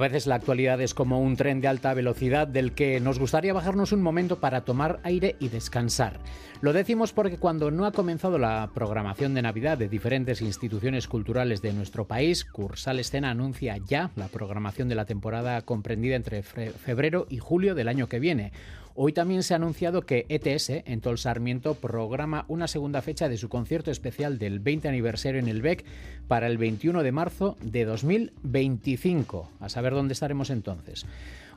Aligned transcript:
Veces 0.00 0.26
la 0.26 0.34
actualidad 0.34 0.80
es 0.80 0.94
como 0.94 1.20
un 1.20 1.36
tren 1.36 1.60
de 1.60 1.68
alta 1.68 1.94
velocidad 1.94 2.48
del 2.48 2.72
que 2.72 2.98
nos 2.98 3.20
gustaría 3.20 3.52
bajarnos 3.52 3.92
un 3.92 4.02
momento 4.02 4.40
para 4.40 4.62
tomar 4.62 4.98
aire 5.04 5.36
y 5.38 5.48
descansar. 5.48 6.18
Lo 6.60 6.72
decimos 6.72 7.12
porque 7.12 7.38
cuando 7.38 7.70
no 7.70 7.86
ha 7.86 7.92
comenzado 7.92 8.36
la 8.38 8.70
programación 8.74 9.32
de 9.34 9.42
Navidad 9.42 9.78
de 9.78 9.88
diferentes 9.88 10.42
instituciones 10.42 11.06
culturales 11.06 11.62
de 11.62 11.72
nuestro 11.72 12.06
país, 12.06 12.44
Cursal 12.44 12.98
Escena 12.98 13.30
anuncia 13.30 13.76
ya 13.78 14.10
la 14.16 14.28
programación 14.28 14.88
de 14.88 14.96
la 14.96 15.06
temporada 15.06 15.62
comprendida 15.62 16.16
entre 16.16 16.42
febrero 16.42 17.26
y 17.30 17.38
julio 17.38 17.74
del 17.74 17.88
año 17.88 18.08
que 18.08 18.18
viene. 18.18 18.52
Hoy 18.94 19.12
también 19.12 19.42
se 19.42 19.54
ha 19.54 19.56
anunciado 19.56 20.02
que 20.02 20.26
ETS, 20.28 20.70
en 20.84 21.00
Tol 21.00 21.18
Sarmiento, 21.18 21.74
programa 21.74 22.44
una 22.48 22.66
segunda 22.66 23.02
fecha 23.02 23.28
de 23.28 23.36
su 23.36 23.48
concierto 23.48 23.90
especial 23.90 24.38
del 24.38 24.58
20 24.58 24.88
aniversario 24.88 25.38
en 25.38 25.48
el 25.48 25.62
BEC 25.62 25.84
para 26.26 26.48
el 26.48 26.58
21 26.58 27.02
de 27.02 27.12
marzo 27.12 27.56
de 27.62 27.84
2025. 27.84 29.50
A 29.60 29.68
saber 29.68 29.94
dónde 29.94 30.14
estaremos 30.14 30.50
entonces. 30.50 31.06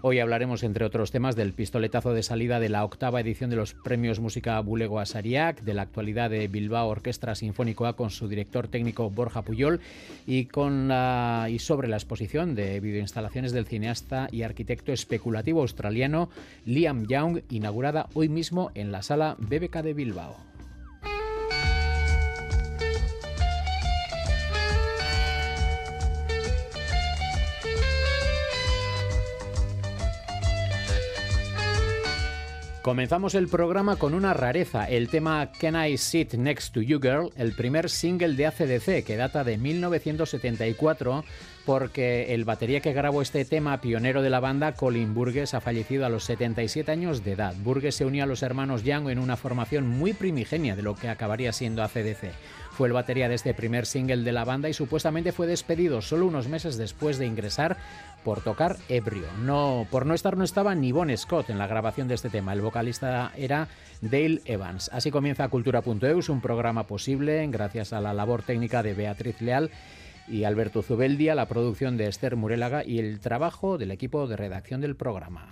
Hoy 0.05 0.19
hablaremos, 0.19 0.63
entre 0.63 0.83
otros 0.83 1.11
temas, 1.11 1.37
del 1.37 1.53
pistoletazo 1.53 2.13
de 2.13 2.23
salida 2.23 2.59
de 2.59 2.67
la 2.67 2.83
octava 2.83 3.21
edición 3.21 3.49
de 3.49 3.55
los 3.55 3.73
premios 3.73 4.19
Música 4.19 4.59
Bulego 4.59 4.99
Asariac, 4.99 5.61
de 5.61 5.73
la 5.73 5.83
actualidad 5.83 6.29
de 6.29 6.49
Bilbao 6.49 6.89
Orquestra 6.89 7.35
Sinfónico 7.35 7.85
A 7.85 7.95
con 7.95 8.09
su 8.09 8.27
director 8.27 8.67
técnico 8.67 9.09
Borja 9.09 9.43
Puyol 9.43 9.79
y, 10.27 10.47
con 10.47 10.91
y 11.47 11.59
sobre 11.59 11.87
la 11.87 11.95
exposición 11.95 12.53
de 12.53 12.81
videoinstalaciones 12.81 13.53
del 13.53 13.65
cineasta 13.65 14.27
y 14.29 14.41
arquitecto 14.41 14.91
especulativo 14.91 15.61
australiano 15.61 16.27
Liam 16.65 17.07
Young, 17.07 17.39
inaugurada 17.49 18.09
hoy 18.13 18.27
mismo 18.27 18.71
en 18.75 18.91
la 18.91 19.03
sala 19.03 19.37
BBK 19.39 19.83
de 19.83 19.93
Bilbao. 19.93 20.52
Comenzamos 32.83 33.33
el 33.33 33.47
programa 33.47 33.95
con 33.95 34.13
una 34.13 34.33
rareza, 34.33 34.83
el 34.83 35.07
tema 35.07 35.53
Can 35.57 35.81
I 35.81 35.97
Sit 35.97 36.33
Next 36.33 36.73
to 36.73 36.81
You 36.81 36.99
Girl, 36.99 37.31
el 37.37 37.53
primer 37.53 37.89
single 37.89 38.35
de 38.35 38.45
ACDC 38.45 39.05
que 39.05 39.15
data 39.15 39.45
de 39.45 39.57
1974 39.57 41.23
porque 41.65 42.33
el 42.33 42.43
batería 42.43 42.81
que 42.81 42.91
grabó 42.91 43.21
este 43.21 43.45
tema, 43.45 43.79
pionero 43.79 44.21
de 44.21 44.29
la 44.29 44.41
banda, 44.41 44.73
Colin 44.73 45.13
Burgess, 45.13 45.53
ha 45.53 45.61
fallecido 45.61 46.05
a 46.05 46.09
los 46.09 46.25
77 46.25 46.91
años 46.91 47.23
de 47.23 47.31
edad. 47.31 47.55
Burgess 47.63 47.95
se 47.95 48.05
unió 48.05 48.25
a 48.25 48.27
los 48.27 48.43
hermanos 48.43 48.83
Young 48.83 49.07
en 49.09 49.19
una 49.19 49.37
formación 49.37 49.87
muy 49.87 50.11
primigenia 50.11 50.75
de 50.75 50.81
lo 50.81 50.95
que 50.95 51.07
acabaría 51.07 51.53
siendo 51.53 51.83
ACDC. 51.83 52.33
Fue 52.73 52.87
el 52.87 52.93
batería 52.93 53.29
de 53.29 53.35
este 53.35 53.53
primer 53.53 53.85
single 53.85 54.23
de 54.23 54.31
la 54.31 54.45
banda 54.45 54.67
y 54.67 54.73
supuestamente 54.73 55.31
fue 55.31 55.45
despedido 55.45 56.01
solo 56.01 56.25
unos 56.25 56.47
meses 56.47 56.75
después 56.75 57.19
de 57.19 57.27
ingresar 57.27 57.77
por 58.23 58.41
tocar 58.41 58.77
ebrio. 58.89 59.27
No, 59.43 59.85
por 59.91 60.07
no 60.07 60.15
estar 60.15 60.37
no 60.37 60.43
estaba 60.43 60.73
ni 60.73 60.91
Bon 60.91 61.15
Scott 61.15 61.51
en 61.51 61.59
la 61.59 61.67
grabación 61.67 62.07
de 62.07 62.15
este 62.15 62.29
tema. 62.29 62.51
El 62.53 62.61
vocalista 62.61 63.31
era 63.37 63.67
Dale 64.01 64.41
Evans. 64.45 64.89
Así 64.91 65.11
comienza 65.11 65.47
Cultura.eus, 65.49 66.29
un 66.29 66.41
programa 66.41 66.87
posible 66.87 67.45
gracias 67.47 67.93
a 67.93 68.01
la 68.01 68.13
labor 68.13 68.41
técnica 68.41 68.81
de 68.81 68.95
Beatriz 68.95 69.39
Leal 69.41 69.69
y 70.27 70.45
Alberto 70.45 70.81
Zubeldia, 70.81 71.35
la 71.35 71.47
producción 71.47 71.97
de 71.97 72.07
Esther 72.07 72.35
Murélaga 72.35 72.83
y 72.83 72.99
el 72.99 73.19
trabajo 73.19 73.77
del 73.77 73.91
equipo 73.91 74.25
de 74.27 74.37
redacción 74.37 74.81
del 74.81 74.95
programa. 74.95 75.47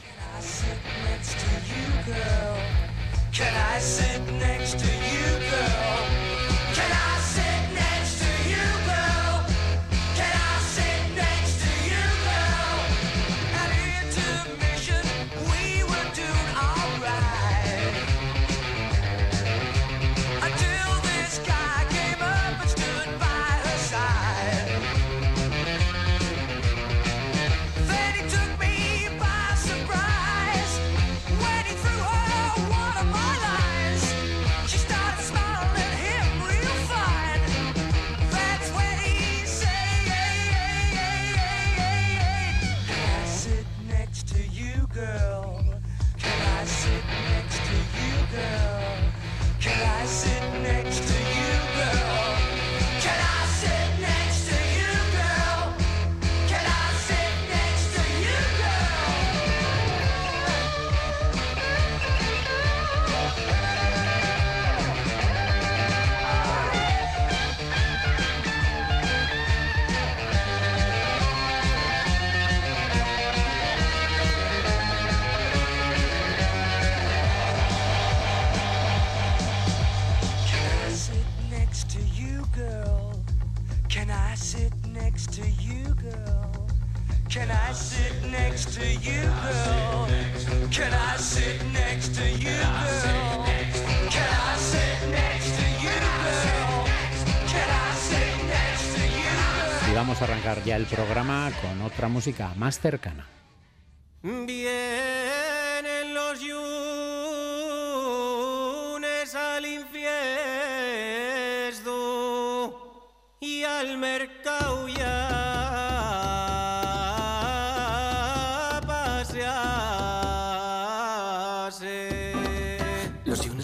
Con 101.50 101.82
otra 101.82 102.08
música 102.08 102.54
más 102.56 102.80
cercana. 102.80 103.26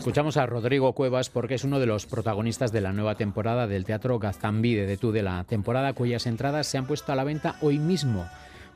Escuchamos 0.07 0.38
a 0.38 0.45
Rodrigo 0.45 0.94
Cuevas 0.94 1.30
porque 1.30 1.56
es 1.56 1.65
uno 1.65 1.81
de 1.81 1.86
los 1.86 2.06
protagonistas 2.06 2.71
de 2.71 2.80
la 2.80 2.94
nueva 2.94 3.15
temporada 3.15 3.68
del 3.68 3.83
Teatro 3.83 4.19
Gaztambide 4.19 4.86
de 4.86 4.95
Tudela, 4.95 5.44
temporada 5.44 5.92
cuyas 5.92 6.27
entradas 6.27 6.65
se 6.65 6.77
han 6.77 6.88
puesto 6.88 7.12
a 7.12 7.15
la 7.18 7.25
venta 7.25 7.57
hoy 7.59 7.77
mismo 7.77 8.25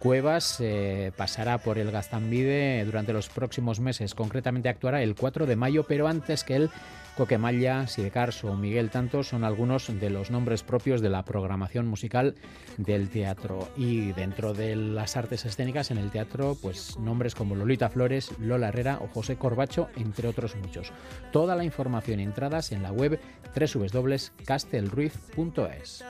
Cuevas 0.01 0.57
eh, 0.59 1.11
pasará 1.15 1.59
por 1.59 1.77
el 1.77 1.91
Gastambide 1.91 2.83
durante 2.85 3.13
los 3.13 3.29
próximos 3.29 3.79
meses. 3.79 4.15
Concretamente 4.15 4.67
actuará 4.67 5.03
el 5.03 5.13
4 5.13 5.45
de 5.45 5.55
mayo, 5.55 5.85
pero 5.87 6.07
antes 6.07 6.43
que 6.43 6.55
él 6.55 6.71
Coquemalla, 7.15 7.87
Sidecars 7.87 8.43
o 8.45 8.55
Miguel 8.55 8.89
Tanto 8.89 9.21
son 9.21 9.43
algunos 9.43 9.99
de 9.99 10.09
los 10.09 10.31
nombres 10.31 10.63
propios 10.63 11.01
de 11.01 11.09
la 11.09 11.23
programación 11.23 11.85
musical 11.85 12.33
del 12.77 13.11
teatro. 13.11 13.69
Y 13.77 14.11
dentro 14.13 14.55
de 14.55 14.75
las 14.75 15.17
artes 15.17 15.45
escénicas 15.45 15.91
en 15.91 15.99
el 15.99 16.09
teatro, 16.09 16.57
pues 16.59 16.97
nombres 16.97 17.35
como 17.35 17.55
Lolita 17.55 17.89
Flores, 17.89 18.31
Lola 18.39 18.69
Herrera 18.69 18.97
o 19.01 19.07
José 19.07 19.35
Corbacho, 19.35 19.89
entre 19.97 20.29
otros 20.29 20.55
muchos. 20.55 20.91
Toda 21.31 21.55
la 21.55 21.63
información 21.63 22.21
y 22.21 22.23
entradas 22.23 22.71
en 22.71 22.81
la 22.81 22.91
web 22.91 23.19
www.castelruiz.es. 23.53 26.03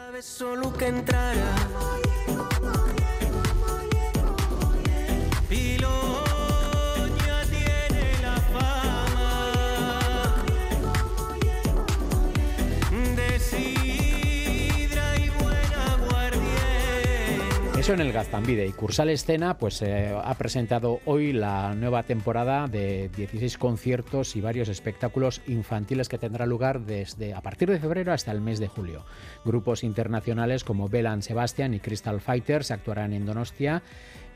En 17.91 17.99
el 17.99 18.13
Gaztambide. 18.13 18.65
Y 18.65 18.71
Cursal 18.71 19.09
Escena 19.09 19.57
pues, 19.57 19.81
eh, 19.81 20.15
ha 20.15 20.33
presentado 20.35 21.01
hoy 21.03 21.33
la 21.33 21.75
nueva 21.75 22.03
temporada 22.03 22.67
de 22.67 23.09
16 23.09 23.57
conciertos 23.57 24.38
y 24.38 24.41
varios 24.41 24.69
espectáculos 24.69 25.41
infantiles 25.45 26.07
que 26.07 26.17
tendrá 26.17 26.45
lugar 26.45 26.81
desde 26.81 27.33
a 27.33 27.41
partir 27.41 27.69
de 27.69 27.79
febrero 27.79 28.13
hasta 28.13 28.31
el 28.31 28.39
mes 28.39 28.61
de 28.61 28.69
julio. 28.69 29.03
Grupos 29.43 29.83
internacionales 29.83 30.63
como 30.63 30.88
Belan 30.88 31.21
Sebastian 31.21 31.73
y 31.73 31.81
Crystal 31.81 32.21
Fighters 32.21 32.71
actuarán 32.71 33.11
en 33.11 33.25
Donostia 33.25 33.83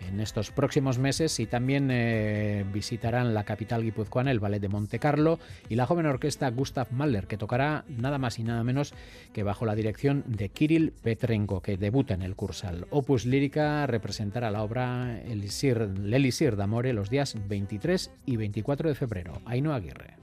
en 0.02 0.20
estos 0.20 0.52
próximos 0.52 0.98
meses 1.00 1.40
y 1.40 1.46
también 1.46 1.90
eh, 1.92 2.66
visitarán 2.74 3.34
la 3.34 3.44
capital 3.44 3.84
guipuzcoana, 3.84 4.32
el 4.32 4.40
Ballet 4.40 4.62
de 4.62 4.70
Monte 4.70 5.00
Carlo 5.00 5.40
y 5.70 5.76
la 5.76 5.86
joven 5.86 6.06
orquesta 6.06 6.50
Gustav 6.50 6.88
Mahler, 6.92 7.28
que 7.28 7.38
tocará 7.38 7.86
nada 7.88 8.18
más 8.18 8.40
y 8.40 8.44
nada 8.44 8.64
menos 8.64 8.94
que 9.34 9.44
bajo 9.44 9.66
la 9.66 9.76
dirección 9.76 10.24
de 10.28 10.50
Kirill 10.50 10.92
Petrenko, 10.92 11.62
que 11.62 11.78
debuta 11.78 12.14
en 12.14 12.22
el 12.22 12.36
Cursal. 12.36 12.88
Opus 12.90 13.26
Lírica 13.26 13.88
representará 13.88 14.52
la 14.52 14.64
obra 14.64 15.20
L'Elisir 15.26 16.56
d'Amore 16.56 16.94
los 16.94 17.10
días 17.10 17.36
23 17.48 18.12
y 18.26 18.38
24 18.38 18.90
de 18.90 18.96
febrero. 18.96 19.42
Ainhoa 19.46 19.76
Aguirre. 19.76 20.16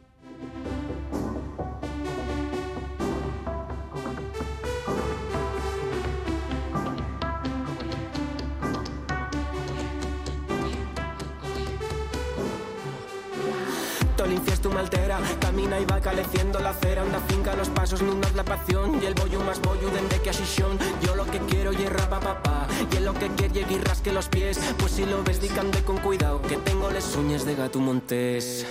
Camina 15.41 15.79
y 15.79 15.85
va 15.85 16.01
caleciendo 16.01 16.59
la 16.59 16.73
cera 16.73 17.03
Anda 17.03 17.21
finca 17.29 17.55
los 17.55 17.69
pasos, 17.69 18.01
es 18.01 18.35
la 18.35 18.45
pasión. 18.45 19.03
Y 19.03 19.07
el 19.07 19.15
bollo 19.15 19.41
más 19.41 19.61
bollo 19.61 19.91
dende 19.91 20.21
que 20.21 20.31
asión 20.31 20.79
Yo 21.03 21.15
lo 21.15 21.25
que 21.27 21.39
quiero 21.41 21.73
y 21.73 21.87
rapa 21.87 22.21
papá. 22.21 22.67
Y 22.91 23.01
lo 23.01 23.15
que 23.15 23.29
quiero 23.29 23.71
y 23.71 23.79
rasque 23.79 24.13
los 24.13 24.29
pies. 24.29 24.59
Pues 24.79 24.93
si 24.93 25.05
lo 25.05 25.23
ves 25.23 25.41
dicande 25.41 25.83
con 25.83 25.99
cuidado 25.99 26.41
Que 26.43 26.57
tengo 26.57 26.91
les 26.91 27.15
uñas 27.17 27.45
de 27.45 27.55
gato 27.55 27.81
montés 27.81 28.67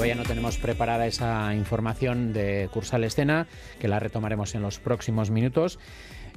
Todavía 0.00 0.14
no 0.14 0.22
tenemos 0.22 0.56
preparada 0.56 1.06
esa 1.06 1.54
información 1.54 2.32
de 2.32 2.70
Cursal 2.72 3.04
Escena, 3.04 3.46
que 3.78 3.86
la 3.86 4.00
retomaremos 4.00 4.54
en 4.54 4.62
los 4.62 4.78
próximos 4.78 5.30
minutos. 5.30 5.78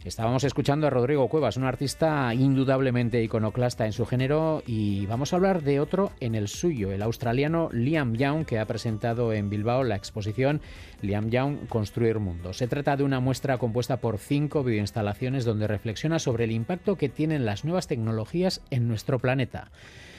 Estábamos 0.03 0.43
escuchando 0.43 0.85
a 0.85 0.89
Rodrigo 0.89 1.29
Cuevas, 1.29 1.55
un 1.55 1.63
artista 1.63 2.33
indudablemente 2.33 3.23
iconoclasta 3.23 3.85
en 3.85 3.93
su 3.93 4.05
género, 4.05 4.63
y 4.67 5.05
vamos 5.05 5.31
a 5.31 5.37
hablar 5.37 5.61
de 5.61 5.79
otro 5.79 6.11
en 6.19 6.35
el 6.35 6.49
suyo, 6.49 6.91
el 6.91 7.01
australiano 7.01 7.69
Liam 7.71 8.15
Young, 8.15 8.45
que 8.45 8.59
ha 8.59 8.65
presentado 8.65 9.31
en 9.31 9.49
Bilbao 9.49 9.85
la 9.85 9.95
exposición 9.95 10.59
Liam 11.01 11.29
Young 11.29 11.65
Construir 11.69 12.19
Mundo. 12.19 12.51
Se 12.51 12.67
trata 12.67 12.97
de 12.97 13.05
una 13.05 13.21
muestra 13.21 13.59
compuesta 13.59 13.95
por 13.95 14.17
cinco 14.17 14.65
videoinstalaciones 14.65 15.45
donde 15.45 15.67
reflexiona 15.67 16.19
sobre 16.19 16.43
el 16.43 16.51
impacto 16.51 16.97
que 16.97 17.07
tienen 17.07 17.45
las 17.45 17.63
nuevas 17.63 17.87
tecnologías 17.87 18.59
en 18.71 18.89
nuestro 18.89 19.19
planeta. 19.19 19.71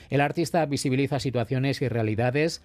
El 0.08 0.22
artista 0.22 0.64
visibiliza 0.64 1.18
situaciones 1.20 1.82
y 1.82 1.88
realidades 1.88 2.62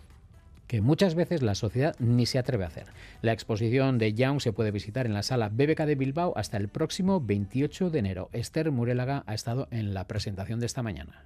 que 0.70 0.82
muchas 0.82 1.16
veces 1.16 1.42
la 1.42 1.56
sociedad 1.56 1.96
ni 1.98 2.28
se 2.28 2.38
atreve 2.38 2.64
a 2.64 2.68
hacer. 2.68 2.86
La 3.24 3.34
exposición 3.34 3.98
de 3.98 4.14
Young 4.14 4.40
se 4.40 4.54
puede 4.54 4.70
visitar 4.70 5.08
en 5.08 5.16
la 5.16 5.24
sala 5.24 5.50
BBK 5.50 5.82
de 5.82 5.96
Bilbao 5.96 6.32
hasta 6.38 6.58
el 6.58 6.68
próximo 6.68 7.20
28 7.20 7.90
de 7.90 7.98
enero. 7.98 8.30
Esther 8.34 8.72
Murélaga 8.72 9.24
ha 9.26 9.34
estado 9.34 9.68
en 9.72 9.96
la 9.96 10.06
presentación 10.06 10.60
de 10.60 10.68
esta 10.68 10.84
mañana. 10.84 11.26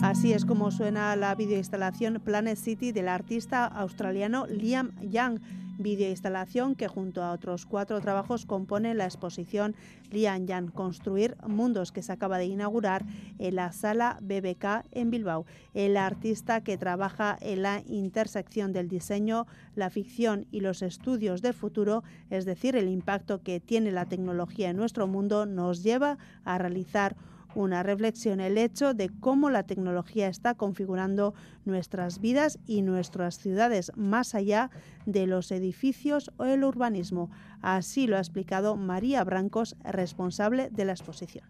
Así 0.00 0.32
es 0.32 0.46
como 0.46 0.70
suena 0.70 1.14
la 1.14 1.34
videoinstalación 1.34 2.18
Planet 2.24 2.56
City 2.56 2.90
del 2.90 3.08
artista 3.08 3.66
australiano 3.66 4.46
Liam 4.46 4.92
Young 5.02 5.40
videoinstalación 5.78 6.74
que 6.74 6.88
junto 6.88 7.22
a 7.22 7.32
otros 7.32 7.64
cuatro 7.64 8.00
trabajos 8.00 8.44
compone 8.44 8.94
la 8.94 9.04
exposición 9.04 9.74
Lian 10.10 10.46
Yan 10.46 10.68
Construir 10.68 11.36
Mundos 11.46 11.92
que 11.92 12.02
se 12.02 12.12
acaba 12.12 12.38
de 12.38 12.46
inaugurar 12.46 13.04
en 13.38 13.54
la 13.54 13.72
sala 13.72 14.18
BBK 14.20 14.84
en 14.92 15.10
Bilbao. 15.10 15.46
El 15.74 15.96
artista 15.96 16.62
que 16.62 16.76
trabaja 16.76 17.36
en 17.40 17.62
la 17.62 17.82
intersección 17.86 18.72
del 18.72 18.88
diseño, 18.88 19.46
la 19.74 19.90
ficción 19.90 20.46
y 20.50 20.60
los 20.60 20.82
estudios 20.82 21.42
del 21.42 21.54
futuro, 21.54 22.02
es 22.30 22.44
decir, 22.44 22.76
el 22.76 22.88
impacto 22.88 23.42
que 23.42 23.60
tiene 23.60 23.92
la 23.92 24.06
tecnología 24.06 24.70
en 24.70 24.76
nuestro 24.76 25.06
mundo, 25.06 25.46
nos 25.46 25.82
lleva 25.82 26.18
a 26.44 26.58
realizar 26.58 27.16
una 27.58 27.82
reflexión 27.82 28.38
el 28.38 28.56
hecho 28.56 28.94
de 28.94 29.10
cómo 29.20 29.50
la 29.50 29.64
tecnología 29.64 30.28
está 30.28 30.54
configurando 30.54 31.34
nuestras 31.64 32.20
vidas 32.20 32.60
y 32.66 32.82
nuestras 32.82 33.38
ciudades 33.38 33.90
más 33.96 34.36
allá 34.36 34.70
de 35.06 35.26
los 35.26 35.50
edificios 35.50 36.30
o 36.36 36.44
el 36.44 36.62
urbanismo. 36.62 37.30
Así 37.60 38.06
lo 38.06 38.16
ha 38.16 38.20
explicado 38.20 38.76
María 38.76 39.24
Brancos, 39.24 39.76
responsable 39.82 40.70
de 40.70 40.84
la 40.84 40.92
exposición 40.92 41.44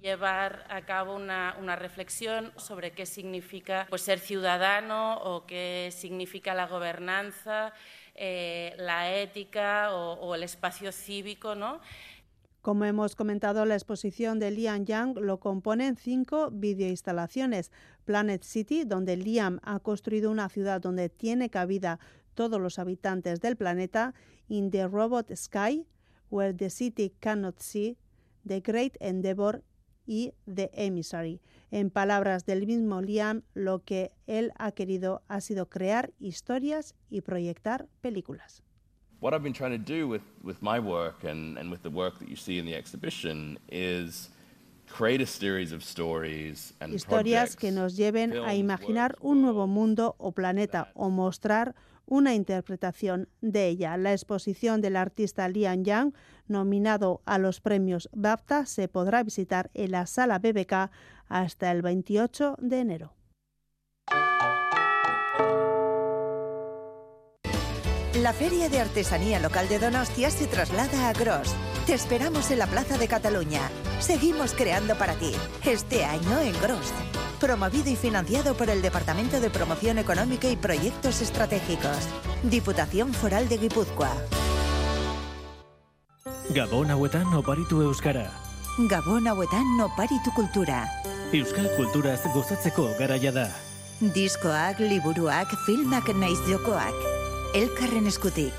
llevar 0.00 0.66
a 0.68 0.82
cabo 0.82 1.14
una, 1.14 1.76
reflexión 1.76 2.52
sobre 2.56 2.90
qué 2.90 3.06
significa 3.06 3.86
pues, 3.88 4.02
ser 4.02 4.18
ciudadano 4.18 5.18
o 5.18 5.46
qué 5.46 5.90
significa 5.96 6.54
la 6.54 6.66
gobernanza, 6.66 7.72
eh, 8.16 8.74
la 8.78 9.14
ética 9.14 9.94
o, 9.94 10.14
o, 10.14 10.34
el 10.34 10.42
espacio 10.42 10.90
cívico, 10.90 11.54
¿no? 11.54 11.80
Como 12.62 12.84
hemos 12.84 13.16
comentado, 13.16 13.64
la 13.64 13.74
exposición 13.74 14.38
de 14.38 14.52
Liam 14.52 14.84
Young 14.84 15.18
lo 15.18 15.40
componen 15.40 15.96
cinco 15.96 16.48
videoinstalaciones. 16.52 17.72
Planet 18.04 18.44
City, 18.44 18.84
donde 18.84 19.16
Liam 19.16 19.58
ha 19.64 19.80
construido 19.80 20.30
una 20.30 20.48
ciudad 20.48 20.80
donde 20.80 21.08
tiene 21.08 21.50
cabida 21.50 21.98
todos 22.34 22.60
los 22.60 22.78
habitantes 22.78 23.40
del 23.40 23.56
planeta. 23.56 24.14
In 24.46 24.70
the 24.70 24.86
Robot 24.86 25.34
Sky, 25.34 25.84
Where 26.30 26.54
the 26.54 26.70
City 26.70 27.12
Cannot 27.18 27.58
See, 27.58 27.98
The 28.46 28.60
Great 28.60 28.96
Endeavor 29.00 29.64
y 30.06 30.32
The 30.46 30.70
Emissary. 30.72 31.40
En 31.72 31.90
palabras 31.90 32.46
del 32.46 32.64
mismo 32.64 33.02
Liam, 33.02 33.42
lo 33.54 33.80
que 33.80 34.12
él 34.28 34.52
ha 34.56 34.70
querido 34.70 35.22
ha 35.26 35.40
sido 35.40 35.68
crear 35.68 36.12
historias 36.20 36.94
y 37.10 37.22
proyectar 37.22 37.88
películas. 38.00 38.62
What 39.22 39.32
I've 39.32 39.44
been 39.44 39.52
trying 39.52 39.70
to 39.70 39.78
do 39.78 40.08
with, 40.08 40.22
with 40.42 40.60
my 40.60 40.80
work 40.80 41.22
and, 41.22 41.56
and 41.56 41.70
with 41.70 41.82
the 41.84 41.90
work 41.90 42.18
that 42.18 42.28
you 42.28 42.34
see 42.34 42.58
in 42.58 42.66
the 42.66 42.74
exhibition 42.74 43.56
is 43.70 44.30
create 44.88 45.20
a 45.20 45.26
series 45.26 45.70
of 45.70 45.84
stories 45.84 46.74
and 46.80 46.92
Historias 46.92 47.54
que 47.56 47.70
nos 47.70 47.96
lleven 47.96 48.32
a 48.32 48.56
imaginar 48.56 49.14
un 49.20 49.40
nuevo 49.40 49.68
mundo 49.68 50.16
o 50.18 50.32
planeta 50.32 50.90
o 50.94 51.08
mostrar 51.08 51.76
una 52.06 52.34
interpretación 52.34 53.28
de 53.40 53.68
ella. 53.68 53.96
La 53.96 54.12
exposición 54.12 54.80
del 54.80 54.96
artista 54.96 55.48
Lian 55.48 55.84
Yang, 55.84 56.14
nominado 56.48 57.22
a 57.24 57.38
los 57.38 57.60
premios 57.60 58.10
BAFTA, 58.12 58.66
se 58.66 58.88
podrá 58.88 59.22
visitar 59.22 59.70
en 59.74 59.92
la 59.92 60.06
sala 60.06 60.40
BBK 60.40 60.90
hasta 61.28 61.70
el 61.70 61.82
28 61.82 62.56
de 62.60 62.80
enero. 62.80 63.21
La 68.22 68.32
Feria 68.32 68.68
de 68.68 68.78
Artesanía 68.78 69.40
Local 69.40 69.68
de 69.68 69.80
Donostia 69.80 70.30
se 70.30 70.46
traslada 70.46 71.08
a 71.08 71.12
Gros. 71.12 71.56
Te 71.86 71.94
esperamos 71.94 72.52
en 72.52 72.60
la 72.60 72.68
Plaza 72.68 72.96
de 72.96 73.08
Cataluña. 73.08 73.62
Seguimos 73.98 74.52
creando 74.52 74.96
para 74.96 75.14
ti, 75.14 75.32
este 75.64 76.04
año 76.04 76.38
en 76.38 76.52
Gros. 76.60 76.92
Promovido 77.40 77.90
y 77.90 77.96
financiado 77.96 78.54
por 78.54 78.70
el 78.70 78.80
Departamento 78.80 79.40
de 79.40 79.50
Promoción 79.50 79.98
Económica 79.98 80.48
y 80.48 80.54
Proyectos 80.54 81.20
Estratégicos. 81.20 81.98
Diputación 82.44 83.12
Foral 83.12 83.48
de 83.48 83.58
Guipúzcoa. 83.58 84.12
Gabón 86.50 86.92
hauetan 86.92 87.26
oparitu 87.34 87.82
euskara. 87.82 88.30
Gabon 88.88 89.26
hauetan 89.26 89.80
oparitu 89.80 90.30
kultura. 90.32 90.88
Euskal 91.32 91.68
kulturaz 91.74 92.22
gozatzeko 92.32 92.86
garaia 93.00 93.32
da. 93.32 93.48
Diskoak, 93.98 94.78
liburuak, 94.78 95.50
filmak 95.66 96.14
naiz 96.14 96.38
jokoak. 96.46 97.21
Elkarren 97.54 98.06
eskutik. 98.06 98.54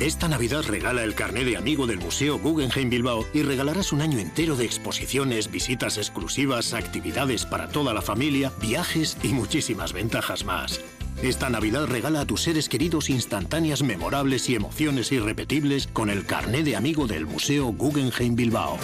Esta 0.00 0.26
Navidad 0.26 0.64
regala 0.66 1.04
el 1.04 1.14
carné 1.14 1.44
de 1.44 1.56
amigo 1.56 1.86
del 1.86 1.98
Museo 1.98 2.40
Guggenheim 2.40 2.90
Bilbao 2.90 3.24
y 3.32 3.42
regalarás 3.42 3.92
un 3.92 4.00
año 4.00 4.18
entero 4.18 4.56
de 4.56 4.64
exposiciones, 4.64 5.48
visitas 5.48 5.96
exclusivas, 5.96 6.74
actividades 6.74 7.46
para 7.46 7.68
toda 7.68 7.94
la 7.94 8.02
familia, 8.02 8.50
viajes 8.60 9.16
y 9.22 9.28
muchísimas 9.28 9.92
ventajas 9.92 10.44
más. 10.44 10.80
Esta 11.22 11.50
Navidad 11.50 11.86
regala 11.86 12.22
a 12.22 12.26
tus 12.26 12.42
seres 12.42 12.68
queridos 12.68 13.10
instantáneas 13.10 13.82
memorables 13.82 14.48
y 14.48 14.56
emociones 14.56 15.12
irrepetibles 15.12 15.86
con 15.86 16.10
el 16.10 16.26
carné 16.26 16.64
de 16.64 16.74
amigo 16.74 17.06
del 17.06 17.26
Museo 17.26 17.66
Guggenheim 17.66 18.34
Bilbao. 18.34 18.76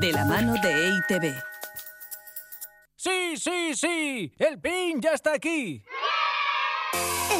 De 0.00 0.12
la 0.12 0.26
mano 0.26 0.54
de 0.62 0.88
EITB. 0.88 1.34
Sí, 2.96 3.34
sí, 3.38 3.74
sí. 3.74 4.32
El 4.38 4.60
PIN 4.60 5.00
ya 5.00 5.12
está 5.12 5.32
aquí. 5.32 5.82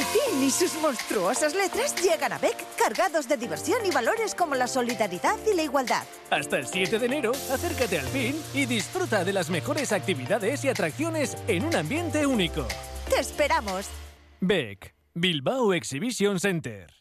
PIN 0.04 0.42
y 0.42 0.50
sus 0.50 0.74
monstruosas 0.74 1.54
letras 1.54 1.94
llegan 2.02 2.32
a 2.32 2.38
BEC 2.38 2.56
cargados 2.76 3.28
de 3.28 3.36
diversión 3.36 3.84
y 3.84 3.90
valores 3.90 4.34
como 4.34 4.54
la 4.54 4.66
solidaridad 4.66 5.36
y 5.50 5.54
la 5.54 5.62
igualdad. 5.62 6.02
Hasta 6.30 6.58
el 6.58 6.66
7 6.66 6.98
de 6.98 7.06
enero, 7.06 7.32
acércate 7.50 7.98
al 7.98 8.06
PIN 8.08 8.40
y 8.54 8.66
disfruta 8.66 9.24
de 9.24 9.32
las 9.32 9.50
mejores 9.50 9.92
actividades 9.92 10.64
y 10.64 10.68
atracciones 10.68 11.36
en 11.48 11.64
un 11.64 11.74
ambiente 11.74 12.26
único. 12.26 12.66
¡Te 13.08 13.20
esperamos! 13.20 13.86
BEC, 14.40 14.94
Bilbao 15.14 15.74
Exhibition 15.74 16.40
Center. 16.40 17.00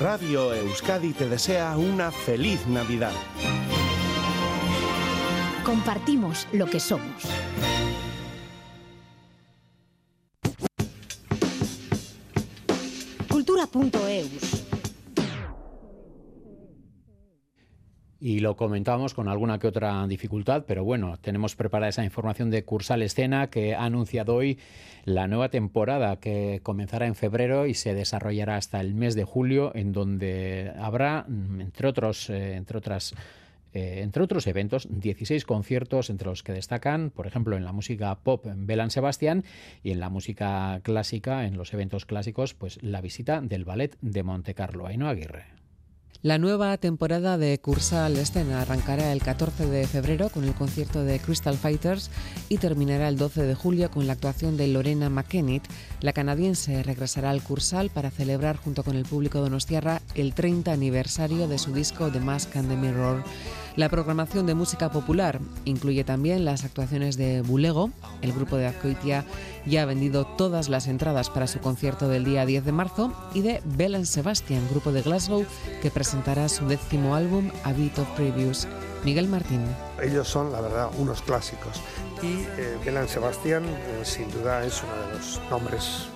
Radio 0.00 0.52
Euskadi 0.52 1.12
te 1.12 1.28
desea 1.28 1.76
una 1.76 2.10
feliz 2.10 2.66
Navidad. 2.66 3.12
Compartimos 5.64 6.48
lo 6.52 6.66
que 6.66 6.80
somos. 6.80 7.22
Y 18.24 18.38
lo 18.38 18.54
comentábamos 18.54 19.14
con 19.14 19.26
alguna 19.26 19.58
que 19.58 19.66
otra 19.66 20.06
dificultad, 20.06 20.62
pero 20.64 20.84
bueno, 20.84 21.16
tenemos 21.20 21.56
preparada 21.56 21.88
esa 21.88 22.04
información 22.04 22.50
de 22.50 22.64
Cursal 22.64 23.02
Escena 23.02 23.50
que 23.50 23.74
ha 23.74 23.82
anunciado 23.82 24.36
hoy 24.36 24.60
la 25.04 25.26
nueva 25.26 25.48
temporada 25.48 26.20
que 26.20 26.60
comenzará 26.62 27.08
en 27.08 27.16
febrero 27.16 27.66
y 27.66 27.74
se 27.74 27.94
desarrollará 27.94 28.56
hasta 28.56 28.80
el 28.80 28.94
mes 28.94 29.16
de 29.16 29.24
julio, 29.24 29.72
en 29.74 29.92
donde 29.92 30.72
habrá, 30.78 31.26
entre 31.58 31.88
otros, 31.88 32.30
eh, 32.30 32.54
entre 32.54 32.78
otras 32.78 33.12
eh, 33.72 34.00
entre 34.02 34.22
otros 34.22 34.46
eventos, 34.46 34.88
16 34.90 35.44
conciertos 35.44 36.10
entre 36.10 36.28
los 36.28 36.42
que 36.42 36.52
destacan, 36.52 37.10
por 37.10 37.26
ejemplo, 37.26 37.56
en 37.56 37.64
la 37.64 37.72
música 37.72 38.14
pop 38.16 38.46
Belan 38.54 38.90
Sebastián 38.90 39.44
y 39.82 39.92
en 39.92 40.00
la 40.00 40.10
música 40.10 40.80
clásica, 40.82 41.46
en 41.46 41.56
los 41.56 41.72
eventos 41.72 42.06
clásicos, 42.06 42.54
pues 42.54 42.82
la 42.82 43.00
visita 43.00 43.40
del 43.40 43.64
ballet 43.64 43.96
de 44.00 44.22
Monte 44.22 44.54
Carlo. 44.54 44.86
Ainhoa 44.86 45.10
Aguirre. 45.10 45.61
La 46.24 46.38
nueva 46.38 46.78
temporada 46.78 47.36
de 47.36 47.58
Cursal 47.58 48.16
Escena 48.16 48.60
arrancará 48.60 49.12
el 49.12 49.20
14 49.20 49.66
de 49.66 49.88
febrero 49.88 50.28
con 50.28 50.44
el 50.44 50.54
concierto 50.54 51.02
de 51.02 51.18
Crystal 51.18 51.58
Fighters 51.58 52.10
y 52.48 52.58
terminará 52.58 53.08
el 53.08 53.16
12 53.16 53.42
de 53.42 53.56
julio 53.56 53.90
con 53.90 54.06
la 54.06 54.12
actuación 54.12 54.56
de 54.56 54.68
Lorena 54.68 55.10
McKennitt. 55.10 55.64
La 56.00 56.12
canadiense 56.12 56.84
regresará 56.84 57.30
al 57.30 57.42
Cursal 57.42 57.90
para 57.90 58.12
celebrar 58.12 58.56
junto 58.56 58.84
con 58.84 58.94
el 58.94 59.04
público 59.04 59.38
de 59.38 59.44
donostiarra 59.46 60.00
el 60.14 60.32
30 60.32 60.70
aniversario 60.70 61.48
de 61.48 61.58
su 61.58 61.74
disco 61.74 62.12
The 62.12 62.20
Mask 62.20 62.54
and 62.54 62.68
the 62.68 62.76
Mirror. 62.76 63.24
La 63.74 63.88
programación 63.88 64.46
de 64.46 64.54
música 64.54 64.90
popular 64.90 65.40
incluye 65.64 66.04
también 66.04 66.44
las 66.44 66.64
actuaciones 66.64 67.16
de 67.16 67.40
Bulego. 67.40 67.90
El 68.20 68.32
grupo 68.32 68.56
de 68.56 68.66
Azcoitia 68.66 69.24
ya 69.64 69.82
ha 69.82 69.86
vendido 69.86 70.26
todas 70.26 70.68
las 70.68 70.88
entradas 70.88 71.30
para 71.30 71.46
su 71.46 71.58
concierto 71.60 72.08
del 72.08 72.24
día 72.24 72.44
10 72.44 72.66
de 72.66 72.72
marzo 72.72 73.12
y 73.32 73.40
de 73.40 73.62
Bell 73.64 74.06
Sebastian, 74.06 74.68
grupo 74.70 74.92
de 74.92 75.00
Glasgow, 75.00 75.46
que 75.80 75.90
presentará 75.90 76.50
su 76.50 76.66
décimo 76.66 77.14
álbum 77.14 77.50
A 77.64 77.72
Beat 77.72 77.98
of 77.98 78.08
Previews. 78.10 78.68
Miguel 79.04 79.28
Martín. 79.28 79.64
Ellos 80.00 80.28
son, 80.28 80.52
la 80.52 80.60
verdad, 80.60 80.90
unos 80.98 81.22
clásicos. 81.22 81.80
Y 82.22 82.42
eh, 82.56 82.78
Belan 82.84 83.08
Sebastián, 83.08 83.64
eh, 83.64 84.02
sin 84.04 84.30
duda, 84.30 84.64
es 84.64 84.80
uno 84.82 84.94
de 85.06 85.18
los 85.18 85.40
nombres 85.50 86.06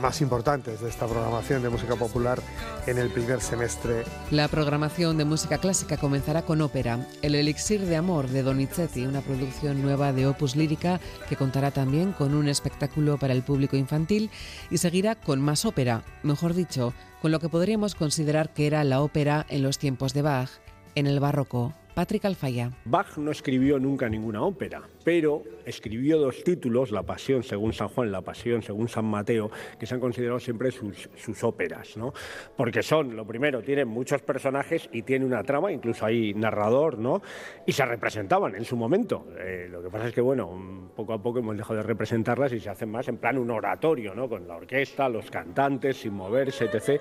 más 0.00 0.20
importantes 0.20 0.80
de 0.80 0.88
esta 0.88 1.06
programación 1.06 1.62
de 1.62 1.68
música 1.68 1.96
popular 1.96 2.40
en 2.86 2.98
el 2.98 3.10
primer 3.10 3.40
semestre. 3.40 4.04
La 4.30 4.48
programación 4.48 5.16
de 5.16 5.24
música 5.24 5.58
clásica 5.58 5.96
comenzará 5.96 6.42
con 6.42 6.60
ópera, 6.60 7.06
El 7.22 7.34
elixir 7.34 7.86
de 7.86 7.96
amor 7.96 8.28
de 8.28 8.42
Donizetti, 8.42 9.06
una 9.06 9.20
producción 9.20 9.82
nueva 9.82 10.12
de 10.12 10.26
Opus 10.26 10.56
Lírica 10.56 11.00
que 11.28 11.36
contará 11.36 11.70
también 11.70 12.12
con 12.12 12.34
un 12.34 12.48
espectáculo 12.48 13.18
para 13.18 13.32
el 13.32 13.42
público 13.42 13.76
infantil 13.76 14.30
y 14.70 14.78
seguirá 14.78 15.14
con 15.14 15.40
más 15.40 15.64
ópera, 15.64 16.02
mejor 16.22 16.54
dicho, 16.54 16.92
con 17.22 17.32
lo 17.32 17.40
que 17.40 17.48
podríamos 17.48 17.94
considerar 17.94 18.52
que 18.52 18.66
era 18.66 18.84
la 18.84 19.00
ópera 19.00 19.46
en 19.48 19.62
los 19.62 19.78
tiempos 19.78 20.12
de 20.12 20.22
Bach, 20.22 20.50
en 20.94 21.06
el 21.06 21.20
barroco. 21.20 21.74
Patrick 21.94 22.24
Alfaya. 22.24 22.70
Bach 22.84 23.16
no 23.18 23.30
escribió 23.30 23.78
nunca 23.78 24.08
ninguna 24.08 24.42
ópera, 24.42 24.82
pero 25.04 25.44
escribió 25.64 26.18
dos 26.18 26.42
títulos, 26.42 26.90
La 26.90 27.04
Pasión 27.04 27.44
según 27.44 27.72
San 27.72 27.88
Juan, 27.88 28.10
La 28.10 28.20
Pasión 28.20 28.62
según 28.62 28.88
San 28.88 29.04
Mateo, 29.04 29.48
que 29.78 29.86
se 29.86 29.94
han 29.94 30.00
considerado 30.00 30.40
siempre 30.40 30.72
sus, 30.72 31.08
sus 31.16 31.44
óperas, 31.44 31.96
¿no? 31.96 32.12
Porque 32.56 32.82
son, 32.82 33.14
lo 33.14 33.24
primero, 33.24 33.62
tienen 33.62 33.86
muchos 33.86 34.22
personajes 34.22 34.88
y 34.92 35.02
tiene 35.02 35.24
una 35.24 35.44
trama, 35.44 35.70
incluso 35.70 36.04
hay 36.04 36.34
narrador, 36.34 36.98
¿no? 36.98 37.22
Y 37.64 37.72
se 37.72 37.84
representaban 37.84 38.56
en 38.56 38.64
su 38.64 38.76
momento. 38.76 39.28
Eh, 39.38 39.68
lo 39.70 39.80
que 39.80 39.88
pasa 39.88 40.08
es 40.08 40.14
que, 40.14 40.20
bueno, 40.20 40.90
poco 40.96 41.12
a 41.12 41.22
poco 41.22 41.38
hemos 41.38 41.56
dejado 41.56 41.76
de 41.76 41.84
representarlas 41.84 42.52
y 42.52 42.60
se 42.60 42.70
hacen 42.70 42.90
más 42.90 43.06
en 43.06 43.18
plan 43.18 43.38
un 43.38 43.52
oratorio, 43.52 44.14
¿no? 44.14 44.28
Con 44.28 44.48
la 44.48 44.56
orquesta, 44.56 45.08
los 45.08 45.30
cantantes, 45.30 45.98
sin 45.98 46.14
moverse, 46.14 46.64
etc. 46.64 47.00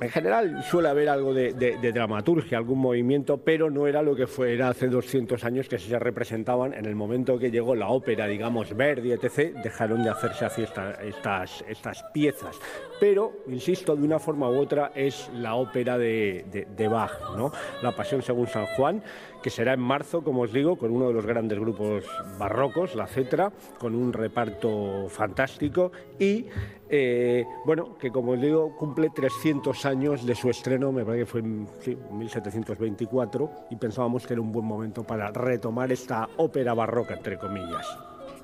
En 0.00 0.10
general 0.10 0.62
suele 0.62 0.88
haber 0.88 1.08
algo 1.08 1.34
de, 1.34 1.52
dramaturgia, 1.92 2.56
algún 2.56 2.78
movimiento, 2.78 3.38
pero 3.38 3.68
no 3.68 3.88
era 3.88 4.00
lo 4.00 4.14
que 4.14 4.28
fuera 4.28 4.68
hace 4.68 4.86
200 4.86 5.42
años 5.44 5.68
que 5.68 5.78
se 5.78 5.98
representaban. 5.98 6.72
En 6.72 6.86
el 6.86 6.94
momento 6.94 7.36
que 7.36 7.50
llegó 7.50 7.74
la 7.74 7.88
ópera, 7.88 8.28
digamos, 8.28 8.76
Verdi, 8.76 9.10
etc., 9.10 9.56
dejaron 9.60 10.04
de 10.04 10.10
hacerse 10.10 10.44
así 10.44 10.62
estas, 10.62 11.64
estas 11.68 12.04
piezas. 12.12 12.60
Pero, 13.00 13.42
insisto, 13.48 13.96
de 13.96 14.04
una 14.04 14.20
forma 14.20 14.48
u 14.48 14.58
otra 14.58 14.92
es 14.94 15.30
la 15.34 15.56
ópera 15.56 15.98
de, 15.98 16.66
de 16.76 16.88
Bach, 16.88 17.18
¿no? 17.36 17.50
La 17.82 17.90
Pasión 17.90 18.22
según 18.22 18.46
San 18.46 18.66
Juan, 18.66 19.02
que 19.42 19.50
será 19.50 19.74
en 19.74 19.80
marzo, 19.80 20.22
como 20.22 20.42
os 20.42 20.52
digo, 20.52 20.76
con 20.76 20.90
uno 20.90 21.08
de 21.08 21.14
los 21.14 21.26
grandes 21.26 21.58
grupos 21.58 22.04
barrocos, 22.38 22.94
la 22.94 23.06
Cetra, 23.06 23.52
con 23.78 23.94
un 23.94 24.12
reparto 24.12 25.08
fantástico 25.08 25.92
y, 26.18 26.46
eh, 26.88 27.44
bueno, 27.64 27.96
que 27.98 28.10
como 28.10 28.32
os 28.32 28.40
digo, 28.40 28.76
cumple 28.76 29.10
300 29.10 29.86
años 29.86 30.26
de 30.26 30.34
su 30.34 30.50
estreno, 30.50 30.92
me 30.92 31.04
parece 31.04 31.24
que 31.24 31.26
fue 31.26 31.40
en 31.40 31.68
1724, 32.12 33.50
y 33.70 33.76
pensábamos 33.76 34.26
que 34.26 34.34
era 34.34 34.42
un 34.42 34.52
buen 34.52 34.66
momento 34.66 35.04
para 35.04 35.30
retomar 35.30 35.92
esta 35.92 36.28
ópera 36.36 36.74
barroca, 36.74 37.14
entre 37.14 37.38
comillas. 37.38 37.86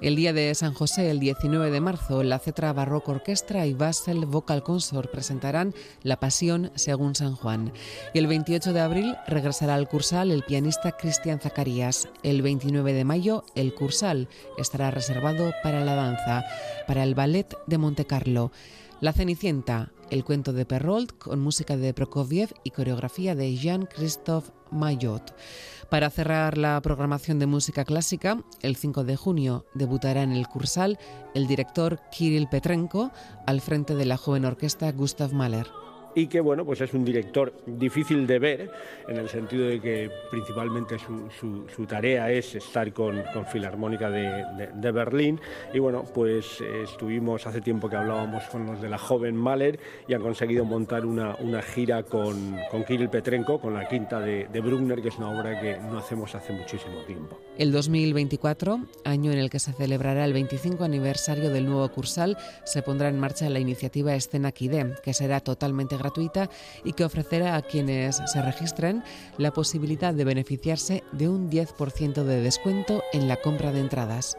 El 0.04 0.16
día 0.16 0.34
de 0.34 0.54
San 0.54 0.74
José, 0.74 1.10
el 1.10 1.18
19 1.18 1.70
de 1.70 1.80
marzo, 1.80 2.22
la 2.22 2.38
Cetra 2.38 2.74
Barroco 2.74 3.12
Orquestra 3.12 3.66
y 3.66 3.72
Basel 3.72 4.26
Vocal 4.26 4.62
Consort 4.62 5.10
presentarán 5.10 5.72
La 6.02 6.20
Pasión 6.20 6.70
según 6.74 7.14
San 7.14 7.34
Juan. 7.34 7.72
Y 8.12 8.18
el 8.18 8.26
28 8.26 8.74
de 8.74 8.80
abril 8.80 9.16
regresará 9.26 9.76
al 9.76 9.88
Cursal 9.88 10.30
el 10.30 10.42
pianista 10.42 10.92
Cristian 10.92 11.40
Zacarías. 11.40 12.10
El 12.22 12.42
29 12.42 12.92
de 12.92 13.04
mayo, 13.06 13.46
el 13.54 13.72
Cursal 13.72 14.28
estará 14.58 14.90
reservado 14.90 15.54
para 15.62 15.82
la 15.82 15.94
danza, 15.94 16.44
para 16.86 17.02
el 17.02 17.14
ballet 17.14 17.56
de 17.66 17.78
Montecarlo. 17.78 18.52
La 19.00 19.14
Cenicienta, 19.14 19.90
el 20.10 20.24
cuento 20.24 20.52
de 20.52 20.66
Perrault 20.66 21.16
con 21.18 21.40
música 21.40 21.76
de 21.76 21.94
Prokofiev 21.94 22.52
y 22.64 22.70
coreografía 22.70 23.34
de 23.34 23.56
Jean-Christophe 23.56 24.52
Maillot. 24.70 25.34
Para 25.90 26.10
cerrar 26.10 26.58
la 26.58 26.80
programación 26.80 27.38
de 27.38 27.46
música 27.46 27.84
clásica, 27.84 28.42
el 28.62 28.76
5 28.76 29.04
de 29.04 29.16
junio 29.16 29.66
debutará 29.74 30.22
en 30.22 30.32
el 30.32 30.48
Cursal 30.48 30.98
el 31.34 31.46
director 31.46 32.00
Kirill 32.10 32.48
Petrenko 32.48 33.12
al 33.46 33.60
frente 33.60 33.94
de 33.94 34.04
la 34.04 34.16
joven 34.16 34.44
orquesta 34.44 34.90
Gustav 34.92 35.32
Mahler. 35.32 35.83
Y 36.14 36.26
que 36.26 36.40
bueno, 36.40 36.64
pues 36.64 36.80
es 36.80 36.92
un 36.94 37.04
director 37.04 37.52
difícil 37.66 38.26
de 38.26 38.38
ver 38.38 38.70
en 39.08 39.16
el 39.16 39.28
sentido 39.28 39.66
de 39.66 39.80
que 39.80 40.10
principalmente 40.30 40.98
su, 40.98 41.66
su, 41.74 41.86
tarea 41.86 42.30
es 42.30 42.54
estar 42.54 42.92
con, 42.92 43.22
con 43.32 43.46
Filarmónica 43.46 44.10
de, 44.10 44.68
de, 44.74 44.92
Berlín 44.92 45.40
y 45.72 45.78
bueno, 45.78 46.04
pues 46.14 46.60
eh, 46.60 46.84
estuvimos 46.84 47.46
hace 47.46 47.60
tiempo 47.60 47.88
que 47.88 47.96
hablábamos 47.96 48.44
con 48.44 48.66
los 48.66 48.80
de 48.80 48.88
la 48.88 48.98
joven 48.98 49.36
Mahler 49.36 49.78
y 50.08 50.14
han 50.14 50.22
conseguido 50.22 50.64
montar 50.64 51.04
una, 51.04 51.36
una 51.40 51.60
gira 51.62 52.04
con, 52.04 52.56
con 52.70 52.84
Kirill 52.84 53.10
Petrenko, 53.10 53.60
con 53.60 53.74
la 53.74 53.88
quinta 53.88 54.20
de, 54.20 54.46
de 54.46 54.60
Bruckner, 54.60 55.02
que 55.02 55.08
es 55.08 55.18
una 55.18 55.30
obra 55.30 55.60
que 55.60 55.78
no 55.78 55.98
hacemos 55.98 56.34
hace 56.34 56.52
muchísimo 56.52 57.02
tiempo. 57.06 57.38
El 57.58 57.72
2024, 57.72 58.80
año 59.04 59.32
en 59.32 59.38
el 59.38 59.50
que 59.50 59.58
se 59.58 59.72
celebrará 59.72 60.24
el 60.24 60.32
25 60.32 60.84
aniversario 60.84 61.50
del 61.50 61.66
nuevo 61.66 61.88
Cursal, 61.90 62.38
se 62.64 62.82
pondrá 62.82 63.08
en 63.08 63.18
marcha 63.18 63.48
la 63.50 63.58
iniciativa 63.58 64.14
Escena 64.14 64.52
Kidem, 64.52 64.94
que 65.02 65.12
será 65.12 65.40
totalmente 65.40 65.96
gratuita 66.04 66.50
y 66.84 66.92
que 66.92 67.04
ofrecerá 67.04 67.56
a 67.56 67.62
quienes 67.62 68.20
se 68.26 68.42
registren 68.42 69.02
la 69.38 69.52
posibilidad 69.52 70.14
de 70.14 70.24
beneficiarse 70.24 71.02
de 71.12 71.28
un 71.28 71.50
10% 71.50 72.24
de 72.24 72.40
descuento 72.42 73.02
en 73.12 73.26
la 73.26 73.36
compra 73.36 73.72
de 73.72 73.80
entradas. 73.80 74.36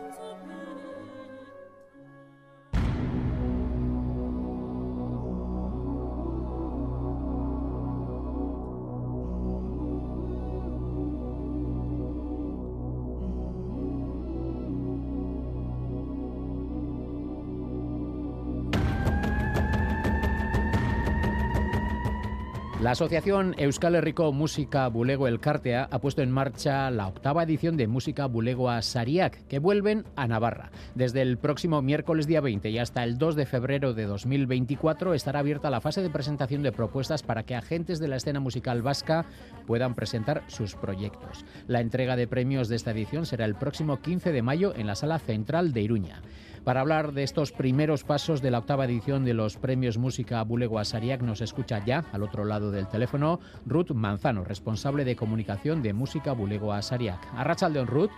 Asociación 22.95 23.55
Euskal 23.57 23.95
Herriko 23.95 24.31
Música 24.31 24.87
Bulego 24.87 25.27
Elkartea 25.27 25.89
ha 25.91 25.99
puesto 25.99 26.21
en 26.21 26.31
marcha 26.31 26.89
la 26.91 27.07
octava 27.07 27.43
edición 27.43 27.75
de 27.75 27.87
Música 27.87 28.25
Bulego 28.25 28.69
a 28.69 28.81
Sariak, 28.81 29.47
que 29.47 29.59
vuelven 29.59 30.05
a 30.15 30.29
Navarra. 30.29 30.71
Desde 30.93 31.21
el 31.21 31.37
próximo 31.37 31.81
miércoles 31.81 32.25
día 32.25 32.39
20 32.39 32.69
y 32.69 32.77
hasta 32.77 33.03
el 33.03 33.17
2 33.17 33.35
de 33.35 33.45
febrero 33.45 33.93
de 33.93 34.05
2024 34.05 35.13
estará 35.13 35.39
abierta 35.39 35.69
la 35.69 35.81
fase 35.81 36.01
de 36.01 36.09
presentación 36.09 36.63
de 36.63 36.71
propuestas 36.71 37.21
para 37.21 37.43
que 37.43 37.55
agentes 37.55 37.99
de 37.99 38.07
la 38.07 38.15
escena 38.15 38.39
musical 38.39 38.81
vasca 38.81 39.25
puedan 39.67 39.93
presentar 39.93 40.45
sus 40.47 40.75
proyectos. 40.75 41.43
La 41.67 41.81
entrega 41.81 42.15
de 42.15 42.29
premios 42.29 42.69
de 42.69 42.77
esta 42.77 42.91
edición 42.91 43.25
será 43.25 43.43
el 43.43 43.55
próximo 43.55 44.01
15 44.01 44.31
de 44.31 44.41
mayo 44.41 44.73
en 44.73 44.87
la 44.87 44.95
sala 44.95 45.19
central 45.19 45.73
de 45.73 45.81
Iruña. 45.81 46.21
Para 46.65 46.81
hablar 46.81 47.11
de 47.13 47.21
estos 47.21 47.51
primeros 47.51 48.03
pasos 48.03 48.41
de 48.41 48.49
la 48.49 48.57
octava 48.57 48.85
edición 48.85 49.23
de 49.23 49.35
los 49.35 49.55
premios 49.55 49.99
Música 49.99 50.41
Bulego 50.41 50.79
Asariak 50.79 51.21
nos 51.21 51.41
escucha 51.41 51.85
ya, 51.85 52.05
al 52.11 52.23
otro 52.23 52.43
lado 52.43 52.71
del 52.71 52.87
teléfono, 52.87 53.39
Ruth 53.67 53.91
Manzano, 53.91 54.43
responsable 54.43 55.05
de 55.05 55.15
comunicación 55.15 55.83
de 55.83 55.93
Música 55.93 56.31
Bulego 56.31 56.73
Asariak. 56.73 57.19
Arrachaldeón, 57.35 57.85
Ruth. 57.85 58.09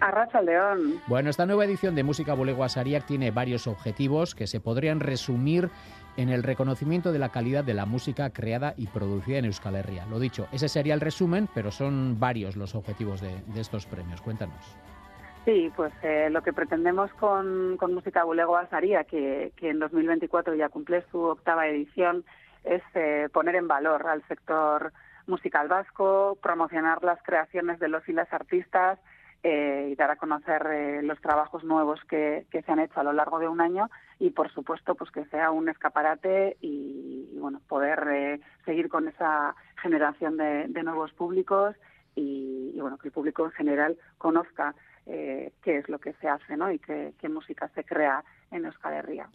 Arrachaldeón. 0.00 1.00
Bueno, 1.06 1.30
esta 1.30 1.46
nueva 1.46 1.66
edición 1.66 1.94
de 1.94 2.02
Música 2.02 2.34
Bulego 2.34 2.64
Asariak 2.64 3.06
tiene 3.06 3.30
varios 3.30 3.68
objetivos 3.68 4.34
que 4.34 4.48
se 4.48 4.58
podrían 4.58 4.98
resumir 4.98 5.70
en 6.16 6.30
el 6.30 6.42
reconocimiento 6.42 7.12
de 7.12 7.20
la 7.20 7.28
calidad 7.28 7.62
de 7.62 7.74
la 7.74 7.86
música 7.86 8.30
creada 8.30 8.74
y 8.76 8.88
producida 8.88 9.38
en 9.38 9.44
Euskal 9.44 9.76
Herria. 9.76 10.04
Lo 10.06 10.18
dicho, 10.18 10.48
ese 10.50 10.68
sería 10.68 10.94
el 10.94 11.00
resumen, 11.00 11.48
pero 11.54 11.70
son 11.70 12.18
varios 12.18 12.56
los 12.56 12.74
objetivos 12.74 13.20
de, 13.20 13.40
de 13.54 13.60
estos 13.60 13.86
premios. 13.86 14.20
Cuéntanos. 14.20 14.64
Sí, 15.48 15.72
pues 15.74 15.94
eh, 16.02 16.28
lo 16.30 16.42
que 16.42 16.52
pretendemos 16.52 17.10
con, 17.14 17.78
Música 17.94 18.22
Bulego 18.22 18.58
Asaría, 18.58 19.04
que, 19.04 19.50
que 19.56 19.70
en 19.70 19.78
2024 19.78 20.54
ya 20.54 20.68
cumple 20.68 21.02
su 21.10 21.22
octava 21.22 21.66
edición, 21.66 22.22
es 22.64 22.82
eh, 22.92 23.30
poner 23.32 23.54
en 23.54 23.66
valor 23.66 24.08
al 24.08 24.22
sector 24.28 24.92
musical 25.26 25.66
vasco, 25.68 26.36
promocionar 26.42 27.02
las 27.02 27.22
creaciones 27.22 27.78
de 27.78 27.88
los 27.88 28.06
y 28.10 28.12
las 28.12 28.30
artistas 28.30 28.98
eh, 29.42 29.88
y 29.90 29.94
dar 29.94 30.10
a 30.10 30.16
conocer 30.16 31.02
los 31.02 31.18
trabajos 31.22 31.64
nuevos 31.64 31.98
que, 32.10 32.44
se 32.52 32.70
han 32.70 32.80
hecho 32.80 33.00
a 33.00 33.04
lo 33.04 33.14
largo 33.14 33.38
de 33.38 33.48
un 33.48 33.62
año 33.62 33.88
y, 34.18 34.32
por 34.32 34.52
supuesto, 34.52 34.96
pues 34.96 35.10
que 35.10 35.24
sea 35.30 35.50
un 35.50 35.70
escaparate 35.70 36.58
y, 36.60 37.38
bueno, 37.40 37.62
poder 37.66 38.38
seguir 38.66 38.90
con 38.90 39.08
esa 39.08 39.56
generación 39.80 40.36
de, 40.36 40.82
nuevos 40.82 41.10
públicos 41.14 41.74
y, 42.14 42.72
y, 42.74 42.80
bueno, 42.82 42.98
que 42.98 43.08
el 43.08 43.12
público 43.12 43.46
en 43.46 43.52
general 43.52 43.96
conozca 44.18 44.74
eh, 45.08 45.52
qué 45.62 45.78
es 45.78 45.88
lo 45.88 45.98
que 45.98 46.12
se 46.14 46.28
hace 46.28 46.56
¿no? 46.56 46.70
y 46.70 46.78
qué, 46.78 47.28
música 47.28 47.68
se 47.74 47.82
crea 47.82 48.22
en 48.50 48.66
Euskal 48.66 48.92
Herria. 48.94 49.28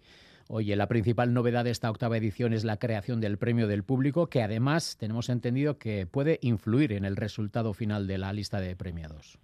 Oye, 0.50 0.76
la 0.76 0.88
principal 0.88 1.34
novedad 1.34 1.64
de 1.64 1.72
esta 1.72 1.90
octava 1.90 2.18
edición 2.18 2.54
es 2.54 2.64
la 2.64 2.78
creación 2.78 3.22
del 3.22 3.38
premio 3.38 3.68
del 3.68 3.84
público, 3.84 4.28
que 4.28 4.44
además 4.44 4.98
tenemos 5.00 5.30
entendido 5.30 5.80
que 5.80 6.06
puede 6.06 6.38
influir 6.42 6.94
en 6.94 7.06
el 7.06 7.16
resultado 7.16 7.74
final 7.74 8.08
de 8.08 8.18
la 8.18 8.34
lista 8.34 8.60
de 8.60 8.76
premiados. 8.76 9.40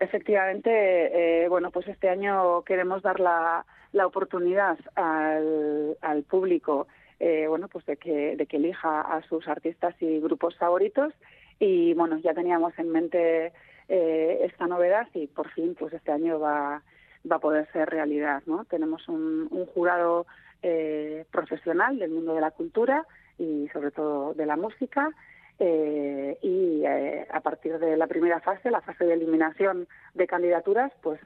Efectivamente, 0.00 1.42
eh, 1.42 1.48
bueno, 1.48 1.70
pues 1.70 1.88
este 1.88 2.08
año 2.08 2.62
queremos 2.62 3.02
dar 3.02 3.18
la, 3.18 3.64
oportunidad 4.06 4.78
al, 4.94 6.22
público, 6.28 6.86
eh, 7.18 7.46
bueno, 7.48 7.66
pues 7.68 7.84
de 7.86 7.96
que, 7.96 8.36
de 8.36 8.46
que 8.46 8.58
elija 8.58 9.00
a 9.00 9.22
sus 9.22 9.48
artistas 9.48 9.96
y 10.00 10.20
grupos 10.20 10.56
favoritos. 10.56 11.14
Y 11.58 11.94
bueno, 11.94 12.18
ya 12.18 12.34
teníamos 12.34 12.78
en 12.78 12.90
mente 12.90 13.52
eh, 13.88 14.40
esta 14.42 14.66
novedad 14.66 15.08
y 15.14 15.28
por 15.28 15.48
fin 15.50 15.74
pues 15.78 15.94
este 15.94 16.12
año 16.12 16.38
va, 16.38 16.82
va 17.30 17.36
a 17.36 17.40
poder 17.40 17.70
ser 17.72 17.88
realidad. 17.88 18.42
¿no? 18.46 18.64
Tenemos 18.66 19.08
un, 19.08 19.48
jurado 19.74 20.26
eh, 20.62 21.24
profesional 21.30 21.98
del 21.98 22.10
mundo 22.10 22.34
de 22.34 22.40
la 22.40 22.50
cultura 22.50 23.06
y 23.38 23.68
sobre 23.72 23.90
todo 23.90 24.34
de 24.34 24.46
la 24.46 24.56
música 24.56 25.10
eh, 25.58 26.38
y 26.42 26.84
a 26.84 27.40
partir 27.40 27.78
de 27.78 27.96
la 27.96 28.06
primera 28.06 28.40
fase, 28.40 28.70
la 28.70 28.80
fase 28.80 29.04
de 29.04 29.14
eliminación 29.14 29.88
de 30.14 30.26
candidaturas, 30.26 30.92
pues 31.02 31.20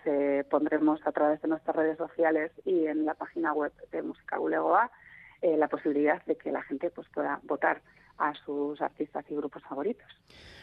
pondremos 0.48 1.06
a 1.06 1.12
través 1.12 1.42
de 1.42 1.48
nuestras 1.48 1.76
redes 1.76 1.98
sociales 1.98 2.50
y 2.64 2.86
en 2.86 3.04
la 3.04 3.14
página 3.14 3.52
web 3.52 3.72
de 3.90 4.02
Música 4.02 4.38
Gulegoa 4.38 4.90
la 5.42 5.68
posibilidad 5.68 6.24
de 6.24 6.36
que 6.36 6.52
la 6.52 6.62
gente 6.62 6.90
pues 6.90 7.08
pueda 7.08 7.40
votar 7.42 7.82
a 8.18 8.34
sus 8.44 8.80
artistas 8.80 9.24
y 9.30 9.34
grupos 9.34 9.62
favoritos. 9.62 10.06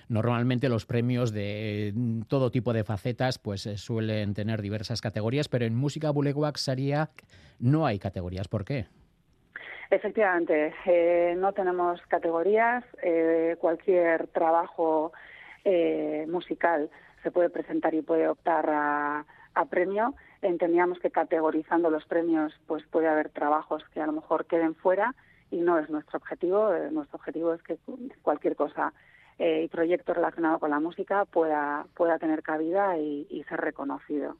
Normalmente 0.09 0.69
los 0.69 0.87
premios 0.87 1.31
de 1.31 1.93
todo 2.27 2.49
tipo 2.49 2.73
de 2.73 2.83
facetas 2.83 3.37
pues 3.37 3.67
eh, 3.67 3.77
suelen 3.77 4.33
tener 4.33 4.61
diversas 4.61 5.01
categorías, 5.01 5.47
pero 5.47 5.65
en 5.65 5.75
música 5.75 6.09
buleguac 6.09 6.57
Sariak 6.57 7.11
no 7.59 7.85
hay 7.85 7.99
categorías. 7.99 8.47
¿Por 8.47 8.65
qué? 8.65 8.87
Efectivamente, 9.91 10.73
eh, 10.85 11.35
no 11.37 11.53
tenemos 11.53 12.01
categorías. 12.07 12.83
Eh, 13.03 13.55
cualquier 13.59 14.27
trabajo 14.27 15.13
musical 16.27 16.89
se 17.21 17.29
puede 17.29 17.51
presentar 17.51 17.93
y 17.93 18.01
puede 18.01 18.27
optar 18.27 18.67
a, 18.69 19.25
a 19.53 19.65
premio. 19.65 20.15
Entendíamos 20.41 20.97
que 20.99 21.11
categorizando 21.11 21.91
los 21.91 22.05
premios 22.05 22.53
pues 22.65 22.83
puede 22.89 23.07
haber 23.07 23.29
trabajos 23.29 23.83
que 23.93 24.01
a 24.01 24.07
lo 24.07 24.13
mejor 24.13 24.47
queden 24.47 24.73
fuera 24.73 25.13
y 25.51 25.57
no 25.57 25.79
es 25.79 25.89
nuestro 25.89 26.17
objetivo. 26.17 26.71
nuestro 26.91 27.17
objetivo 27.17 27.53
es 27.53 27.61
que 27.63 27.77
cualquier 28.21 28.55
cosa 28.55 28.93
eh, 29.37 29.63
y 29.63 29.67
proyecto 29.69 30.13
relacionado 30.13 30.59
con 30.59 30.69
la 30.69 30.79
música 30.79 31.25
pueda, 31.25 31.85
pueda 31.95 32.19
tener 32.19 32.43
cabida 32.43 32.97
y, 32.97 33.43
ser 33.47 33.61
reconocido. 33.61 34.35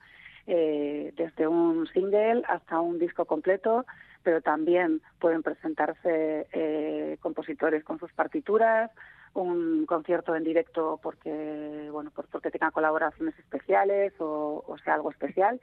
Eh, 0.46 1.14
desde 1.16 1.48
un 1.48 1.88
single 1.88 2.44
hasta 2.48 2.82
un 2.82 3.00
disco 3.00 3.26
completo, 3.26 3.86
pero 4.24 4.42
también 4.42 5.02
pueden 5.20 5.42
presentarse 5.44 6.48
eh, 6.52 7.18
compositores 7.22 7.84
con 7.84 8.00
sus 8.00 8.12
partituras, 8.14 8.92
un 9.36 9.86
concierto 9.86 10.36
en 10.36 10.44
directo 10.44 11.00
porque 11.04 11.88
bueno 11.92 12.12
porque 12.32 12.50
tenga 12.50 12.72
colaboraciones 12.72 13.38
especiales 13.38 14.12
o 14.18 14.76
sea 14.84 14.96
algo 14.96 15.12
especial 15.12 15.62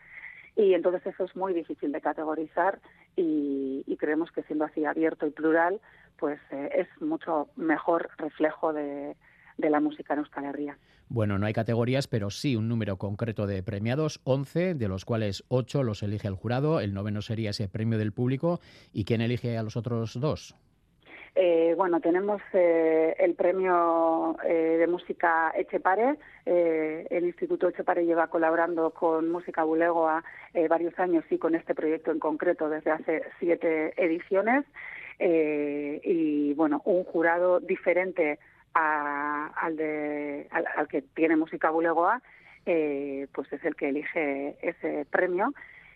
y 0.57 0.73
entonces 0.73 1.07
eso 1.07 1.25
es 1.25 1.37
muy 1.37 1.53
difícil 1.53 1.92
de 1.92 2.01
categorizar 2.01 2.81
y, 3.14 3.85
creemos 3.99 4.31
que 4.31 4.42
siendo 4.42 4.66
así 4.66 4.85
abierto 4.85 5.27
y 5.27 5.31
plural, 5.31 5.81
pues 6.19 6.38
eh, 6.51 6.69
es 6.77 6.87
mucho 7.01 7.49
mejor 7.57 8.11
reflejo 8.19 8.75
de, 8.75 9.16
la 9.57 9.81
música 9.81 10.12
en 10.12 10.21
Euskal 10.21 10.45
Herria. 10.45 10.79
Bueno, 11.09 11.38
no 11.38 11.47
hay 11.47 11.55
categorías, 11.55 12.09
pero 12.09 12.31
sí 12.31 12.57
un 12.57 12.69
número 12.69 12.99
concreto 12.99 13.47
de 13.47 13.62
premiados, 13.62 14.21
11, 14.25 14.75
de 14.75 14.88
los 14.88 15.07
cuales 15.07 15.45
8 15.49 15.83
los 15.83 16.03
elige 16.03 16.29
el 16.29 16.35
jurado, 16.35 16.81
el 16.81 16.92
noveno 16.92 17.23
sería 17.23 17.51
ese 17.51 17.69
premio 17.69 17.97
del 17.97 18.12
público. 18.12 18.61
¿Y 18.92 19.05
quién 19.05 19.23
elige 19.23 19.57
a 19.57 19.62
los 19.62 19.77
otros 19.77 20.21
dos? 20.21 20.55
Eh, 21.38 21.75
bueno, 21.77 22.01
tenemos 22.01 22.40
eh, 22.55 23.14
el 23.18 23.35
premio 23.35 24.38
eh, 24.42 24.79
de 24.79 24.87
música 24.87 25.53
Echepare. 25.55 26.16
el 26.46 27.27
Instituto 27.27 27.68
Echepare 27.68 28.07
lleva 28.07 28.29
colaborando 28.29 28.90
con 28.92 29.31
Música 29.31 29.62
Bulegoa 29.62 30.25
varios 30.70 30.99
años 30.99 31.25
y 31.29 31.37
con 31.37 31.55
este 31.55 31.75
proyecto 31.75 32.11
en 32.11 32.20
concreto 32.20 32.70
desde 32.70 32.90
hace 32.90 33.22
siete 33.38 33.92
ediciones. 34.03 34.64
y 35.18 36.55
bueno, 36.55 36.81
un 36.87 37.05
jurado 37.05 37.61
diferente 37.61 38.38
al, 38.72 39.77
de, 39.77 40.49
al, 40.51 40.88
que 40.88 41.03
tiene 41.03 41.37
Música 41.37 41.68
Bulegoa, 41.70 42.22
pues 42.64 43.53
es 43.53 43.62
el 43.62 43.77
que 43.77 43.90
elige 43.90 44.57
ese 44.62 45.07
premio 45.11 45.53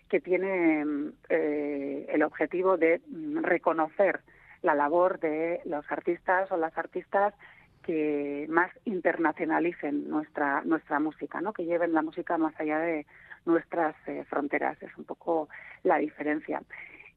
que 0.07 0.19
tiene 0.19 0.85
el 1.29 2.23
objetivo 2.23 2.77
de 2.77 3.01
reconocer 3.41 4.19
la 4.61 4.75
labor 4.75 5.19
de 5.19 5.61
los 5.65 5.89
artistas 5.91 6.51
o 6.51 6.57
las 6.57 6.77
artistas 6.77 7.33
que 7.83 8.45
más 8.49 8.71
internacionalicen 8.85 10.09
nuestra 10.09 10.61
nuestra 10.63 10.99
música, 10.99 11.41
¿no? 11.41 11.53
Que 11.53 11.65
lleven 11.65 11.93
la 11.93 12.03
música 12.03 12.37
más 12.37 12.53
allá 12.59 12.79
de 12.79 13.05
nuestras 13.45 13.95
eh, 14.07 14.23
fronteras. 14.29 14.81
Es 14.81 14.95
un 14.97 15.03
poco 15.03 15.49
la 15.83 15.97
diferencia. 15.97 16.61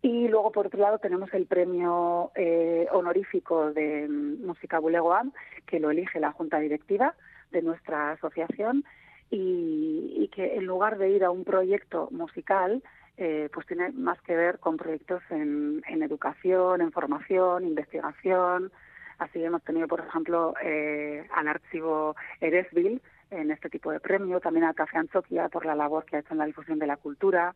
Y 0.04 0.28
luego, 0.28 0.52
por 0.52 0.66
otro 0.66 0.80
lado, 0.80 0.98
tenemos 0.98 1.33
el 1.33 1.46
premio 1.46 2.30
eh, 2.35 2.87
honorífico 2.92 3.72
de 3.72 4.07
mm, 4.07 4.44
Música 4.46 4.78
Bulegoam, 4.78 5.33
que 5.66 5.80
lo 5.80 5.90
elige 5.90 6.20
la 6.20 6.33
Junta 6.33 6.59
Directiva 6.59 7.14
de 7.52 7.62
nuestra 7.62 8.12
asociación 8.12 8.85
y, 9.30 10.28
que 10.35 10.57
en 10.57 10.66
lugar 10.66 10.98
de 10.98 11.11
ir 11.11 11.24
a 11.24 11.30
un 11.30 11.44
proyecto 11.44 12.09
musical, 12.11 12.83
eh, 13.16 13.48
pues 13.53 13.66
tiene 13.66 13.90
más 13.92 14.20
que 14.22 14.35
ver 14.35 14.59
con 14.59 14.77
proyectos 14.77 15.22
en, 15.31 15.83
educación, 16.03 16.81
en 16.81 16.92
formación, 16.92 17.64
investigación. 17.64 18.72
Así 19.18 19.42
hemos 19.42 19.62
tenido, 19.62 19.87
por 19.87 20.00
ejemplo, 20.00 20.55
eh, 20.62 21.27
al 21.35 21.48
archivo 21.48 22.16
Eresville 22.40 23.00
en 23.31 23.50
este 23.50 23.70
tipo 23.70 23.90
de 23.90 24.00
premio, 24.00 24.40
también 24.40 24.64
a 24.64 24.74
Café 24.74 24.98
Anzoquia 24.98 25.48
por 25.48 25.64
la 25.64 25.74
labor 25.74 26.05
que 26.05 26.16
ha 26.16 26.20
hecho 26.20 26.35
en 26.35 26.38
la 26.38 26.46
difusión 26.46 26.79
de 26.79 26.87
la 26.87 26.96
cultura, 26.96 27.55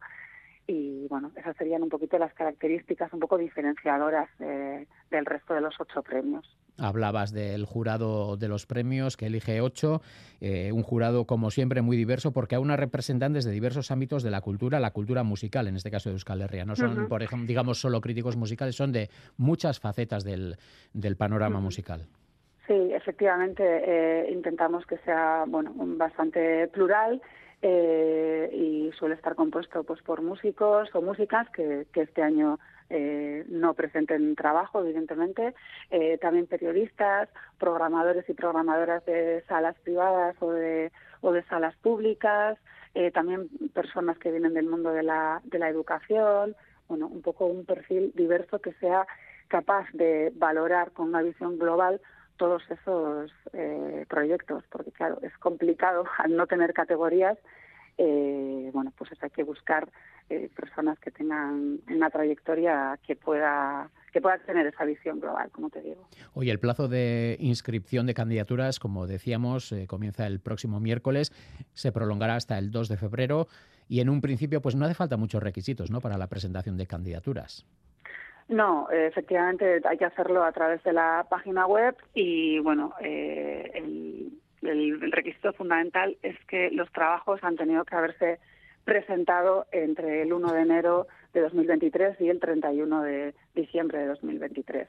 y 0.69 1.07
bueno, 1.09 1.33
esas 1.35 1.57
serían 1.57 1.83
un 1.83 1.89
poquito 1.89 2.19
las 2.19 2.35
características 2.35 3.11
un 3.15 3.21
poco 3.21 3.39
diferenciadoras 3.39 4.29
eh, 4.39 4.87
del 5.11 5.25
resto 5.25 5.55
de 5.55 5.63
los 5.63 5.75
ocho 5.81 6.03
premios. 6.03 6.47
Hablabas 6.77 7.33
del 7.33 7.65
jurado 7.65 8.37
de 8.37 8.49
los 8.49 8.67
premios 8.67 9.17
que 9.17 9.27
elige 9.27 9.63
ocho, 9.63 10.03
eh, 10.43 10.71
un 10.71 10.83
jurado 10.83 11.25
como 11.25 11.51
siempre 11.51 11.81
muy 11.81 11.97
diverso 11.97 12.33
porque 12.33 12.55
aúna 12.55 12.77
representantes 12.77 13.47
de 13.47 13.51
diversos 13.51 13.91
ámbitos 13.91 14.23
de 14.23 14.31
la 14.31 14.43
cultura, 14.43 14.79
la 14.79 14.91
cultura 14.91 15.23
musical, 15.23 15.69
en 15.69 15.77
este 15.77 15.91
caso 15.91 16.11
de 16.11 16.17
Euskal 16.17 16.43
Herria. 16.43 16.67
No 16.67 16.77
son, 16.77 17.09
por 17.09 17.23
ejemplo, 17.23 17.49
digamos, 17.49 17.81
solo 17.81 18.03
críticos 18.03 18.37
musicales, 18.37 18.77
son 18.77 18.93
de 18.93 19.09
muchas 19.39 19.81
facetas 19.81 20.23
del, 20.23 20.57
del 20.93 21.17
panorama 21.17 21.61
musical. 21.61 22.07
Sí, 22.67 22.93
efectivamente, 22.93 23.65
eh, 23.65 24.31
intentamos 24.31 24.85
que 24.85 24.99
sea 24.99 25.47
bueno, 25.49 25.73
bastante 25.75 26.69
plural 26.69 27.23
eh, 27.61 28.51
y 28.53 28.93
suele 28.97 29.17
estar 29.17 29.35
compuesto 29.35 29.83
pues 29.83 30.01
por 30.03 30.23
músicos 30.23 30.89
o 30.95 31.03
músicas 31.03 31.49
que, 31.51 31.87
este 31.93 32.23
año 32.23 32.59
eh, 32.89 33.45
no 33.49 33.75
presenten 33.75 34.37
trabajo, 34.37 34.81
evidentemente, 34.81 35.55
eh, 35.91 36.19
también 36.19 36.47
periodistas, 36.47 37.29
programadores 37.59 38.29
y 38.29 38.35
programadoras 38.35 39.05
de 39.07 39.43
salas 39.49 39.77
privadas 39.81 40.37
o 40.41 40.53
de, 40.53 40.93
o 41.21 41.33
de 41.33 41.43
salas 41.45 41.75
públicas, 41.77 42.59
también 43.13 43.49
personas 43.75 44.19
que 44.19 44.33
vienen 44.33 44.55
del 44.55 44.67
mundo 44.67 44.91
de 44.91 45.05
la, 45.05 45.41
de 45.45 45.61
la 45.61 45.69
educación, 45.69 46.57
bueno, 46.89 47.07
un 47.07 47.23
poco 47.23 47.47
un 47.47 47.65
perfil 47.65 48.13
diverso 48.17 48.61
que 48.61 48.73
sea 48.75 49.07
capaz 49.47 49.87
de 49.93 50.33
valorar 50.35 50.91
con 50.91 51.09
una 51.09 51.23
visión 51.23 51.59
global 51.59 52.01
todos 52.39 52.63
esos 52.71 53.31
eh, 53.53 54.07
proyectos, 54.09 54.65
porque 54.71 54.93
claro, 54.93 55.19
es 55.23 55.37
complicado 55.39 56.05
al 56.19 56.35
no 56.35 56.47
tener 56.47 56.73
categorías, 56.73 57.37
eh, 57.99 58.71
bueno, 58.73 58.93
pues 58.97 59.11
hay 59.21 59.31
que 59.31 59.43
buscar 59.43 59.91
eh, 60.31 60.49
personas 60.55 60.99
que 61.01 61.11
tengan 61.11 61.81
una 61.91 62.11
trayectoria 62.11 62.99
que 63.07 63.17
pueda 63.17 63.91
que 64.13 64.23
pueda 64.23 64.39
tener 64.39 64.67
esa 64.67 64.85
visión 64.87 65.21
global, 65.21 65.51
como 65.51 65.69
te 65.69 65.83
digo. 65.83 66.09
Hoy 66.33 66.49
el 66.49 66.59
plazo 66.59 66.89
de 66.89 67.37
inscripción 67.41 68.07
de 68.07 68.15
candidaturas, 68.15 68.79
como 68.79 69.07
decíamos, 69.07 69.75
comienza 69.87 70.27
el 70.27 70.41
próximo 70.41 70.81
miércoles, 70.81 71.31
se 71.75 71.93
prolongará 71.93 72.37
hasta 72.37 72.57
el 72.57 72.71
2 72.71 72.89
de 72.89 72.97
febrero 72.97 73.49
y 73.87 74.01
en 74.01 74.09
un 74.09 74.23
principio 74.23 74.63
pues 74.63 74.77
no 74.77 74.87
hace 74.87 74.95
falta 74.95 75.19
muchos 75.19 75.43
requisitos, 75.43 75.91
¿no? 75.91 76.01
para 76.01 76.17
la 76.17 76.29
presentación 76.29 76.79
de 76.79 76.87
candidaturas. 76.87 77.67
No, 78.49 78.89
efectivamente 78.91 79.81
hay 79.85 79.99
que 79.99 80.07
hacerlo 80.07 80.43
a 80.43 80.53
través 80.53 80.83
de 80.83 80.95
la 80.95 81.27
página 81.29 81.67
web 81.67 81.95
y 82.15 82.59
bueno, 82.61 82.95
eh, 83.01 83.71
el, 83.75 84.33
requisito 85.13 85.53
fundamental 85.53 86.17
es 86.23 86.37
que 86.47 86.71
los 86.71 86.91
trabajos 86.93 87.41
han 87.45 87.57
tenido 87.57 87.85
que 87.85 87.95
haberse 87.95 88.41
presentado 88.85 89.67
entre 89.71 90.23
el 90.23 90.33
1 90.33 90.53
de 90.53 90.63
enero 90.63 91.07
de 91.35 91.43
2023 91.43 92.21
y 92.21 92.31
el 92.31 92.41
31 92.41 93.03
de 93.03 93.35
diciembre 93.55 93.99
de 93.99 94.07
2023. 94.07 94.89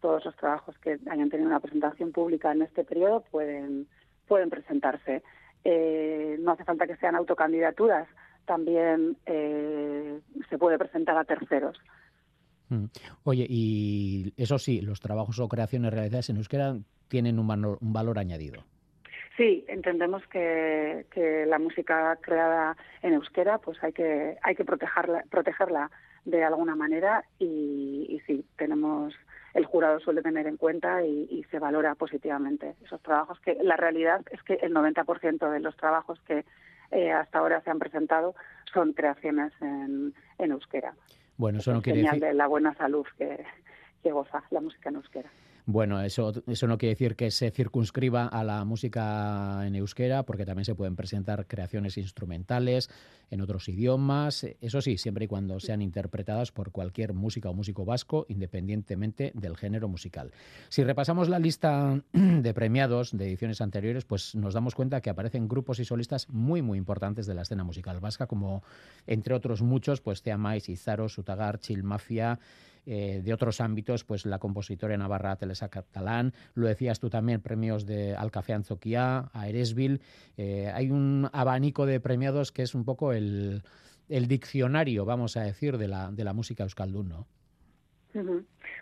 Todos 0.00 0.24
los 0.24 0.36
trabajos 0.36 0.76
que 0.78 0.98
hayan 1.08 1.30
tenido 1.30 1.48
una 1.48 1.60
presentación 1.60 2.10
pública 2.10 2.50
en 2.50 2.62
este 2.62 2.84
periodo 2.84 3.20
pueden, 3.30 3.86
pueden 4.26 4.50
presentarse. 4.50 5.22
Eh, 5.64 6.36
no 6.40 6.52
hace 6.52 6.64
falta 6.64 6.86
que 6.86 6.96
sean 6.96 7.14
autocandidaturas, 7.14 8.08
también 8.46 9.16
eh, 9.26 10.20
se 10.48 10.58
puede 10.58 10.76
presentar 10.76 11.16
a 11.16 11.24
terceros. 11.24 11.78
Oye, 13.24 13.46
y 13.48 14.32
eso 14.36 14.58
sí, 14.58 14.80
los 14.80 15.00
trabajos 15.00 15.38
o 15.38 15.48
creaciones 15.48 15.92
realizadas 15.92 16.30
en 16.30 16.36
euskera 16.36 16.76
tienen 17.08 17.38
un 17.38 17.46
valor, 17.46 17.78
un 17.80 17.92
valor 17.92 18.18
añadido. 18.18 18.64
Sí, 19.36 19.64
entendemos 19.68 20.26
que, 20.28 21.04
la 21.46 21.58
música 21.58 22.16
creada 22.22 22.76
en 23.02 23.12
euskera, 23.12 23.58
pues 23.58 23.82
hay 23.82 23.92
que 23.92 24.38
hay 24.42 24.54
que 24.54 24.64
protegerla, 24.64 25.24
protegerla 25.30 25.90
de 26.24 26.42
alguna 26.42 26.74
manera 26.74 27.24
y, 27.38 28.20
sí, 28.26 28.44
tenemos 28.56 29.14
el 29.54 29.64
jurado 29.66 30.00
suele 30.00 30.22
tener 30.22 30.46
en 30.46 30.56
cuenta 30.56 31.04
y, 31.04 31.44
se 31.50 31.58
valora 31.58 31.94
positivamente 31.94 32.74
esos 32.82 33.00
trabajos 33.02 33.38
que 33.40 33.58
la 33.62 33.76
realidad 33.76 34.22
es 34.30 34.42
que 34.42 34.54
el 34.54 34.74
90% 34.74 35.50
de 35.50 35.60
los 35.60 35.76
trabajos 35.76 36.18
que 36.22 36.44
eh, 36.90 37.12
hasta 37.12 37.38
ahora 37.38 37.60
se 37.60 37.70
han 37.70 37.78
presentado 37.78 38.34
son 38.72 38.94
creaciones 38.94 39.52
en, 39.60 40.14
en 40.38 40.50
euskera. 40.50 40.94
Bueno, 41.36 41.58
eso 41.58 41.72
no 41.72 41.82
quiere 41.82 42.02
decir... 42.02 42.20
de 42.20 42.34
la 42.34 42.46
buena 42.46 42.74
salud 42.74 43.06
que, 43.18 43.44
que 44.06 44.12
goza 44.12 44.44
la 44.50 44.60
música 44.60 44.88
en 44.88 44.96
euskera. 44.96 45.28
Bueno, 45.68 46.00
eso, 46.00 46.32
eso 46.46 46.68
no 46.68 46.78
quiere 46.78 46.94
decir 46.94 47.16
que 47.16 47.32
se 47.32 47.50
circunscriba 47.50 48.28
a 48.28 48.44
la 48.44 48.64
música 48.64 49.66
en 49.66 49.74
euskera, 49.74 50.22
porque 50.22 50.46
también 50.46 50.64
se 50.64 50.76
pueden 50.76 50.94
presentar 50.94 51.48
creaciones 51.48 51.98
instrumentales 51.98 52.88
en 53.32 53.40
otros 53.40 53.68
idiomas, 53.68 54.46
eso 54.60 54.80
sí, 54.80 54.96
siempre 54.96 55.24
y 55.24 55.28
cuando 55.28 55.58
sean 55.58 55.82
interpretadas 55.82 56.52
por 56.52 56.70
cualquier 56.70 57.14
música 57.14 57.50
o 57.50 57.52
músico 57.52 57.84
vasco, 57.84 58.26
independientemente 58.28 59.32
del 59.34 59.56
género 59.56 59.88
musical. 59.88 60.30
Si 60.68 60.84
repasamos 60.84 61.28
la 61.28 61.40
lista 61.40 62.00
de 62.12 62.54
premiados 62.54 63.10
de 63.10 63.26
ediciones 63.26 63.60
anteriores, 63.60 64.04
pues 64.04 64.36
nos 64.36 64.54
damos 64.54 64.76
cuenta 64.76 65.00
que 65.00 65.10
aparecen 65.10 65.48
grupos 65.48 65.80
y 65.80 65.84
solistas 65.84 66.28
muy, 66.28 66.62
muy 66.62 66.78
importantes 66.78 67.26
de 67.26 67.34
la 67.34 67.42
escena 67.42 67.64
musical 67.64 67.98
vasca, 67.98 68.28
como 68.28 68.62
entre 69.08 69.34
otros 69.34 69.62
muchos, 69.62 70.00
pues 70.00 70.22
Teamais, 70.22 70.68
Izaro, 70.68 71.08
Sutagar, 71.08 71.58
Chill 71.58 71.82
Mafia, 71.82 72.38
eh, 72.88 73.20
de 73.24 73.34
otros 73.34 73.60
ámbitos, 73.60 74.04
pues 74.04 74.26
la 74.26 74.38
compositora 74.38 74.96
navarra 74.96 75.34
Telesa 75.34 75.68
Catalán, 75.68 76.32
lo 76.54 76.68
decías 76.68 77.00
tú 77.00 77.10
también, 77.10 77.40
premios 77.40 77.84
de 77.84 78.14
Alcafé 78.14 78.52
Anzoquia, 78.52 79.28
a 79.32 79.48
Eresville. 79.48 80.00
Eh, 80.36 80.70
hay 80.72 80.92
un 80.92 81.28
abanico 81.32 81.84
de 81.84 81.98
premiados 81.98 82.52
que 82.52 82.62
es 82.62 82.76
un 82.76 82.84
poco 82.84 83.12
el, 83.12 83.62
el 84.08 84.28
diccionario, 84.28 85.04
vamos 85.04 85.36
a 85.36 85.42
decir, 85.42 85.78
de 85.78 85.88
la, 85.88 86.12
de 86.12 86.22
la 86.22 86.32
música 86.32 86.62
euskaldun, 86.62 87.08
¿no? 87.08 87.26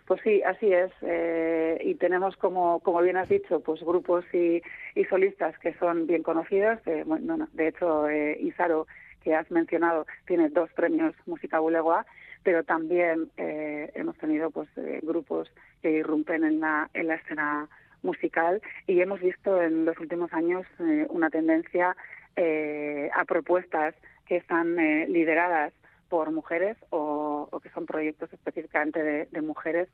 Pues 0.05 0.21
sí, 0.23 0.41
así 0.43 0.71
es. 0.71 0.91
Eh, 1.01 1.81
y 1.83 1.95
tenemos, 1.95 2.37
como, 2.37 2.79
como 2.81 3.01
bien 3.01 3.17
has 3.17 3.27
dicho, 3.27 3.59
pues 3.59 3.81
grupos 3.81 4.23
y, 4.33 4.61
y 4.93 5.03
solistas 5.05 5.57
que 5.57 5.73
son 5.73 6.05
bien 6.05 6.21
conocidos. 6.21 6.79
de 6.85 7.67
hecho, 7.67 8.09
Izaro, 8.11 8.85
que 9.21 9.33
has 9.33 9.49
mencionado, 9.49 10.05
tiene 10.27 10.49
dos 10.49 10.71
premios 10.73 11.15
Música 11.25 11.59
Bulegua 11.59 12.05
pero 12.45 12.63
también 12.63 13.31
eh, 13.37 13.91
hemos 13.95 14.15
tenido 14.19 14.51
pues 14.51 14.69
eh, 14.77 14.99
grupos 15.01 15.51
que 15.81 15.89
irrumpen 15.89 16.43
en 16.43 16.59
la, 16.59 16.91
en 16.93 17.07
la 17.07 17.15
escena 17.15 17.67
musical 18.03 18.61
y 18.85 19.01
hemos 19.01 19.19
visto 19.19 19.59
en 19.59 19.83
los 19.83 19.99
últimos 19.99 20.31
años 20.31 20.63
eh, 20.79 21.07
una 21.09 21.29
tendencia 21.29 21.97
a 22.37 23.23
propuestas 23.23 23.95
que 24.25 24.35
están 24.35 24.75
lideradas 25.07 25.71
por 26.09 26.31
mujeres 26.31 26.75
o, 26.89 27.49
que 27.63 27.69
son 27.69 27.85
proyectos 27.85 28.31
específicamente 28.33 29.01
de, 29.31 29.41
mujeres 29.41 29.87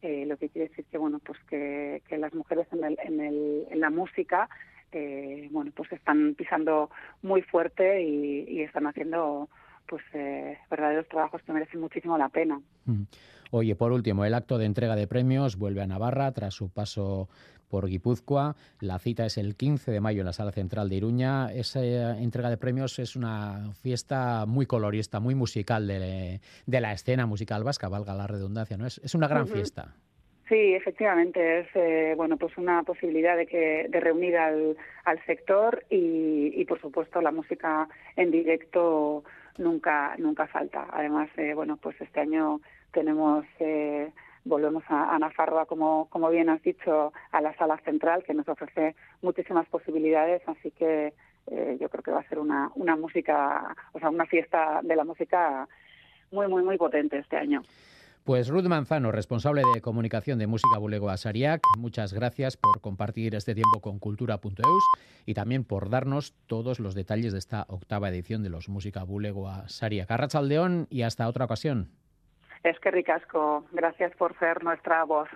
lo 0.00 0.36
que 0.36 0.48
quiere 0.48 0.68
decir 0.68 0.84
que 0.84 0.96
bueno 0.96 1.18
pues 1.18 1.40
que, 1.50 2.00
las 2.08 2.32
mujeres 2.34 2.68
en, 2.70 2.84
el, 2.84 2.98
en, 3.02 3.20
el, 3.20 3.66
en 3.68 3.80
la 3.80 3.90
música 3.90 4.48
bueno 5.50 5.72
pues 5.74 5.90
están 5.90 6.36
pisando 6.36 6.88
muy 7.22 7.42
fuerte 7.42 8.00
y 8.00 8.62
están 8.62 8.86
haciendo 8.86 9.48
pues 9.88 10.02
eh, 10.12 10.58
verdaderos 10.70 11.08
trabajos 11.08 11.42
que 11.42 11.52
merecen 11.52 11.80
muchísimo 11.80 12.16
la 12.18 12.28
pena. 12.28 12.60
Mm. 12.84 13.02
Oye, 13.50 13.74
por 13.74 13.92
último, 13.92 14.24
el 14.24 14.34
acto 14.34 14.58
de 14.58 14.66
entrega 14.66 14.94
de 14.94 15.06
premios 15.06 15.56
vuelve 15.56 15.80
a 15.80 15.86
Navarra 15.86 16.30
tras 16.32 16.54
su 16.54 16.68
paso 16.68 17.28
por 17.68 17.88
Guipúzcoa. 17.88 18.56
La 18.80 18.98
cita 18.98 19.26
es 19.26 19.38
el 19.38 19.56
15 19.56 19.90
de 19.90 20.00
mayo 20.00 20.20
en 20.20 20.26
la 20.26 20.32
sala 20.32 20.52
central 20.52 20.88
de 20.88 20.96
Iruña. 20.96 21.52
Esa 21.52 21.84
eh, 21.84 22.22
entrega 22.22 22.50
de 22.50 22.56
premios 22.56 22.98
es 22.98 23.16
una 23.16 23.72
fiesta 23.82 24.44
muy 24.46 24.66
colorista, 24.66 25.20
muy 25.20 25.34
musical 25.34 25.86
de, 25.86 26.40
la 26.66 26.92
escena 26.92 27.26
musical 27.26 27.64
vasca, 27.64 27.88
valga 27.88 28.14
la 28.14 28.26
redundancia, 28.26 28.76
¿no? 28.76 28.86
Es, 28.86 29.14
una 29.14 29.28
gran 29.28 29.46
fiesta. 29.48 29.94
Sí, 30.48 30.74
efectivamente, 30.74 31.60
es 31.60 31.66
eh, 31.74 32.14
bueno 32.16 32.38
pues 32.38 32.56
una 32.56 32.82
posibilidad 32.82 33.36
de 33.36 33.46
que 33.46 33.86
de 33.90 34.00
reunir 34.00 34.34
al, 34.38 34.76
sector 35.26 35.84
y, 35.90 36.52
y, 36.54 36.64
por 36.64 36.80
supuesto 36.80 37.20
la 37.20 37.30
música 37.30 37.86
en 38.16 38.30
directo 38.30 39.24
nunca 39.58 40.14
nunca 40.18 40.46
falta. 40.46 40.86
Además, 40.92 41.28
eh, 41.36 41.54
bueno, 41.54 41.76
pues 41.76 42.00
este 42.00 42.20
año 42.20 42.60
tenemos 42.92 43.44
eh, 43.58 44.10
volvemos 44.44 44.82
a, 44.88 45.14
a 45.14 45.18
Nafarroa, 45.18 45.66
como, 45.66 46.06
como 46.10 46.30
bien 46.30 46.48
has 46.48 46.62
dicho, 46.62 47.12
a 47.30 47.40
la 47.40 47.54
sala 47.56 47.76
central, 47.84 48.24
que 48.24 48.34
nos 48.34 48.48
ofrece 48.48 48.94
muchísimas 49.22 49.68
posibilidades, 49.68 50.42
así 50.48 50.70
que 50.72 51.12
eh, 51.50 51.76
yo 51.80 51.88
creo 51.88 52.02
que 52.02 52.10
va 52.10 52.20
a 52.20 52.28
ser 52.28 52.38
una, 52.38 52.70
una 52.74 52.96
música, 52.96 53.74
o 53.92 53.98
sea, 53.98 54.10
una 54.10 54.26
fiesta 54.26 54.80
de 54.82 54.96
la 54.96 55.04
música 55.04 55.68
muy, 56.30 56.48
muy, 56.48 56.62
muy 56.62 56.76
potente 56.76 57.18
este 57.18 57.36
año. 57.36 57.62
Pues 58.28 58.50
Ruth 58.50 58.66
Manzano, 58.66 59.10
responsable 59.10 59.62
de 59.72 59.80
comunicación 59.80 60.38
de 60.38 60.46
Música 60.46 60.76
Bulego 60.76 61.08
Asariac, 61.08 61.62
muchas 61.78 62.12
gracias 62.12 62.58
por 62.58 62.82
compartir 62.82 63.34
este 63.34 63.54
tiempo 63.54 63.80
con 63.80 63.98
Cultura.eus 63.98 64.84
y 65.24 65.32
también 65.32 65.64
por 65.64 65.88
darnos 65.88 66.34
todos 66.46 66.78
los 66.78 66.94
detalles 66.94 67.32
de 67.32 67.38
esta 67.38 67.64
octava 67.68 68.10
edición 68.10 68.42
de 68.42 68.50
los 68.50 68.68
Música 68.68 69.02
Bulego 69.02 69.48
Asariac. 69.48 70.10
Arrachaldeón 70.10 70.88
y 70.90 71.04
hasta 71.04 71.26
otra 71.26 71.46
ocasión. 71.46 71.88
Es 72.64 72.78
que 72.80 72.90
ricasco. 72.90 73.64
Gracias 73.72 74.14
por 74.18 74.38
ser 74.38 74.62
nuestra 74.62 75.04
voz. 75.04 75.30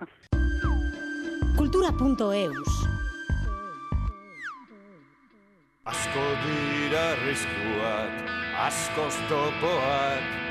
Cultura.eus 1.56 2.88
Asko 5.86 6.20
dira 6.44 7.14
riskuak, 7.24 8.12
askoz 8.58 9.16
topoak, 9.30 10.41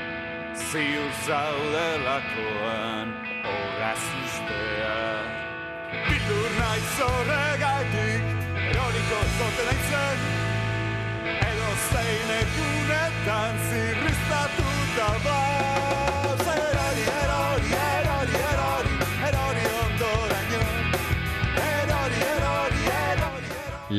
ziur 0.54 1.10
zaudelakoan 1.26 3.08
horraz 3.44 4.04
ustea. 4.24 5.00
Bitur 6.08 6.50
naiz 6.60 6.86
zorre 6.98 7.42
gaitik, 7.64 8.30
eroriko 8.68 9.20
zoten 9.38 9.74
aitzen, 9.74 10.24
edo 11.50 11.74
zein 11.88 12.32
ekunetan 12.38 13.62
zirriztatu 13.68 14.72
da 14.96 15.12
bat. 15.28 15.71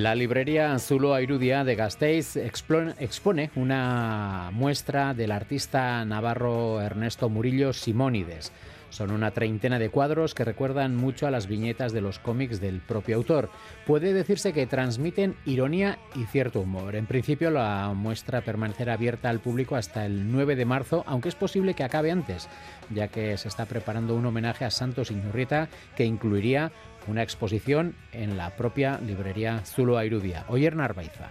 La 0.04 0.16
librería 0.16 0.78
Zulo 0.80 1.14
Airudia 1.14 1.64
de 1.64 1.76
Gasteiz 1.76 2.36
expone 2.36 3.52
una 3.56 4.50
muestra 4.52 5.14
del 5.14 5.32
artista 5.32 6.04
navarro 6.04 6.82
Ernesto 6.82 7.30
Murillo 7.30 7.72
Simónides. 7.72 8.52
Son 8.94 9.10
una 9.10 9.32
treintena 9.32 9.80
de 9.80 9.90
cuadros 9.90 10.36
que 10.36 10.46
recuerdan 10.46 10.96
mucho 10.96 11.26
a 11.26 11.32
las 11.32 11.48
viñetas 11.48 11.94
de 11.94 12.02
los 12.02 12.20
cómics 12.20 12.62
del 12.62 12.80
propio 12.80 13.16
autor. 13.16 13.50
Puede 13.88 14.14
decirse 14.14 14.54
que 14.54 14.68
transmiten 14.68 15.36
ironía 15.46 15.98
y 16.14 16.26
cierto 16.26 16.62
humor. 16.62 16.96
En 16.96 17.08
principio 17.08 17.50
la 17.50 17.92
muestra 17.96 18.42
permanecerá 18.42 18.94
abierta 18.94 19.30
al 19.30 19.40
público 19.40 19.76
hasta 19.76 20.06
el 20.06 20.32
9 20.32 20.56
de 20.56 20.66
marzo, 20.66 21.04
aunque 21.08 21.30
es 21.30 21.36
posible 21.36 21.74
que 21.74 21.84
acabe 21.84 22.12
antes, 22.12 22.48
ya 22.92 23.08
que 23.08 23.36
se 23.38 23.48
está 23.48 23.66
preparando 23.66 24.14
un 24.14 24.28
homenaje 24.28 24.64
a 24.64 24.70
Santos 24.70 25.10
Iñurrieta 25.10 25.70
que 25.96 26.06
incluiría 26.06 26.72
una 27.08 27.24
exposición 27.24 27.96
en 28.12 28.38
la 28.38 28.52
propia 28.52 29.00
librería 29.00 29.66
Zulo 29.66 29.98
Airudia. 29.98 30.46
Oyer 30.50 30.76
Narvaiza. 30.76 31.30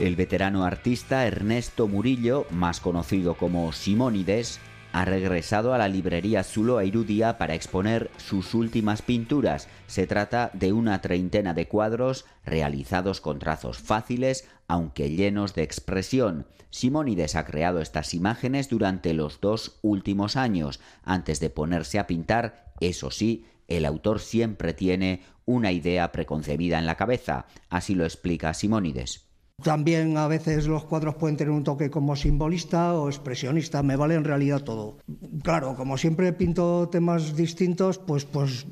El 0.00 0.14
veterano 0.14 0.64
artista 0.64 1.26
Ernesto 1.26 1.88
Murillo, 1.88 2.46
más 2.50 2.80
conocido 2.80 3.34
como 3.34 3.72
Simónides, 3.72 4.60
ha 4.92 5.06
regresado 5.06 5.72
a 5.72 5.78
la 5.78 5.88
librería 5.88 6.44
Zulo 6.44 6.76
Airudia 6.76 7.38
para 7.38 7.54
exponer 7.54 8.10
sus 8.18 8.52
últimas 8.52 9.00
pinturas. 9.00 9.68
Se 9.86 10.06
trata 10.06 10.50
de 10.52 10.74
una 10.74 11.00
treintena 11.00 11.54
de 11.54 11.66
cuadros 11.66 12.26
realizados 12.44 13.22
con 13.22 13.38
trazos 13.38 13.78
fáciles, 13.78 14.46
aunque 14.68 15.08
llenos 15.08 15.54
de 15.54 15.62
expresión. 15.62 16.46
Simónides 16.68 17.34
ha 17.34 17.46
creado 17.46 17.80
estas 17.80 18.12
imágenes 18.12 18.68
durante 18.68 19.14
los 19.14 19.40
dos 19.40 19.78
últimos 19.80 20.36
años. 20.36 20.78
Antes 21.04 21.40
de 21.40 21.48
ponerse 21.48 21.98
a 21.98 22.06
pintar, 22.06 22.70
eso 22.80 23.10
sí, 23.10 23.46
el 23.66 23.86
autor 23.86 24.20
siempre 24.20 24.74
tiene 24.74 25.22
una 25.46 25.72
idea 25.72 26.12
preconcebida 26.12 26.78
en 26.78 26.84
la 26.84 26.96
cabeza. 26.96 27.46
Así 27.70 27.94
lo 27.94 28.04
explica 28.04 28.52
Simónides. 28.52 29.25
También 29.62 30.18
a 30.18 30.28
veces 30.28 30.66
los 30.66 30.84
cuadros 30.84 31.14
pueden 31.14 31.36
tener 31.36 31.50
un 31.50 31.64
toque 31.64 31.90
como 31.90 32.14
simbolista 32.14 32.94
o 32.94 33.08
expresionista, 33.08 33.82
me 33.82 33.96
vale 33.96 34.14
en 34.14 34.24
realidad 34.24 34.62
todo. 34.62 34.98
Claro, 35.42 35.74
como 35.74 35.96
siempre 35.96 36.32
pinto 36.34 36.88
temas 36.90 37.34
distintos, 37.34 37.98
pues, 37.98 38.26
pues 38.26 38.66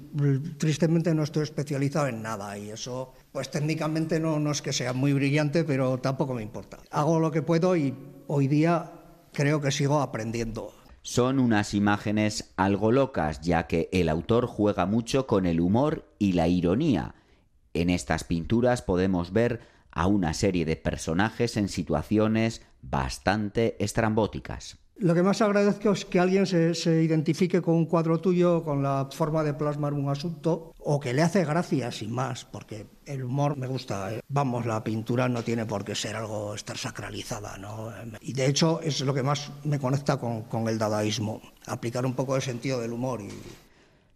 tristemente 0.58 1.14
no 1.14 1.22
estoy 1.22 1.44
especializado 1.44 2.08
en 2.08 2.22
nada 2.22 2.58
y 2.58 2.70
eso, 2.70 3.14
pues 3.32 3.50
técnicamente 3.50 4.20
no, 4.20 4.38
no 4.38 4.50
es 4.50 4.60
que 4.60 4.74
sea 4.74 4.92
muy 4.92 5.14
brillante, 5.14 5.64
pero 5.64 5.98
tampoco 5.98 6.34
me 6.34 6.42
importa. 6.42 6.78
Hago 6.90 7.18
lo 7.18 7.30
que 7.30 7.42
puedo 7.42 7.76
y 7.76 7.94
hoy 8.26 8.46
día 8.46 8.92
creo 9.32 9.62
que 9.62 9.70
sigo 9.70 10.00
aprendiendo. 10.00 10.74
Son 11.00 11.38
unas 11.38 11.72
imágenes 11.74 12.52
algo 12.56 12.92
locas, 12.92 13.40
ya 13.40 13.66
que 13.66 13.88
el 13.90 14.08
autor 14.08 14.46
juega 14.46 14.84
mucho 14.84 15.26
con 15.26 15.46
el 15.46 15.60
humor 15.60 16.04
y 16.18 16.32
la 16.32 16.46
ironía. 16.46 17.14
En 17.72 17.90
estas 17.90 18.22
pinturas 18.24 18.82
podemos 18.82 19.32
ver 19.32 19.73
a 19.94 20.06
una 20.06 20.34
serie 20.34 20.64
de 20.64 20.76
personajes 20.76 21.56
en 21.56 21.68
situaciones 21.68 22.62
bastante 22.82 23.76
estrambóticas. 23.82 24.78
Lo 24.96 25.12
que 25.12 25.24
más 25.24 25.42
agradezco 25.42 25.90
es 25.90 26.04
que 26.04 26.20
alguien 26.20 26.46
se, 26.46 27.02
identifique 27.02 27.60
con 27.60 27.74
un 27.74 27.86
cuadro 27.86 28.20
tuyo, 28.20 28.62
con 28.62 28.82
la 28.82 29.08
forma 29.10 29.42
de 29.42 29.52
plasmar 29.52 29.92
un 29.92 30.08
asunto, 30.08 30.72
o 30.78 31.00
que 31.00 31.12
le 31.12 31.22
hace 31.22 31.44
gracia 31.44 31.90
sin 31.90 32.12
más, 32.12 32.44
porque 32.44 32.86
el 33.04 33.24
humor 33.24 33.56
me 33.56 33.66
gusta. 33.66 34.14
¿eh? 34.14 34.20
Vamos, 34.28 34.66
la 34.66 34.84
pintura 34.84 35.28
no 35.28 35.42
tiene 35.42 35.66
por 35.66 35.84
qué 35.84 35.96
ser 35.96 36.14
algo 36.14 36.54
estar 36.54 36.78
sacralizada, 36.78 37.58
¿no? 37.58 37.92
Y 38.20 38.34
de 38.34 38.46
hecho 38.46 38.80
es 38.82 39.00
lo 39.00 39.12
que 39.12 39.24
más 39.24 39.50
me 39.64 39.80
conecta 39.80 40.16
con, 40.18 40.42
con 40.42 40.68
el 40.68 40.78
dadaísmo, 40.78 41.42
aplicar 41.66 42.06
un 42.06 42.14
poco 42.14 42.36
el 42.36 42.42
sentido 42.42 42.80
del 42.80 42.92
humor 42.92 43.20
y, 43.20 43.30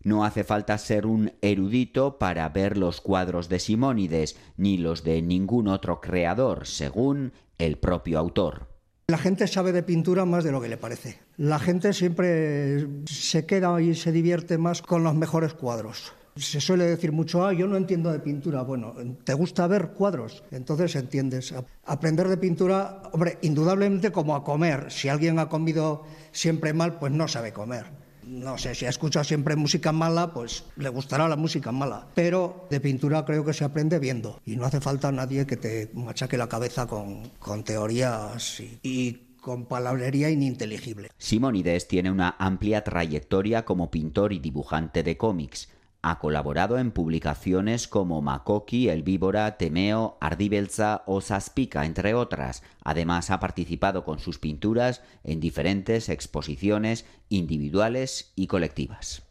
no 0.03 0.25
hace 0.25 0.45
falta 0.45 0.79
ser 0.79 1.07
un 1.07 1.33
erudito 1.43 2.19
para 2.19 2.49
ver 2.49 2.77
los 2.77 3.01
cuadros 3.01 3.49
de 3.49 3.59
Simónides, 3.59 4.37
ni 4.57 4.79
los 4.79 5.05
de 5.05 5.23
ningún 5.23 5.69
otro 5.69 6.01
creador, 6.01 6.67
según 6.67 7.33
el 7.59 7.79
propio 7.79 8.19
autor. 8.19 8.69
La 9.09 9.19
gente 9.19 9.47
sabe 9.47 9.73
de 9.73 9.83
pintura 9.83 10.25
más 10.25 10.45
de 10.45 10.53
lo 10.53 10.61
que 10.61 10.69
le 10.69 10.77
parece. 10.77 11.19
La 11.39 11.59
gente 11.59 11.93
siempre 11.93 12.87
se 13.07 13.47
queda 13.47 13.81
y 13.81 13.95
se 13.95 14.13
divierte 14.13 14.59
más 14.59 14.83
con 14.83 15.03
los 15.03 15.15
mejores 15.15 15.55
cuadros. 15.55 16.13
Se 16.37 16.61
suele 16.61 16.85
decir 16.85 17.11
mucho, 17.11 17.45
ah, 17.45 17.53
yo 17.53 17.67
no 17.67 17.77
entiendo 17.77 18.13
de 18.13 18.21
pintura. 18.21 18.63
Bueno, 18.63 18.95
¿te 19.25 19.35
gusta 19.35 19.67
ver 19.67 19.93
cuadros? 19.93 20.45
Entonces 20.51 20.95
entiendes. 20.95 21.55
Aprender 21.85 22.29
de 22.29 22.37
pintura, 22.37 23.03
hombre, 23.13 23.39
indudablemente 23.41 24.13
como 24.13 24.37
a 24.37 24.45
comer. 24.45 24.93
Si 24.93 25.09
alguien 25.09 25.39
ha 25.39 25.49
comido 25.49 26.05
siempre 26.31 26.75
mal, 26.75 26.99
pues 26.99 27.11
no 27.11 27.27
sabe 27.27 27.53
comer 27.53 27.87
no 28.29 28.59
sé, 28.59 28.75
si 28.75 28.85
ha 28.87 28.91
escuchado 28.91 29.25
siempre 29.25 29.57
música 29.57 29.91
mala, 29.91 30.33
pues 30.33 30.65
le 30.77 30.89
gustará 30.91 31.29
la 31.29 31.37
música 31.37 31.73
mala. 31.73 32.09
Pero 32.15 32.67
de 32.71 32.81
pintura 32.81 33.25
creo 33.25 33.45
que 33.45 33.55
se 33.55 33.65
aprende 33.65 33.99
viendo 33.99 34.41
y 34.45 34.57
no 34.57 34.65
hace 34.65 34.81
falta 34.81 35.11
nadie 35.11 35.47
que 35.47 35.57
te 35.57 35.91
machaque 35.95 36.37
la 36.37 36.49
cabeza 36.49 36.87
con, 36.87 37.23
teorías 37.65 38.61
y, 38.61 38.79
y 38.83 39.13
con 39.41 39.65
palabrería 39.67 40.31
ininteligible. 40.31 41.11
Simónides 41.17 41.89
tiene 41.89 42.11
una 42.11 42.37
amplia 42.39 42.85
trayectoria 42.85 43.65
como 43.65 43.91
pintor 43.91 44.33
y 44.33 44.39
dibujante 44.39 45.03
de 45.03 45.17
cómics. 45.17 45.71
Ha 46.11 46.21
colaborado 46.21 46.79
en 46.79 46.91
publicaciones 46.91 47.87
como 47.87 48.23
Makoki, 48.23 48.89
El 48.89 49.03
Víbora, 49.03 49.59
Temeo, 49.59 50.17
Ardibelza 50.23 51.03
o 51.05 51.21
Saspica, 51.21 51.85
entre 51.85 52.15
otras. 52.15 52.63
Además, 52.83 53.31
ha 53.31 53.41
participado 53.41 54.05
con 54.05 54.19
sus 54.19 54.39
pinturas 54.39 55.03
en 55.23 55.39
diferentes 55.39 56.09
exposiciones 56.09 57.05
individuales 57.29 58.33
y 58.37 58.47
colectivas. 58.47 59.23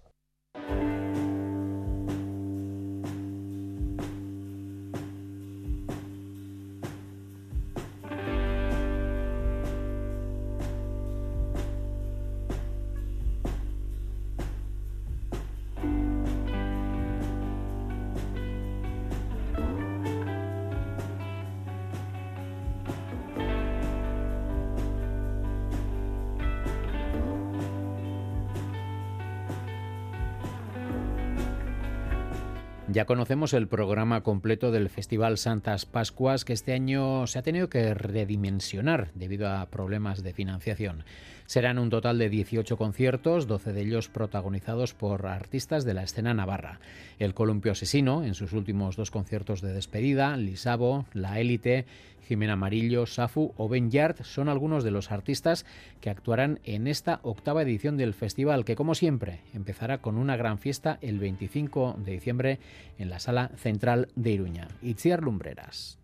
Ya 32.98 33.06
conocemos 33.06 33.54
el 33.54 33.68
programa 33.68 34.24
completo 34.24 34.72
del 34.72 34.90
Festival 34.90 35.38
Santas 35.38 35.86
Pascuas 35.86 36.46
que 36.46 36.54
este 36.54 36.74
año 36.74 37.28
se 37.28 37.38
ha 37.38 37.44
tenido 37.44 37.70
que 37.70 37.94
redimensionar 37.94 39.12
debido 39.14 39.48
a 39.48 39.68
problemas 39.68 40.24
de 40.24 40.34
financiación. 40.34 41.04
Serán 41.48 41.80
un 41.80 41.90
total 41.90 42.18
de 42.18 42.30
18 42.30 42.76
conciertos, 42.76 43.48
12 43.48 43.72
de 43.72 43.82
ellos 43.82 44.10
protagonizados 44.10 44.94
por 44.94 45.26
artistas 45.28 45.86
de 45.86 45.94
la 45.94 46.04
escena 46.04 46.34
navarra. 46.34 46.82
El 47.20 47.34
Columpio 47.34 47.72
Asesino, 47.72 48.26
en 48.26 48.34
sus 48.34 48.52
últimos 48.52 48.98
dos 48.98 49.12
conciertos 49.12 49.62
de 49.62 49.72
despedida, 49.72 50.36
Lisabo, 50.36 51.06
La 51.14 51.40
Élite, 51.40 51.86
Jimena 52.28 52.54
Amarillo, 52.54 53.06
Safu 53.06 53.54
o 53.56 53.70
Ben 53.70 53.90
Yard 53.90 54.24
son 54.24 54.50
algunos 54.50 54.84
de 54.84 54.92
los 54.92 55.10
artistas 55.10 55.66
que 56.02 56.10
actuarán 56.10 56.60
en 56.66 56.86
esta 56.86 57.22
octava 57.24 57.62
edición 57.62 57.96
del 57.96 58.14
festival, 58.14 58.66
que 58.66 58.76
como 58.76 58.94
siempre 58.94 59.40
empezará 59.54 60.00
con 60.00 60.18
una 60.18 60.36
gran 60.36 60.60
fiesta 60.60 61.00
el 61.02 61.18
25 61.18 61.96
de 61.98 62.12
diciembre 62.12 62.60
en 62.98 63.10
la 63.10 63.20
sala 63.20 63.52
central 63.56 64.10
de 64.18 64.32
Iruña. 64.32 64.68
Itziar 64.82 65.24
Lumbreras. 65.24 65.98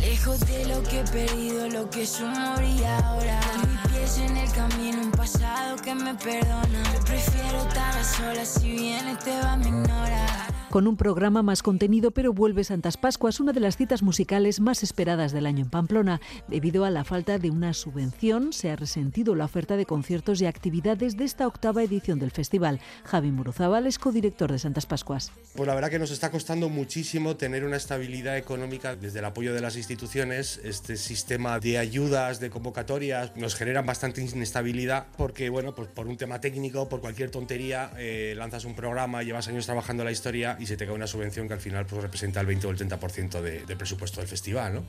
Lejos 0.00 0.40
de 0.40 0.66
lo 0.66 0.82
que 0.82 1.00
he 1.00 1.04
perdido, 1.04 1.68
lo 1.68 1.88
que 1.90 2.02
es 2.02 2.20
humor 2.20 2.62
y 2.62 2.84
ahora. 2.84 3.40
Mis 3.68 3.92
pies 3.92 4.18
en 4.18 4.36
el 4.36 4.50
camino, 4.52 5.02
un 5.02 5.10
pasado 5.12 5.76
que 5.76 5.94
me 5.94 6.14
perdona. 6.14 6.82
prefiero 7.04 7.58
estar 7.68 7.96
a 7.96 8.04
solas, 8.04 8.48
si 8.48 8.70
vienes 8.70 9.18
te 9.20 9.38
va 9.40 9.54
a 9.54 9.58
ignorar. 9.58 10.43
Con 10.74 10.88
un 10.88 10.96
programa 10.96 11.44
más 11.44 11.62
contenido, 11.62 12.10
pero 12.10 12.32
vuelve 12.32 12.64
Santas 12.64 12.96
Pascuas, 12.96 13.38
una 13.38 13.52
de 13.52 13.60
las 13.60 13.76
citas 13.76 14.02
musicales 14.02 14.58
más 14.58 14.82
esperadas 14.82 15.30
del 15.30 15.46
año 15.46 15.62
en 15.62 15.70
Pamplona. 15.70 16.20
Debido 16.48 16.84
a 16.84 16.90
la 16.90 17.04
falta 17.04 17.38
de 17.38 17.48
una 17.48 17.72
subvención, 17.74 18.52
se 18.52 18.72
ha 18.72 18.74
resentido 18.74 19.36
la 19.36 19.44
oferta 19.44 19.76
de 19.76 19.86
conciertos 19.86 20.40
y 20.40 20.46
actividades 20.46 21.16
de 21.16 21.26
esta 21.26 21.46
octava 21.46 21.84
edición 21.84 22.18
del 22.18 22.32
festival. 22.32 22.80
Javi 23.04 23.30
Muruzábal 23.30 23.86
es 23.86 24.00
codirector 24.00 24.50
de 24.50 24.58
Santas 24.58 24.84
Pascuas. 24.84 25.30
Pues 25.54 25.68
la 25.68 25.76
verdad 25.76 25.90
que 25.90 26.00
nos 26.00 26.10
está 26.10 26.32
costando 26.32 26.68
muchísimo 26.68 27.36
tener 27.36 27.64
una 27.64 27.76
estabilidad 27.76 28.36
económica 28.36 28.96
desde 28.96 29.20
el 29.20 29.26
apoyo 29.26 29.54
de 29.54 29.60
las 29.60 29.76
instituciones. 29.76 30.60
Este 30.64 30.96
sistema 30.96 31.60
de 31.60 31.78
ayudas, 31.78 32.40
de 32.40 32.50
convocatorias, 32.50 33.36
nos 33.36 33.54
generan 33.54 33.86
bastante 33.86 34.22
inestabilidad 34.22 35.06
porque, 35.16 35.50
bueno, 35.50 35.72
pues 35.76 35.86
por 35.86 36.08
un 36.08 36.16
tema 36.16 36.40
técnico, 36.40 36.88
por 36.88 37.00
cualquier 37.00 37.30
tontería, 37.30 37.92
eh, 37.96 38.34
lanzas 38.36 38.64
un 38.64 38.74
programa, 38.74 39.22
llevas 39.22 39.46
años 39.46 39.66
trabajando 39.66 40.02
la 40.02 40.10
historia 40.10 40.58
se 40.66 40.76
te 40.76 40.86
cae 40.86 40.94
una 40.94 41.06
subvención 41.06 41.48
que 41.48 41.54
al 41.54 41.60
final 41.60 41.86
pues, 41.86 42.02
representa 42.02 42.40
el 42.40 42.46
20 42.46 42.66
o 42.66 42.70
el 42.70 42.78
30% 42.78 43.40
de, 43.40 43.64
del 43.64 43.76
presupuesto 43.76 44.20
del 44.20 44.28
festival. 44.28 44.74
¿no? 44.74 44.84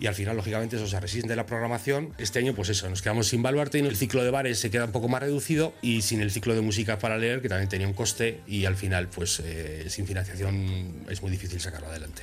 y 0.00 0.06
al 0.06 0.14
final, 0.14 0.36
lógicamente, 0.36 0.76
eso 0.76 0.86
se 0.86 1.00
resiste 1.00 1.34
la 1.34 1.44
programación. 1.44 2.14
Este 2.18 2.38
año, 2.38 2.54
pues 2.54 2.68
eso, 2.68 2.88
nos 2.88 3.02
quedamos 3.02 3.28
sin 3.28 3.42
Baluarte 3.42 3.78
y 3.78 3.82
el 3.82 3.96
ciclo 3.96 4.22
de 4.22 4.30
bares 4.30 4.58
se 4.58 4.70
queda 4.70 4.84
un 4.84 4.92
poco 4.92 5.08
más 5.08 5.20
reducido 5.20 5.74
y 5.82 6.02
sin 6.02 6.20
el 6.20 6.30
ciclo 6.30 6.54
de 6.54 6.60
música 6.60 6.98
para 6.98 7.18
leer, 7.18 7.42
que 7.42 7.48
también 7.48 7.68
tenía 7.68 7.88
un 7.88 7.94
coste 7.94 8.40
y 8.46 8.64
al 8.64 8.76
final, 8.76 9.08
pues 9.08 9.42
eh, 9.44 9.86
sin 9.88 10.06
financiación 10.06 11.04
es 11.08 11.20
muy 11.20 11.32
difícil 11.32 11.60
sacarlo 11.60 11.88
adelante. 11.88 12.22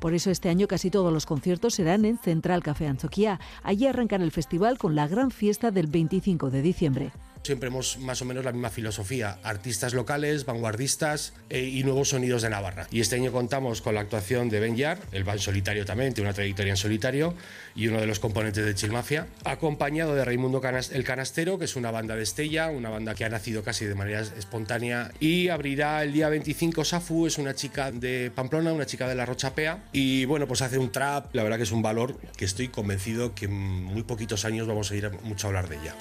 Por 0.00 0.12
eso 0.12 0.30
este 0.30 0.50
año 0.50 0.68
casi 0.68 0.90
todos 0.90 1.10
los 1.10 1.24
conciertos 1.24 1.74
serán 1.74 2.04
en 2.04 2.18
Central 2.18 2.62
Café 2.62 2.88
Anzoquía. 2.88 3.40
Allí 3.62 3.86
arrancará 3.86 4.22
el 4.22 4.32
festival 4.32 4.76
con 4.76 4.94
la 4.94 5.08
gran 5.08 5.30
fiesta 5.30 5.70
del 5.70 5.86
25 5.86 6.50
de 6.50 6.60
diciembre. 6.60 7.12
Siempre 7.44 7.68
hemos 7.68 7.98
más 7.98 8.22
o 8.22 8.24
menos 8.24 8.42
la 8.42 8.52
misma 8.52 8.70
filosofía, 8.70 9.38
artistas 9.42 9.92
locales, 9.92 10.46
vanguardistas 10.46 11.34
eh, 11.50 11.60
y 11.60 11.84
nuevos 11.84 12.08
sonidos 12.08 12.40
de 12.40 12.48
Navarra. 12.48 12.86
Y 12.90 13.00
este 13.00 13.16
año 13.16 13.32
contamos 13.32 13.82
con 13.82 13.94
la 13.94 14.00
actuación 14.00 14.48
de 14.48 14.60
Ben 14.60 14.76
Yar, 14.76 14.98
el 15.12 15.24
van 15.24 15.38
solitario 15.38 15.84
también, 15.84 16.14
tiene 16.14 16.30
una 16.30 16.34
trayectoria 16.34 16.70
en 16.70 16.78
solitario 16.78 17.34
y 17.76 17.88
uno 17.88 18.00
de 18.00 18.06
los 18.06 18.18
componentes 18.18 18.64
de 18.64 18.74
Chilmafia, 18.74 19.26
acompañado 19.44 20.14
de 20.14 20.24
Raimundo 20.24 20.62
El 20.90 21.04
Canastero, 21.04 21.58
que 21.58 21.66
es 21.66 21.76
una 21.76 21.90
banda 21.90 22.16
de 22.16 22.22
Estella, 22.22 22.70
una 22.70 22.88
banda 22.88 23.14
que 23.14 23.26
ha 23.26 23.28
nacido 23.28 23.62
casi 23.62 23.84
de 23.84 23.94
manera 23.94 24.20
espontánea. 24.20 25.12
Y 25.20 25.50
abrirá 25.50 26.02
el 26.02 26.14
día 26.14 26.30
25 26.30 26.82
Safu, 26.82 27.26
es 27.26 27.36
una 27.36 27.54
chica 27.54 27.92
de 27.92 28.32
Pamplona, 28.34 28.72
una 28.72 28.86
chica 28.86 29.06
de 29.06 29.16
la 29.16 29.26
Rochapea. 29.26 29.84
Y 29.92 30.24
bueno, 30.24 30.48
pues 30.48 30.62
hace 30.62 30.78
un 30.78 30.90
trap, 30.90 31.34
la 31.34 31.42
verdad 31.42 31.58
que 31.58 31.64
es 31.64 31.72
un 31.72 31.82
valor 31.82 32.18
que 32.38 32.46
estoy 32.46 32.68
convencido 32.68 33.34
que 33.34 33.44
en 33.44 33.52
muy 33.52 34.02
poquitos 34.02 34.46
años 34.46 34.66
vamos 34.66 34.90
a 34.90 34.96
ir 34.96 35.10
mucho 35.24 35.46
a 35.46 35.48
hablar 35.48 35.68
de 35.68 35.76
ella 35.76 35.94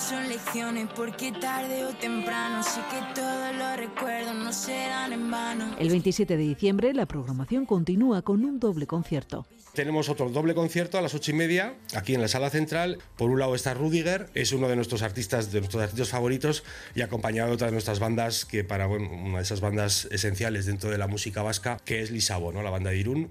son 0.00 0.28
lecciones 0.28 0.88
porque 0.94 1.32
tarde 1.32 1.84
o 1.84 1.88
temprano 1.94 2.62
sí 2.62 2.80
que 2.90 3.20
todos 3.20 3.56
los 3.56 3.76
recuerdos 3.76 4.34
no 4.34 4.52
serán 4.52 5.12
en 5.12 5.30
vano. 5.30 5.74
El 5.78 5.90
27 5.90 6.36
de 6.36 6.42
diciembre 6.42 6.94
la 6.94 7.06
programación 7.06 7.66
continúa 7.66 8.22
con 8.22 8.44
un 8.44 8.60
doble 8.60 8.86
concierto. 8.86 9.46
Tenemos 9.74 10.08
otro 10.08 10.30
doble 10.30 10.54
concierto 10.54 10.98
a 10.98 11.02
las 11.02 11.14
ocho 11.14 11.32
y 11.32 11.34
media 11.34 11.74
aquí 11.94 12.14
en 12.14 12.20
la 12.20 12.28
sala 12.28 12.50
central. 12.50 12.98
Por 13.16 13.30
un 13.30 13.40
lado 13.40 13.54
está 13.54 13.74
Rudiger, 13.74 14.28
es 14.34 14.52
uno 14.52 14.68
de 14.68 14.76
nuestros 14.76 15.02
artistas, 15.02 15.50
de 15.52 15.60
nuestros 15.60 15.82
artistas 15.82 16.10
favoritos 16.10 16.64
y 16.94 17.02
acompañado 17.02 17.48
de 17.48 17.54
otras 17.54 17.70
de 17.70 17.72
nuestras 17.72 17.98
bandas 17.98 18.44
que 18.44 18.64
para 18.64 18.86
bueno, 18.86 19.10
una 19.10 19.38
de 19.38 19.42
esas 19.42 19.60
bandas 19.60 20.08
esenciales 20.10 20.66
dentro 20.66 20.90
de 20.90 20.98
la 20.98 21.08
música 21.08 21.42
vasca 21.42 21.78
que 21.84 22.02
es 22.02 22.10
Lisabo, 22.10 22.52
¿no? 22.52 22.62
la 22.62 22.70
banda 22.70 22.90
de 22.90 22.98
Irún 22.98 23.30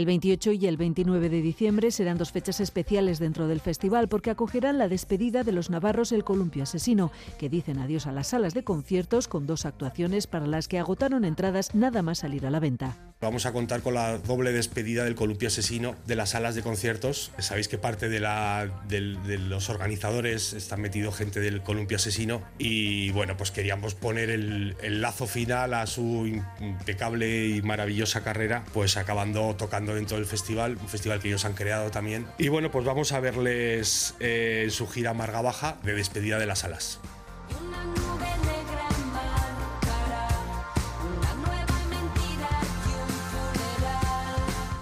El 0.00 0.06
28 0.06 0.52
y 0.52 0.66
el 0.66 0.78
29 0.78 1.28
de 1.28 1.42
diciembre 1.42 1.90
serán 1.90 2.16
dos 2.16 2.32
fechas 2.32 2.58
especiales 2.60 3.18
dentro 3.18 3.48
del 3.48 3.60
festival 3.60 4.08
porque 4.08 4.30
acogerán 4.30 4.78
la 4.78 4.88
despedida 4.88 5.44
de 5.44 5.52
los 5.52 5.68
navarros 5.68 6.10
El 6.10 6.24
Columpio 6.24 6.62
Asesino, 6.62 7.12
que 7.38 7.50
dicen 7.50 7.78
adiós 7.78 8.06
a 8.06 8.12
las 8.12 8.28
salas 8.28 8.54
de 8.54 8.64
conciertos 8.64 9.28
con 9.28 9.46
dos 9.46 9.66
actuaciones 9.66 10.26
para 10.26 10.46
las 10.46 10.68
que 10.68 10.78
agotaron 10.78 11.26
entradas 11.26 11.74
nada 11.74 12.00
más 12.00 12.20
salir 12.20 12.46
a 12.46 12.50
la 12.50 12.60
venta. 12.60 12.96
Vamos 13.20 13.44
a 13.44 13.52
contar 13.52 13.82
con 13.82 13.92
la 13.92 14.16
doble 14.16 14.50
despedida 14.50 15.04
del 15.04 15.14
Columpio 15.14 15.48
Asesino 15.48 15.94
de 16.06 16.16
las 16.16 16.30
salas 16.30 16.54
de 16.54 16.62
conciertos. 16.62 17.32
Sabéis 17.36 17.68
que 17.68 17.76
parte 17.76 18.08
de, 18.08 18.18
la, 18.18 18.82
de, 18.88 19.02
los 19.02 19.68
organizadores 19.68 20.54
está 20.54 20.78
metido 20.78 21.12
gente 21.12 21.40
del 21.40 21.60
Columpio 21.60 21.98
Asesino 21.98 22.40
y 22.56 23.10
bueno, 23.10 23.36
pues 23.36 23.50
queríamos 23.50 23.94
poner 23.94 24.30
el, 24.30 24.74
el 24.82 25.02
lazo 25.02 25.26
final 25.26 25.74
a 25.74 25.86
su 25.86 26.26
impecable 26.60 27.48
y 27.48 27.60
maravillosa 27.60 28.22
carrera, 28.22 28.64
pues 28.72 28.96
acabando 28.96 29.54
tocando 29.54 29.89
dentro 29.94 30.16
del 30.16 30.26
festival, 30.26 30.78
un 30.80 30.88
festival 30.88 31.20
que 31.20 31.28
ellos 31.28 31.44
han 31.44 31.54
creado 31.54 31.90
también. 31.90 32.26
Y 32.38 32.48
bueno, 32.48 32.70
pues 32.70 32.84
vamos 32.84 33.12
a 33.12 33.20
verles 33.20 34.14
eh, 34.20 34.62
en 34.64 34.70
su 34.70 34.86
gira 34.88 35.14
Marga 35.14 35.42
Baja 35.42 35.76
de 35.82 35.94
despedida 35.94 36.38
de 36.38 36.46
las 36.46 36.60
salas. 36.60 37.00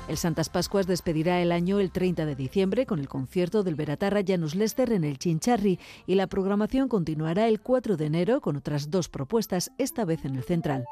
El 0.08 0.16
Santas 0.16 0.48
Pascuas 0.48 0.86
despedirá 0.86 1.42
el 1.42 1.52
año 1.52 1.80
el 1.80 1.90
30 1.90 2.24
de 2.24 2.34
diciembre 2.34 2.86
con 2.86 2.98
el 2.98 3.08
concierto 3.08 3.62
del 3.62 3.74
Beratarra 3.74 4.22
Janus 4.26 4.54
Lester 4.54 4.90
en 4.92 5.04
el 5.04 5.18
Chincharri 5.18 5.78
y 6.06 6.14
la 6.14 6.26
programación 6.26 6.88
continuará 6.88 7.46
el 7.46 7.60
4 7.60 7.98
de 7.98 8.06
enero 8.06 8.40
con 8.40 8.56
otras 8.56 8.90
dos 8.90 9.10
propuestas, 9.10 9.70
esta 9.76 10.06
vez 10.06 10.24
en 10.24 10.36
el 10.36 10.44
Central. 10.44 10.86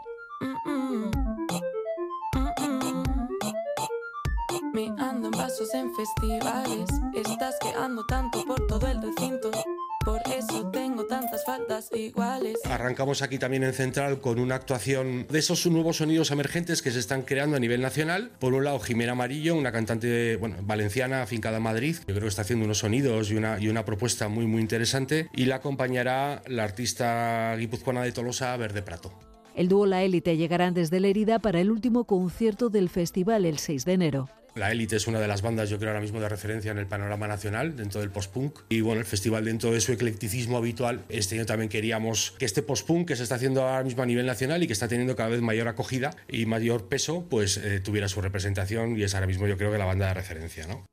Me 4.77 4.93
ando 4.99 5.29
en 5.29 5.31
vasos 5.31 5.73
en 5.73 5.91
festivales, 5.95 6.91
estás 7.15 7.55
quedando 7.63 8.05
tanto 8.05 8.45
por 8.45 8.67
todo 8.67 8.87
el 8.87 9.01
recinto. 9.01 9.51
Por 10.05 10.21
eso 10.39 10.71
tengo 10.71 11.07
tantas 11.07 11.47
faltas 11.47 11.89
iguales. 11.95 12.59
Arrancamos 12.67 13.23
aquí 13.23 13.39
también 13.39 13.65
en 13.65 13.73
Central 13.73 14.21
con 14.21 14.39
una 14.39 14.57
actuación 14.57 15.27
de 15.31 15.39
esos 15.39 15.67
nuevos 15.69 15.97
sonidos 15.97 16.31
emergentes 16.31 16.83
que 16.83 16.91
se 16.91 16.99
están 16.99 17.23
creando 17.23 17.57
a 17.57 17.59
nivel 17.59 17.81
nacional. 17.81 18.33
Por 18.39 18.53
un 18.53 18.65
lado, 18.65 18.79
Jimena 18.79 19.13
Amarillo, 19.13 19.55
una 19.55 19.73
cantante 19.73 20.37
bueno, 20.37 20.57
valenciana 20.61 21.23
afincada 21.23 21.57
en 21.57 21.63
Madrid. 21.63 21.97
Yo 22.01 22.13
creo 22.13 22.21
que 22.21 22.29
está 22.29 22.43
haciendo 22.43 22.67
unos 22.67 22.77
sonidos 22.77 23.31
y 23.31 23.37
una, 23.37 23.59
y 23.59 23.71
una 23.71 23.87
propuesta 23.87 24.29
muy, 24.29 24.45
muy 24.45 24.61
interesante. 24.61 25.31
Y 25.35 25.47
la 25.47 25.57
acompañará 25.57 26.43
la 26.49 26.65
artista 26.65 27.57
guipuzcoana 27.57 28.03
de 28.03 28.13
Tolosa, 28.13 28.55
Verde 28.59 28.83
Prato. 28.83 29.11
El 29.55 29.69
dúo 29.69 29.87
La 29.87 30.03
Élite 30.03 30.37
llegarán 30.37 30.75
desde 30.75 31.01
Lérida 31.01 31.39
para 31.39 31.63
el 31.63 31.71
último 31.71 32.05
concierto 32.05 32.69
del 32.69 32.91
festival 32.91 33.47
el 33.47 33.59
6 33.59 33.87
de 33.87 33.93
enero. 33.95 34.29
La 34.57 34.73
Élite 34.73 34.97
es 34.97 35.07
una 35.07 35.21
de 35.21 35.29
las 35.29 35.43
bandas, 35.43 35.69
yo 35.69 35.79
creo, 35.79 35.91
ahora 35.91 36.01
mismo 36.01 36.19
de 36.19 36.31
referencia 36.31 36.73
en 36.73 36.79
el 36.79 36.87
panorama 36.87 37.29
nacional, 37.29 37.77
dentro 37.77 38.01
del 38.01 38.09
post-punk. 38.09 38.61
Y 38.71 38.81
bueno, 38.81 39.01
el 39.01 39.07
festival, 39.07 39.45
dentro 39.45 39.71
de 39.71 39.83
su 39.83 39.93
eclecticismo 39.93 40.57
habitual, 40.57 41.05
este 41.11 41.35
año 41.35 41.45
también 41.45 41.69
queríamos 41.69 42.33
que 42.39 42.47
este 42.47 42.63
post-punk 42.63 43.09
que 43.09 43.17
se 43.17 43.25
está 43.25 43.35
haciendo 43.35 43.63
ahora 43.63 43.85
mismo 43.85 44.03
a 44.03 44.07
nivel 44.07 44.25
nacional 44.25 44.63
y 44.63 44.67
que 44.67 44.73
está 44.73 44.89
teniendo 44.89 45.15
cada 45.15 45.29
vez 45.29 45.43
mayor 45.43 45.69
acogida 45.69 46.17
y 46.27 46.47
mayor 46.47 46.89
peso, 46.89 47.27
pues 47.29 47.59
eh, 47.59 47.81
tuviera 47.81 48.09
su 48.09 48.23
representación 48.23 48.99
y 48.99 49.03
es 49.03 49.15
ahora 49.15 49.27
mismo, 49.27 49.47
yo 49.47 49.59
creo, 49.59 49.71
que 49.71 49.77
la 49.77 49.85
banda 49.85 50.09
de 50.09 50.15
referencia, 50.15 50.67
¿no? 50.67 50.87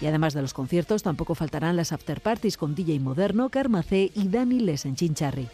Y 0.00 0.06
además 0.06 0.34
de 0.34 0.42
los 0.42 0.54
conciertos, 0.54 1.02
tampoco 1.02 1.34
faltarán 1.34 1.76
las 1.76 1.92
after 1.92 2.20
parties 2.20 2.56
con 2.56 2.74
DJ 2.74 3.00
Moderno, 3.00 3.50
Karma 3.50 3.82
C 3.82 4.10
y 4.14 4.28
Dani 4.28 4.60
Les 4.60 4.84
en 4.84 4.94
Chincharri. 4.94 5.48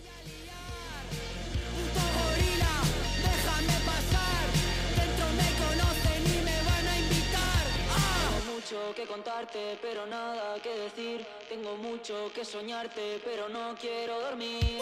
que 8.95 9.07
contarte, 9.07 9.79
pero 9.83 10.07
nada 10.07 10.57
que 10.63 10.71
decir. 10.71 11.27
Tengo 11.49 11.77
mucho 11.77 12.31
que 12.35 12.45
soñarte, 12.45 13.21
pero 13.25 13.49
no 13.49 13.75
quiero 13.81 14.21
dormir. 14.21 14.81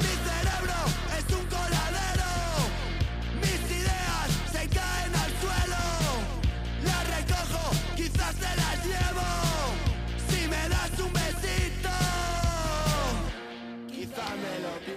Mi 0.00 0.12
cerebro 0.28 0.95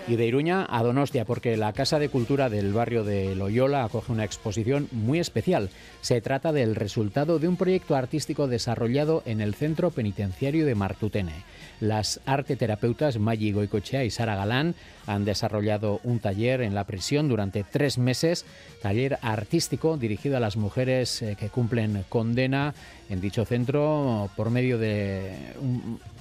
Y 0.09 0.15
de 0.15 0.25
Iruña 0.25 0.65
a 0.67 0.81
Donostia, 0.81 1.23
porque 1.23 1.55
la 1.55 1.71
Casa 1.71 1.99
de 1.99 2.09
Cultura 2.09 2.49
del 2.49 2.73
barrio 2.73 3.03
de 3.03 3.35
Loyola 3.35 3.83
acoge 3.83 4.11
una 4.11 4.23
exposición 4.23 4.87
muy 4.91 5.19
especial. 5.19 5.69
Se 6.01 6.19
trata 6.19 6.51
del 6.51 6.73
resultado 6.73 7.37
de 7.37 7.47
un 7.47 7.57
proyecto 7.57 7.95
artístico 7.95 8.47
desarrollado 8.47 9.21
en 9.27 9.39
el 9.39 9.53
Centro 9.53 9.91
Penitenciario 9.91 10.65
de 10.65 10.73
Martutene. 10.73 11.43
Las 11.79 12.21
arteterapeutas 12.25 13.19
Maggi 13.19 13.51
Goicochea 13.51 14.03
y 14.03 14.09
Sara 14.09 14.35
Galán 14.35 14.73
han 15.05 15.25
desarrollado 15.25 16.01
un 16.03 16.17
taller 16.19 16.61
en 16.61 16.73
la 16.73 16.85
prisión 16.85 17.29
durante 17.29 17.63
tres 17.63 17.99
meses, 17.99 18.45
taller 18.81 19.19
artístico 19.21 19.95
dirigido 19.95 20.37
a 20.37 20.39
las 20.39 20.57
mujeres 20.57 21.21
eh, 21.21 21.35
que 21.39 21.49
cumplen 21.49 22.03
condena 22.09 22.73
en 23.09 23.21
dicho 23.21 23.45
centro 23.45 24.29
por 24.35 24.49
medio 24.49 24.79
de 24.79 25.33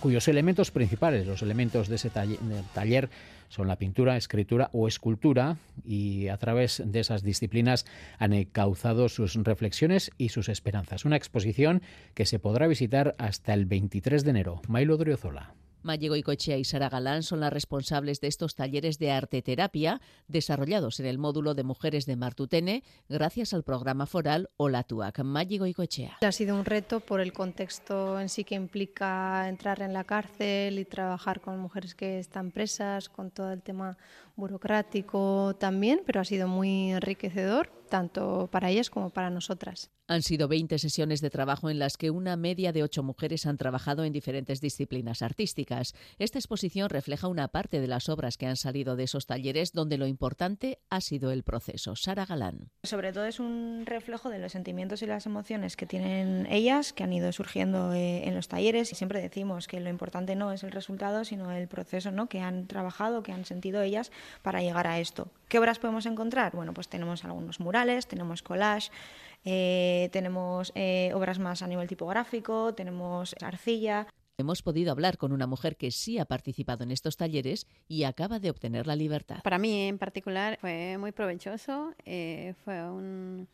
cuyos 0.00 0.28
elementos 0.28 0.70
principales, 0.70 1.26
los 1.26 1.42
elementos 1.42 1.88
de 1.88 1.96
ese 1.96 2.10
taller, 2.74 3.08
son 3.48 3.68
la 3.68 3.76
pintura, 3.76 4.16
escritura 4.16 4.70
o 4.72 4.88
escultura 4.88 5.56
y 5.84 6.28
a 6.28 6.36
través 6.36 6.82
de 6.84 7.00
esas 7.00 7.22
disciplinas 7.22 7.86
han 8.18 8.32
encauzado 8.32 9.08
sus 9.08 9.34
reflexiones 9.34 10.10
y 10.18 10.30
sus 10.30 10.48
esperanzas. 10.48 11.04
Una 11.04 11.16
exposición 11.16 11.82
que 12.14 12.26
se 12.26 12.38
podrá 12.38 12.66
visitar 12.66 13.14
hasta 13.18 13.54
el 13.54 13.66
23 13.66 14.24
de 14.24 14.30
enero. 14.30 14.60
Mailo 14.68 14.96
Driozola. 14.96 15.54
Mayego 15.88 16.16
Icochea 16.16 16.58
y 16.58 16.64
Sara 16.64 16.90
Galán 16.90 17.22
son 17.22 17.40
las 17.40 17.50
responsables 17.50 18.20
de 18.20 18.28
estos 18.28 18.54
talleres 18.54 18.98
de 18.98 19.10
arte 19.10 19.40
terapia 19.40 20.02
desarrollados 20.26 21.00
en 21.00 21.06
el 21.06 21.16
módulo 21.16 21.54
de 21.54 21.62
mujeres 21.62 22.04
de 22.04 22.14
Martutene 22.14 22.84
gracias 23.08 23.54
al 23.54 23.62
programa 23.62 24.04
foral 24.04 24.50
Olatuac. 24.58 25.20
Mayego 25.20 25.64
Icochea. 25.64 26.18
Ha 26.20 26.32
sido 26.32 26.56
un 26.56 26.66
reto 26.66 27.00
por 27.00 27.22
el 27.22 27.32
contexto 27.32 28.20
en 28.20 28.28
sí 28.28 28.44
que 28.44 28.54
implica 28.54 29.48
entrar 29.48 29.80
en 29.80 29.94
la 29.94 30.04
cárcel 30.04 30.78
y 30.78 30.84
trabajar 30.84 31.40
con 31.40 31.58
mujeres 31.58 31.94
que 31.94 32.18
están 32.18 32.50
presas, 32.50 33.08
con 33.08 33.30
todo 33.30 33.50
el 33.50 33.62
tema 33.62 33.96
burocrático 34.38 35.54
también, 35.58 36.02
pero 36.06 36.20
ha 36.20 36.24
sido 36.24 36.48
muy 36.48 36.92
enriquecedor 36.92 37.70
tanto 37.88 38.48
para 38.52 38.70
ellas 38.70 38.90
como 38.90 39.10
para 39.10 39.30
nosotras. 39.30 39.90
Han 40.06 40.22
sido 40.22 40.48
20 40.48 40.78
sesiones 40.78 41.20
de 41.20 41.28
trabajo 41.28 41.68
en 41.68 41.78
las 41.78 41.98
que 41.98 42.10
una 42.10 42.36
media 42.36 42.72
de 42.72 42.82
ocho 42.82 43.02
mujeres 43.02 43.44
han 43.44 43.58
trabajado 43.58 44.04
en 44.04 44.12
diferentes 44.12 44.60
disciplinas 44.62 45.20
artísticas. 45.20 45.94
Esta 46.18 46.38
exposición 46.38 46.88
refleja 46.88 47.28
una 47.28 47.48
parte 47.48 47.78
de 47.78 47.88
las 47.88 48.08
obras 48.08 48.38
que 48.38 48.46
han 48.46 48.56
salido 48.56 48.96
de 48.96 49.04
esos 49.04 49.26
talleres 49.26 49.72
donde 49.72 49.98
lo 49.98 50.06
importante 50.06 50.78
ha 50.88 51.02
sido 51.02 51.30
el 51.30 51.42
proceso. 51.42 51.94
Sara 51.94 52.24
Galán. 52.24 52.70
Sobre 52.84 53.12
todo 53.12 53.26
es 53.26 53.38
un 53.38 53.84
reflejo 53.84 54.30
de 54.30 54.38
los 54.38 54.52
sentimientos 54.52 55.02
y 55.02 55.06
las 55.06 55.26
emociones 55.26 55.76
que 55.76 55.84
tienen 55.84 56.46
ellas, 56.50 56.94
que 56.94 57.04
han 57.04 57.12
ido 57.12 57.30
surgiendo 57.32 57.92
eh, 57.92 58.26
en 58.26 58.34
los 58.34 58.48
talleres 58.48 58.92
y 58.92 58.94
siempre 58.94 59.20
decimos 59.20 59.66
que 59.66 59.80
lo 59.80 59.90
importante 59.90 60.36
no 60.36 60.52
es 60.52 60.62
el 60.62 60.70
resultado, 60.70 61.26
sino 61.26 61.52
el 61.52 61.68
proceso 61.68 62.12
¿no? 62.12 62.30
que 62.30 62.40
han 62.40 62.66
trabajado, 62.66 63.22
que 63.22 63.32
han 63.32 63.44
sentido 63.44 63.82
ellas 63.82 64.10
para 64.42 64.60
llegar 64.62 64.86
a 64.86 64.98
esto. 64.98 65.28
¿Qué 65.48 65.58
obras 65.58 65.78
podemos 65.78 66.06
encontrar? 66.06 66.54
Bueno, 66.54 66.74
pues 66.74 66.88
tenemos 66.88 67.24
algunos 67.24 67.60
murales, 67.60 68.06
tenemos 68.06 68.42
collage, 68.42 68.90
eh, 69.44 70.08
tenemos 70.12 70.72
eh, 70.74 71.10
obras 71.14 71.38
más 71.38 71.62
a 71.62 71.66
nivel 71.66 71.88
tipográfico, 71.88 72.74
tenemos 72.74 73.34
arcilla. 73.42 74.06
Hemos 74.36 74.62
podido 74.62 74.92
hablar 74.92 75.18
con 75.18 75.32
una 75.32 75.46
mujer 75.46 75.76
que 75.76 75.90
sí 75.90 76.18
ha 76.18 76.24
participado 76.24 76.84
en 76.84 76.92
estos 76.92 77.16
talleres 77.16 77.66
y 77.88 78.04
acaba 78.04 78.38
de 78.38 78.50
obtener 78.50 78.86
la 78.86 78.94
libertad. 78.94 79.42
Para 79.42 79.58
mí 79.58 79.88
en 79.88 79.98
particular 79.98 80.58
fue 80.60 80.96
muy 80.98 81.10
provechoso, 81.10 81.92
eh, 82.04 82.54
fue 82.64 82.88
un, 82.88 83.48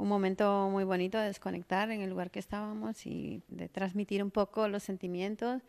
un 0.00 0.08
momento 0.08 0.68
muy 0.70 0.84
bonito 0.84 1.18
de 1.18 1.26
desconectar 1.26 1.90
en 1.90 2.00
el 2.00 2.10
lugar 2.10 2.30
que 2.30 2.38
estábamos 2.38 3.06
y 3.06 3.42
de 3.48 3.68
transmitir 3.68 4.22
un 4.22 4.30
poco 4.30 4.66
los 4.68 4.82
sentimientos, 4.82 5.62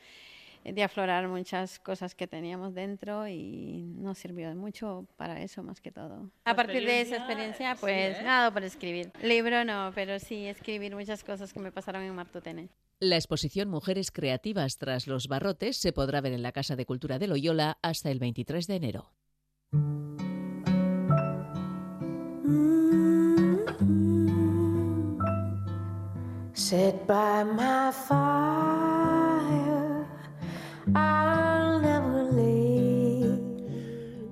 de 0.63 0.83
aflorar 0.83 1.27
muchas 1.27 1.79
cosas 1.79 2.15
que 2.15 2.27
teníamos 2.27 2.73
dentro 2.73 3.27
y 3.27 3.93
nos 3.97 4.17
sirvió 4.17 4.49
de 4.49 4.55
mucho 4.55 5.07
para 5.17 5.41
eso 5.41 5.63
más 5.63 5.81
que 5.81 5.91
todo. 5.91 6.29
A 6.45 6.55
partir 6.55 6.85
de 6.85 7.01
esa 7.01 7.17
experiencia, 7.17 7.75
pues 7.79 8.21
nada 8.23 8.51
por 8.51 8.63
escribir. 8.63 9.11
Libro 9.23 9.65
no, 9.65 9.91
pero 9.95 10.19
sí 10.19 10.45
escribir 10.47 10.95
muchas 10.95 11.23
cosas 11.23 11.53
que 11.53 11.59
me 11.59 11.71
pasaron 11.71 12.03
en 12.03 12.15
Martutene. 12.15 12.69
La 12.99 13.15
exposición 13.15 13.69
Mujeres 13.69 14.11
Creativas 14.11 14.77
tras 14.77 15.07
los 15.07 15.27
barrotes 15.27 15.77
se 15.77 15.91
podrá 15.91 16.21
ver 16.21 16.33
en 16.33 16.43
la 16.43 16.51
Casa 16.51 16.75
de 16.75 16.85
Cultura 16.85 17.17
de 17.17 17.27
Loyola 17.27 17.79
hasta 17.81 18.11
el 18.11 18.19
23 18.19 18.67
de 18.67 18.75
enero. 18.75 19.11
Sit 26.53 27.07
by 27.07 27.43
my 27.43 27.91
fire. 27.91 29.00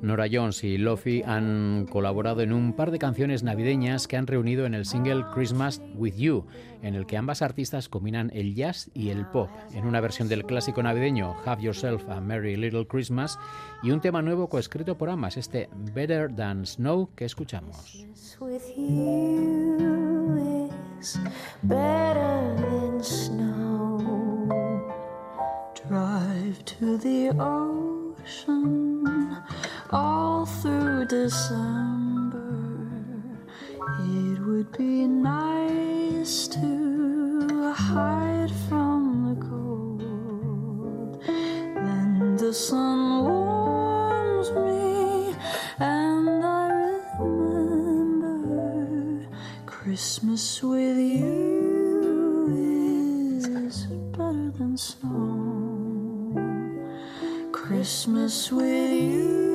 Nora 0.01 0.25
Jones 0.31 0.63
y 0.63 0.77
Lofi 0.79 1.21
han 1.23 1.85
colaborado 1.87 2.41
en 2.41 2.51
un 2.51 2.73
par 2.73 2.89
de 2.89 2.97
canciones 2.97 3.43
navideñas 3.43 4.07
que 4.07 4.17
han 4.17 4.25
reunido 4.25 4.65
en 4.65 4.73
el 4.73 4.85
single 4.85 5.23
Christmas 5.33 5.81
with 5.93 6.15
You, 6.15 6.47
en 6.81 6.95
el 6.95 7.05
que 7.05 7.15
ambas 7.15 7.43
artistas 7.43 7.89
combinan 7.89 8.31
el 8.33 8.55
jazz 8.55 8.89
y 8.95 9.09
el 9.09 9.27
pop, 9.27 9.49
en 9.71 9.85
una 9.85 10.01
versión 10.01 10.27
del 10.27 10.45
clásico 10.45 10.81
navideño 10.81 11.35
Have 11.45 11.61
Yourself 11.61 12.09
a 12.09 12.19
Merry 12.21 12.55
Little 12.55 12.87
Christmas 12.87 13.37
y 13.83 13.91
un 13.91 14.01
tema 14.01 14.23
nuevo 14.23 14.49
coescrito 14.49 14.97
por 14.97 15.11
ambas, 15.11 15.37
este 15.37 15.69
Better 15.93 16.33
Than 16.35 16.65
Snow 16.65 17.11
que 17.15 17.25
escuchamos. 17.25 18.07
with 18.39 18.63
you 18.77 20.71
is 20.99 21.19
better 21.63 22.55
than 22.55 23.03
snow. 23.03 23.48
Drive 25.89 26.63
to 26.65 26.97
the 26.99 27.29
ocean 27.39 29.35
all 29.89 30.45
through 30.45 31.05
December. 31.05 32.37
It 34.01 34.39
would 34.45 34.71
be 34.77 35.07
nice 35.07 36.47
to 36.49 37.73
hide 37.75 38.51
from 38.69 39.33
the 39.33 39.35
cold. 39.47 41.23
Then 41.25 42.37
the 42.37 42.53
sun 42.53 43.23
warms 43.23 44.51
me 44.51 45.33
and 45.79 46.45
I 46.45 46.99
remember 47.19 48.47
Christmas 49.65 50.61
with 50.61 50.99
you 50.99 52.45
is 53.65 53.87
better 53.87 54.51
than 54.51 54.77
snow. 54.77 55.38
Christmas 57.69 58.51
with 58.51 58.91
you 58.91 59.48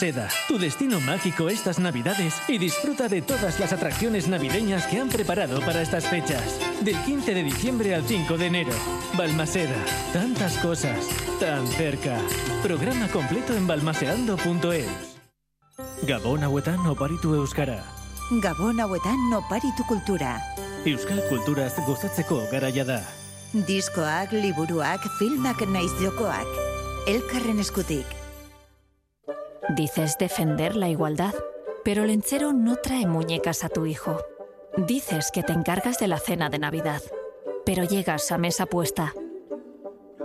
Balmaseda, 0.00 0.28
tu 0.48 0.58
destino 0.58 0.98
mágico 0.98 1.50
estas 1.50 1.78
Navidades 1.78 2.34
y 2.48 2.56
disfruta 2.56 3.06
de 3.06 3.20
todas 3.20 3.60
las 3.60 3.74
atracciones 3.74 4.28
navideñas 4.28 4.86
que 4.86 4.98
han 4.98 5.10
preparado 5.10 5.60
para 5.60 5.82
estas 5.82 6.06
fechas. 6.06 6.58
Del 6.80 6.96
15 7.02 7.34
de 7.34 7.42
diciembre 7.42 7.94
al 7.94 8.02
5 8.04 8.38
de 8.38 8.46
enero. 8.46 8.72
Balmaseda, 9.18 9.76
tantas 10.14 10.56
cosas, 10.56 11.06
tan 11.38 11.66
cerca. 11.66 12.16
Programa 12.62 13.08
completo 13.08 13.54
en 13.54 13.66
balmaseando.eus. 13.66 15.18
Gabon 16.04 16.44
hauetan 16.44 16.86
oparitu 16.86 17.34
euskara. 17.34 17.84
Gabon 18.30 18.80
hauetan 18.80 19.34
oparitu 19.34 19.84
kultura. 19.86 20.40
Euskal 20.86 21.20
kulturaz 21.28 21.74
gozatzeko 21.86 22.48
garaia 22.50 22.86
da. 22.86 23.02
Diskoak, 23.52 24.32
liburuak, 24.32 25.04
filmak 25.18 25.60
naiz 25.68 25.92
jokoak. 26.00 26.48
Elkarren 27.06 27.60
eskutik. 27.60 28.19
Dices 29.76 30.18
defender 30.18 30.74
la 30.74 30.88
igualdad, 30.88 31.34
pero 31.84 32.04
Lencero 32.04 32.52
no 32.52 32.76
trae 32.76 33.06
muñecas 33.06 33.62
a 33.62 33.68
tu 33.68 33.86
hijo. 33.86 34.18
Dices 34.76 35.30
que 35.32 35.44
te 35.44 35.52
encargas 35.52 35.98
de 35.98 36.08
la 36.08 36.18
cena 36.18 36.50
de 36.50 36.58
Navidad, 36.58 37.00
pero 37.64 37.84
llegas 37.84 38.32
a 38.32 38.38
mesa 38.38 38.66
puesta. 38.66 39.14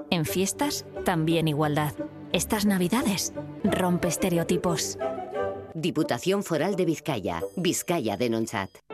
En 0.09 0.25
fiestas, 0.25 0.85
también 1.03 1.47
igualdad. 1.47 1.93
Estas 2.31 2.65
Navidades, 2.65 3.33
rompe 3.63 4.07
estereotipos. 4.07 4.97
Diputación 5.75 6.43
Foral 6.43 6.75
de 6.75 6.85
Vizcaya. 6.85 7.43
Vizcaya 7.55 8.17
Denonsat. 8.17 8.84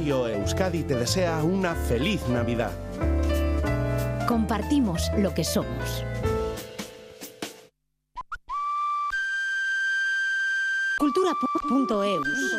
Euskadi 0.00 0.84
te 0.84 0.94
desea 0.94 1.42
una 1.42 1.74
feliz 1.74 2.20
Navidad. 2.28 2.70
Compartimos 4.28 5.10
lo 5.18 5.34
que 5.34 5.42
somos. 5.42 6.04
Cultura.eus. 10.98 12.57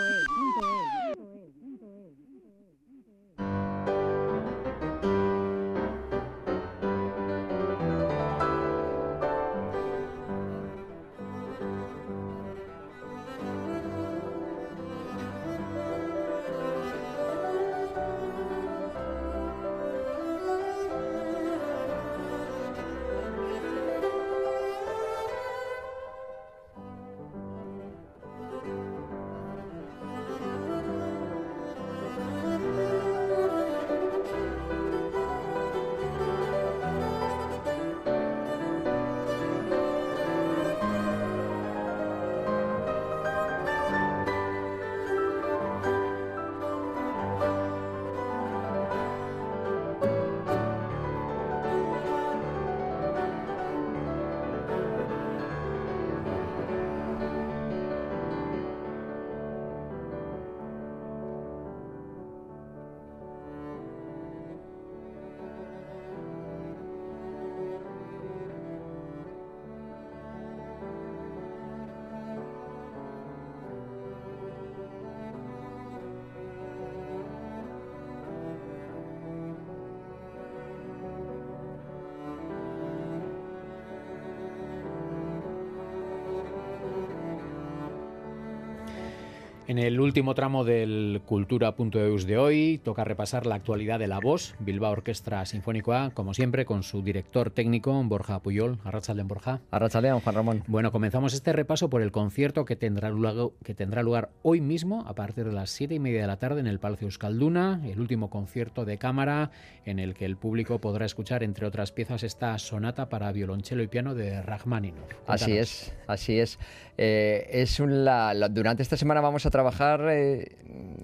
En 89.69 89.77
el 89.77 89.99
último 89.99 90.33
tramo 90.33 90.63
del 90.63 91.21
Cultura.eus 91.27 92.25
de 92.25 92.39
hoy 92.39 92.81
toca 92.83 93.03
repasar 93.03 93.45
la 93.45 93.53
actualidad 93.53 93.99
de 93.99 94.07
la 94.07 94.17
voz, 94.17 94.55
Bilbao 94.57 94.91
Orquestra 94.91 95.45
Sinfónica, 95.45 96.09
como 96.15 96.33
siempre, 96.33 96.65
con 96.65 96.81
su 96.81 97.03
director 97.03 97.51
técnico, 97.51 97.93
Borja 98.05 98.39
Puyol. 98.39 98.79
Arrachaldean, 98.83 99.27
Borja. 99.27 99.61
Arrachaldean, 99.69 100.21
Juan 100.21 100.35
Ramón. 100.35 100.63
Bueno, 100.65 100.91
comenzamos 100.91 101.35
este 101.35 101.53
repaso 101.53 101.87
por 101.87 102.01
el 102.01 102.11
concierto 102.11 102.65
que 102.65 102.75
tendrá, 102.75 103.11
lugar, 103.11 103.35
que 103.63 103.75
tendrá 103.75 104.01
lugar 104.01 104.31
hoy 104.41 104.59
mismo, 104.59 105.05
a 105.05 105.13
partir 105.13 105.45
de 105.45 105.51
las 105.51 105.69
siete 105.69 105.93
y 105.93 105.99
media 105.99 106.21
de 106.21 106.27
la 106.27 106.39
tarde, 106.39 106.61
en 106.61 106.67
el 106.67 106.79
Palacio 106.79 107.05
Euskalduna, 107.05 107.79
el 107.85 107.99
último 107.99 108.31
concierto 108.31 108.85
de 108.85 108.97
cámara 108.97 109.51
en 109.85 109.99
el 109.99 110.15
que 110.15 110.25
el 110.25 110.35
público 110.35 110.81
podrá 110.81 111.05
escuchar, 111.05 111.43
entre 111.43 111.67
otras 111.67 111.91
piezas, 111.91 112.23
esta 112.23 112.57
sonata 112.57 113.07
para 113.07 113.31
violonchelo 113.31 113.83
y 113.83 113.87
piano 113.87 114.15
de 114.15 114.41
Rachmaninoff. 114.41 115.13
Cuéntanos. 115.27 115.41
Así 115.43 115.57
es, 115.59 115.93
así 116.07 116.39
es. 116.39 116.57
Eh, 117.01 117.61
es 117.61 117.79
la, 117.79 118.33
durante 118.49 118.83
esta 118.83 118.97
semana 118.97 119.21
vamos 119.21 119.45
a 119.45 119.49
trabajar 119.49 120.05
eh, 120.09 120.57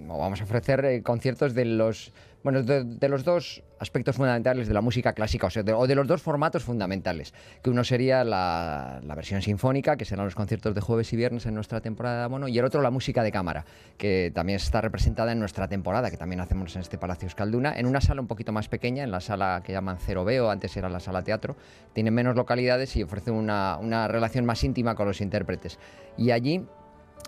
o 0.06 0.18
vamos 0.18 0.42
a 0.42 0.44
ofrecer 0.44 0.84
eh, 0.84 1.02
conciertos 1.02 1.54
de 1.54 1.64
los 1.64 2.12
bueno 2.44 2.62
de 2.62 3.08
los 3.08 3.24
dos 3.24 3.62
aspectos 3.78 4.16
fundamentales 4.16 4.68
de 4.68 4.74
la 4.74 4.80
música 4.80 5.12
clásica 5.12 5.48
o, 5.76 5.86
de, 5.86 5.94
los 5.94 6.06
dos 6.06 6.22
formatos 6.22 6.62
fundamentales 6.62 7.34
que 7.62 7.70
uno 7.70 7.84
sería 7.84 8.24
la, 8.24 9.00
versión 9.16 9.42
sinfónica 9.42 9.96
que 9.96 10.04
serán 10.04 10.24
los 10.24 10.34
conciertos 10.34 10.74
de 10.74 10.80
jueves 10.80 11.12
y 11.12 11.16
viernes 11.16 11.46
en 11.46 11.54
nuestra 11.54 11.80
temporada 11.80 12.18
de 12.18 12.24
abono 12.24 12.48
y 12.48 12.58
el 12.58 12.64
otro 12.64 12.82
la 12.82 12.90
música 12.90 13.22
de 13.22 13.32
cámara 13.32 13.64
que 13.96 14.30
también 14.34 14.56
está 14.56 14.80
representada 14.80 15.32
en 15.32 15.38
nuestra 15.38 15.68
temporada 15.68 16.10
que 16.10 16.16
también 16.16 16.40
hacemos 16.40 16.74
en 16.76 16.82
este 16.82 16.98
Palacio 16.98 17.28
Escalduna 17.28 17.74
en 17.78 17.86
una 17.86 18.00
sala 18.00 18.20
un 18.20 18.26
poquito 18.26 18.52
más 18.52 18.68
pequeña 18.68 19.04
en 19.04 19.10
la 19.10 19.20
sala 19.20 19.62
que 19.64 19.72
llaman 19.72 19.98
Cero 19.98 20.24
B 20.24 20.40
o 20.40 20.50
antes 20.50 20.76
era 20.76 20.88
la 20.88 21.00
sala 21.00 21.22
teatro 21.22 21.56
tiene 21.92 22.10
menos 22.10 22.36
localidades 22.36 22.96
y 22.96 23.02
ofrece 23.02 23.30
una, 23.30 23.78
una 23.78 24.08
relación 24.08 24.44
más 24.44 24.62
íntima 24.64 24.94
con 24.94 25.06
los 25.06 25.20
intérpretes. 25.20 25.78
Y 26.16 26.30
allí 26.30 26.66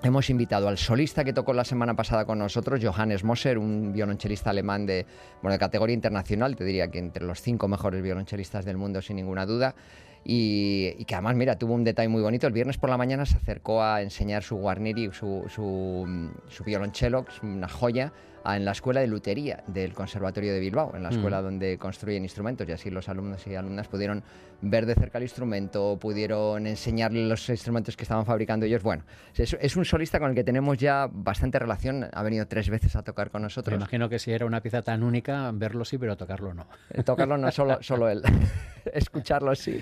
Hemos 0.05 0.31
invitado 0.31 0.69
al 0.69 0.79
solista 0.79 1.25
que 1.25 1.33
tocó 1.33 1.53
la 1.53 1.65
semana 1.65 1.95
pasada 1.97 2.25
con 2.25 2.39
nosotros, 2.39 2.81
Johannes 2.81 3.25
Moser, 3.25 3.59
un 3.59 3.93
violonchelista 3.93 4.51
alemán 4.51 4.87
de, 4.87 5.07
bueno, 5.43 5.55
de 5.55 5.59
categoría 5.59 5.95
internacional, 5.95 6.55
te 6.55 6.63
diría 6.63 6.89
que 6.89 7.01
entre 7.01 7.25
los 7.25 7.43
cinco 7.43 7.67
mejores 7.67 8.01
violonchelistas 8.01 8.65
del 8.65 8.77
mundo, 8.77 9.03
sin 9.03 9.17
ninguna 9.17 9.45
duda. 9.45 9.75
Y, 10.25 11.05
que 11.05 11.15
además, 11.15 11.35
mira, 11.35 11.59
tuvo 11.59 11.75
un 11.75 11.83
detalle 11.83 12.09
muy 12.09 12.23
bonito. 12.23 12.47
El 12.47 12.53
viernes 12.53 12.79
por 12.79 12.91
la 12.91 12.97
mañana 12.97 13.27
se 13.27 13.37
acercó 13.37 13.83
a 13.83 14.01
enseñar 14.03 14.45
su 14.45 14.57
guarneri, 14.57 15.11
su, 15.13 15.45
su, 15.49 16.31
su 16.49 16.65
violonchelo, 16.65 17.25
una 17.43 17.69
joya, 17.69 18.13
en 18.57 18.65
la 18.65 18.73
escuela 18.73 19.01
de 19.01 19.07
lutería 19.07 19.63
del 19.67 19.93
Conservatorio 19.93 20.53
de 20.53 20.61
Bilbao, 20.61 20.93
en 20.95 21.03
la 21.03 21.11
Mm. 21.11 21.13
escuela 21.13 21.43
donde 21.43 21.77
construyen 21.79 22.23
instrumentos. 22.23 22.69
Y 22.69 22.73
así 22.73 22.91
los 22.91 23.09
alumnos 23.09 23.47
y 23.47 23.55
alumnas 23.55 23.89
pudieron 23.89 24.23
ver 24.61 24.87
de 24.87 24.95
cerca 24.95 25.19
el 25.19 25.25
instrumento, 25.25 25.97
pudieron 26.01 26.67
enseñarle 26.67 27.27
los 27.29 27.49
instrumentos 27.49 27.97
que 27.97 28.03
estaban 28.03 28.25
fabricando 28.27 28.67
ellos. 28.67 28.83
Bueno, 28.83 29.05
es, 29.37 29.57
es 29.61 29.77
un 29.77 29.85
solista 29.85 30.19
con 30.19 30.31
el 30.31 30.35
que 30.35 30.43
tenemos 30.45 30.79
ya 30.79 31.09
bastante 31.13 31.59
relación. 31.59 32.07
Ha 32.13 32.23
venido 32.23 32.47
tres 32.47 32.69
veces 32.69 32.97
a 32.97 33.03
tocar 33.03 33.31
con 33.31 33.43
Me 33.43 33.47
nosotros. 33.47 33.77
imagino 33.77 34.09
que 34.09 34.19
si 34.19 34.33
era 34.33 34.47
una 34.47 34.61
pieza 34.61 34.83
tan 34.83 35.03
única, 35.03 35.51
verlo 35.55 35.85
sí, 35.85 35.97
pero 35.99 36.17
tocarlo 36.17 36.55
no. 36.55 36.67
Eh, 36.91 37.03
Tocarlo 37.03 37.37
no 37.39 37.51
solo, 37.53 37.79
solo 37.83 38.09
él, 38.09 38.23
escucharlo 38.93 39.55
sí. 39.55 39.81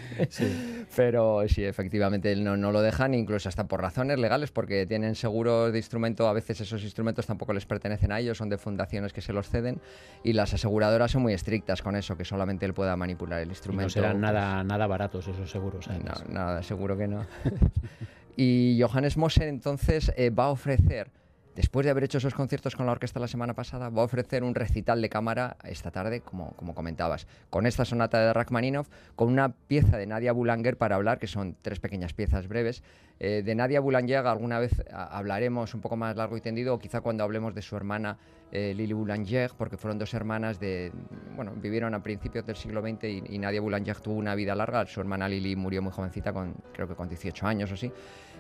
Pero 0.95 1.43
sí, 1.49 1.65
efectivamente 1.65 2.33
él 2.33 2.45
no, 2.45 2.57
no 2.57 2.73
lo 2.73 2.83
dejan, 2.83 3.15
incluso 3.15 3.49
hasta 3.49 3.65
por 3.67 3.81
razones 3.81 4.19
legales, 4.19 4.51
porque 4.51 4.87
tienen 4.87 5.15
seguros 5.15 5.73
de 5.73 5.79
instrumento, 5.79 6.29
a 6.29 6.33
veces 6.33 6.61
esos 6.61 6.83
instrumentos 6.83 7.27
tampoco 7.27 7.53
les 7.53 7.67
pertenecen 7.67 8.13
a 8.13 8.21
ellos, 8.21 8.39
son 8.39 8.49
de 8.49 8.56
fundaciones 8.59 9.13
que 9.13 9.21
se 9.21 9.33
los 9.33 9.49
ceden, 9.49 9.81
y 10.23 10.33
las 10.33 10.55
aseguradoras 10.55 11.11
son 11.11 11.23
muy 11.23 11.33
estrictas 11.33 11.83
con 11.83 11.97
eso, 11.97 12.17
que 12.17 12.25
solamente 12.25 12.67
él 12.67 12.75
pueda 12.75 12.97
manipular 12.97 13.41
el 13.41 13.49
Y 13.49 13.51
instrumento. 13.51 13.85
no 13.85 13.91
serán 13.91 14.13
pues, 14.13 14.21
nada, 14.23 14.65
nada 14.65 14.87
baratos 14.87 15.29
esos 15.29 15.51
seguros. 15.51 15.87
además. 15.89 16.25
no, 16.29 16.35
nada, 16.35 16.63
seguro 16.63 16.97
que 16.97 17.09
no. 17.09 17.27
y 18.37 18.79
Johannes 18.81 19.17
Moser 19.17 19.49
entonces 19.49 20.13
eh, 20.17 20.31
va 20.31 20.45
a 20.45 20.49
ofrecer, 20.51 21.11
después 21.55 21.85
de 21.85 21.91
haber 21.91 22.05
hecho 22.05 22.19
esos 22.19 22.35
conciertos 22.35 22.77
con 22.77 22.85
la 22.87 22.93
orquesta 22.93 23.19
la 23.19 23.29
semana 23.29 23.55
pasada, 23.55 23.89
va 23.89 24.03
a 24.03 24.05
ofrecer 24.05 24.45
un 24.45 24.55
recital 24.55 25.01
de 25.01 25.09
cámara 25.09 25.57
esta 25.65 25.91
tarde, 25.91 26.21
como, 26.21 26.51
como 26.53 26.75
comentabas, 26.75 27.27
con 27.51 27.67
esta 27.67 27.85
sonata 27.85 28.21
de 28.21 28.33
Rachmaninoff, 28.33 28.89
con 29.15 29.29
una 29.29 29.51
pieza 29.55 29.97
de 29.97 30.07
Nadia 30.07 30.33
Boulanger 30.33 30.77
para 30.77 30.97
hablar, 30.97 31.19
que 31.19 31.27
son 31.27 31.57
tres 31.63 31.81
pequeñas 31.81 32.13
piezas 32.13 32.47
breves. 32.49 32.83
Eh, 33.19 33.43
de 33.45 33.55
Nadia 33.55 33.81
Boulanger 33.81 34.27
alguna 34.27 34.59
vez 34.59 34.83
hablaremos 34.93 35.75
un 35.75 35.81
poco 35.81 35.97
más 35.97 36.17
largo 36.17 36.37
y 36.37 36.41
tendido, 36.41 36.75
o 36.75 36.79
quizá 36.79 37.01
cuando 37.01 37.25
hablemos 37.25 37.55
de 37.55 37.63
su 37.63 37.77
hermana 37.77 38.19
eh, 38.53 38.75
Lili 38.77 38.93
Boulanger, 38.93 39.53
porque 39.57 39.77
fueron 39.77 39.99
dos 39.99 40.15
hermanas 40.15 40.61
de, 40.61 40.93
bueno, 41.35 41.53
vivieron 41.57 41.95
a 41.95 42.03
principios 42.03 42.47
del 42.47 42.57
siglo 42.57 42.81
XX 42.81 43.05
y, 43.05 43.39
Nadia 43.39 43.61
Boulanger 43.61 43.99
tuvo 44.01 44.15
una 44.15 44.35
vida 44.35 44.55
larga, 44.55 44.87
su 44.87 45.01
hermana 45.01 45.29
Lili 45.29 45.57
murió 45.57 45.83
muy 45.83 45.93
jovencita, 45.93 46.33
creo 46.73 46.87
que 46.87 46.95
con 46.95 47.09
18 47.09 47.47
años 47.47 47.71
o 47.71 47.75
así, 47.75 47.91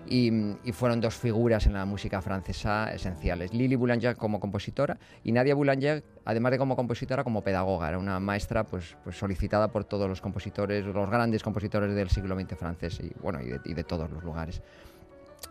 y, 0.09 0.31
fueron 0.73 1.01
dos 1.01 1.17
figuras 1.17 1.67
en 1.67 1.73
la 1.73 1.85
música 1.85 2.23
francesa 2.23 2.93
esenciales. 2.93 3.53
Lili 3.53 3.75
Boulanger 3.75 4.17
como 4.17 4.39
compositora 4.39 4.97
y 5.25 5.33
Nadia 5.33 5.55
Boulanger, 5.55 6.05
además 6.25 6.53
de 6.53 6.59
como 6.59 6.77
compositora, 6.77 7.25
como 7.25 7.43
pedagoga, 7.43 7.89
era 7.89 7.99
una 7.99 8.21
maestra 8.21 8.65
pues, 8.65 8.97
pues 9.03 9.19
solicitada 9.19 9.69
por 9.69 9.85
todos 9.85 10.09
los 10.09 10.21
compositores, 10.21 10.85
los 10.85 11.11
grandes 11.11 11.43
compositores 11.43 11.95
del 11.95 12.11
siglo 12.11 12.39
XX 12.39 12.57
francés 12.57 13.01
y, 13.01 13.11
bueno, 13.21 13.41
y 13.43 13.75
de 13.75 13.85
todos 13.85 14.09
los 14.11 14.23
lugares. 14.23 14.63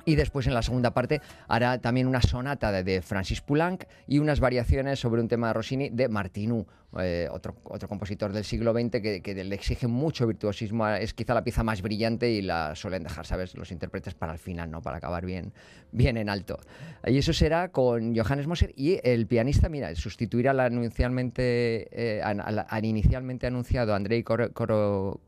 Y 0.06 0.16
después 0.16 0.46
en 0.48 0.54
la 0.54 0.62
segunda 0.62 0.92
parte 0.92 1.22
hará 1.48 1.80
también 1.80 2.08
una 2.08 2.22
sonata 2.22 2.72
de, 2.72 3.02
Francis 3.02 3.42
Poulenc 3.42 3.86
y 4.08 4.20
unas 4.20 4.40
variaciones 4.40 5.00
sobre 5.00 5.22
un 5.22 5.28
tema 5.28 5.48
de 5.48 5.54
Rossini 5.54 5.90
de 5.90 6.10
Martinú, 6.10 6.68
eh, 7.00 7.28
otro, 7.32 7.56
otro 7.66 7.88
compositor 7.90 8.32
del 8.32 8.44
siglo 8.46 8.74
XX 8.74 9.02
que, 9.02 9.22
que 9.22 9.44
le 9.44 9.56
exige 9.56 9.88
mucho 9.88 10.26
virtuosismo. 10.28 10.88
Es 10.90 11.14
quizá 11.14 11.34
la 11.34 11.44
pieza 11.44 11.64
más 11.64 11.82
brillante 11.82 12.30
y 12.32 12.42
la 12.42 12.76
suelen 12.76 13.04
dejar, 13.04 13.26
¿sabes? 13.26 13.56
Los 13.56 13.72
intérpretes 13.72 14.14
para 14.14 14.34
el 14.34 14.40
final, 14.40 14.72
¿no? 14.72 14.82
Para 14.82 14.98
acabar 14.98 15.26
bien, 15.26 15.52
bien 15.92 16.18
en 16.18 16.30
alto. 16.30 16.60
Y 17.06 17.18
eso 17.18 17.34
será 17.34 17.70
con 17.70 18.16
Johannes 18.16 18.48
Moser 18.48 18.74
y 18.76 19.00
el 19.04 19.28
pianista, 19.28 19.68
mira, 19.70 19.94
sustituirá 19.96 20.52
al 20.52 20.74
inicialmente, 20.74 21.88
eh, 21.92 22.22
al- 22.22 22.66
al 22.68 22.86
inicialmente 22.86 23.48
anunciado 23.48 23.94
Andrei 23.94 24.24
Koro- 24.24 24.52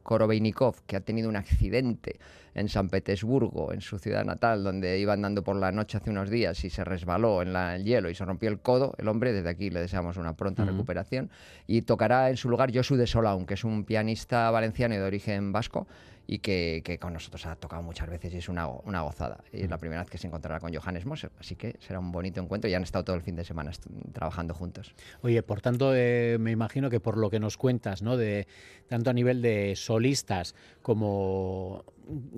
Korobeinikov, 0.04 0.76
que 0.86 0.96
ha 0.96 1.02
tenido 1.02 1.30
un 1.30 1.36
accidente 1.36 2.20
en 2.56 2.70
San 2.70 2.90
Petersburgo, 2.90 3.72
en 3.72 3.82
su 3.82 4.00
ciudad 4.00 4.26
natal, 4.26 4.64
donde 4.64 4.98
iba 4.98 5.14
andando 5.14 5.44
por 5.44 5.56
la 5.58 5.72
noche 5.72 5.98
hace 5.98 6.10
unos 6.10 6.32
días 6.32 6.64
y 6.66 6.72
se 6.72 6.84
resbaló 6.84 7.44
en 7.44 7.54
la- 7.54 7.76
el 7.76 7.84
hielo 7.84 8.10
y 8.10 8.16
se 8.16 8.26
rompió 8.26 8.50
el 8.50 8.60
codo. 8.60 8.96
El 8.98 9.08
hombre, 9.10 9.32
desde 9.32 9.50
aquí 9.50 9.70
le 9.70 9.80
deseamos 9.80 10.18
una 10.18 10.36
pronta 10.36 10.64
Ujú. 10.64 10.72
recuperación. 10.72 11.30
Y 11.66 11.82
tocará 11.82 12.30
en 12.30 12.38
su 12.38 12.50
lugar 12.50 12.72
Josu 12.74 12.96
de 12.96 13.08
Solaun, 13.08 13.46
que 13.46 13.56
es 13.56 13.64
un 13.64 13.84
pianista 13.84 14.52
valenciano 14.52 14.96
de 14.96 15.02
origen 15.02 15.52
vasco 15.52 15.88
y 16.28 16.40
que, 16.40 16.82
que 16.84 17.00
con 17.00 17.14
nosotros 17.14 17.46
ha 17.46 17.56
tocado 17.56 17.82
muchas 17.82 18.10
veces 18.10 18.34
y 18.34 18.38
es 18.38 18.50
una, 18.50 18.68
una 18.68 19.02
gozada. 19.02 19.44
Y 19.54 19.62
es 19.62 19.70
la 19.70 19.78
primera 19.78 20.02
vez 20.02 20.10
que 20.10 20.18
se 20.18 20.28
encontrará 20.28 20.60
con 20.60 20.74
Johannes 20.74 21.06
Moser, 21.06 21.32
así 21.40 21.56
que 21.56 21.78
será 21.80 22.00
un 22.00 22.12
bonito 22.12 22.42
encuentro 22.42 22.70
y 22.70 22.74
han 22.74 22.84
estado 22.84 23.06
todo 23.06 23.16
el 23.16 23.22
fin 23.22 23.36
de 23.36 23.46
semana 23.46 23.72
trabajando 24.12 24.54
juntos. 24.54 24.94
Oye, 25.22 25.42
por 25.42 25.62
tanto, 25.62 25.96
eh, 25.96 26.38
me 26.40 26.52
imagino 26.52 26.90
que 26.90 27.00
por 27.00 27.18
lo 27.18 27.30
que 27.30 27.40
nos 27.40 27.56
cuentas, 27.56 28.02
¿no? 28.02 28.18
De 28.18 28.46
tanto 28.90 29.10
a 29.10 29.14
nivel 29.14 29.42
de 29.42 29.76
solistas 29.78 30.54
como, 30.82 31.86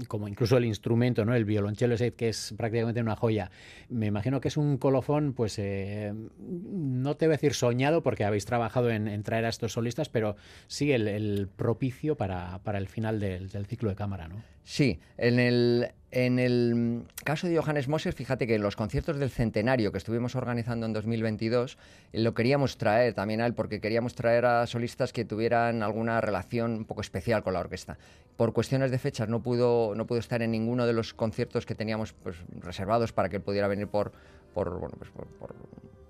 como 0.08 0.28
incluso 0.28 0.58
el 0.58 0.66
instrumento, 0.66 1.26
¿no? 1.26 1.34
El 1.36 1.46
violonchelo 1.46 1.96
que 2.16 2.30
es 2.30 2.54
prácticamente 2.58 3.02
una 3.02 3.16
joya. 3.16 3.52
Me 3.90 4.08
imagino 4.08 4.42
que 4.42 4.48
es 4.48 4.58
un 4.58 4.78
colofón, 4.78 5.34
pues 5.34 5.58
eh, 5.60 6.14
no 6.40 7.16
te 7.16 7.26
voy 7.26 7.34
a 7.34 7.38
decir 7.38 7.54
soñado 7.54 8.04
porque 8.04 8.24
habéis 8.24 8.46
trabajado 8.46 8.90
en, 8.90 9.08
en 9.08 9.24
traer 9.24 9.46
a 9.46 9.50
estos 9.50 9.74
solistas, 9.74 10.10
pero 10.10 10.36
sí 10.68 10.92
el, 10.92 11.08
el 11.08 11.48
propicio 11.48 12.16
para, 12.16 12.60
para 12.64 12.78
el 12.78 12.88
final 12.88 13.20
del, 13.20 13.50
del 13.50 13.66
ciclo 13.66 13.90
de 13.90 13.96
cámara, 13.96 14.28
¿no? 14.28 14.42
Sí, 14.70 15.00
en 15.18 15.40
el, 15.40 15.94
en 16.12 16.38
el 16.38 17.02
caso 17.24 17.48
de 17.48 17.58
Johannes 17.58 17.88
Moser, 17.88 18.14
fíjate 18.14 18.46
que 18.46 18.54
en 18.54 18.62
los 18.62 18.76
conciertos 18.76 19.18
del 19.18 19.32
centenario 19.32 19.92
que 19.92 19.98
estuvimos 19.98 20.36
organizando 20.36 20.86
en 20.86 20.94
2022, 20.94 21.76
eh, 22.14 22.20
lo 22.22 22.36
queríamos 22.36 22.78
traer 22.78 23.16
también 23.16 23.42
a 23.42 23.48
él 23.48 23.56
porque 23.56 23.82
queríamos 23.82 24.14
traer 24.14 24.46
a 24.46 24.68
solistas 24.68 25.12
que 25.12 25.26
tuvieran 25.26 25.82
alguna 25.82 26.22
relación 26.22 26.74
un 26.74 26.86
poco 26.86 27.02
especial 27.02 27.42
con 27.42 27.56
la 27.56 27.62
orquesta. 27.62 27.98
Por 28.38 28.54
cuestiones 28.54 28.92
de 28.92 29.00
fechas 29.00 29.28
no 29.28 29.42
pudo, 29.42 29.96
no 29.96 30.06
pudo 30.06 30.20
estar 30.20 30.44
en 30.44 30.52
ninguno 30.52 30.86
de 30.86 30.94
los 30.94 31.16
conciertos 31.16 31.66
que 31.66 31.74
teníamos 31.74 32.14
pues, 32.14 32.36
reservados 32.60 33.12
para 33.12 33.28
que 33.28 33.38
él 33.38 33.42
pudiera 33.42 33.68
venir 33.68 33.88
por, 33.88 34.12
por, 34.54 34.70
bueno, 34.80 34.94
pues, 35.00 35.10
por- 35.10 35.26
por 35.40 35.56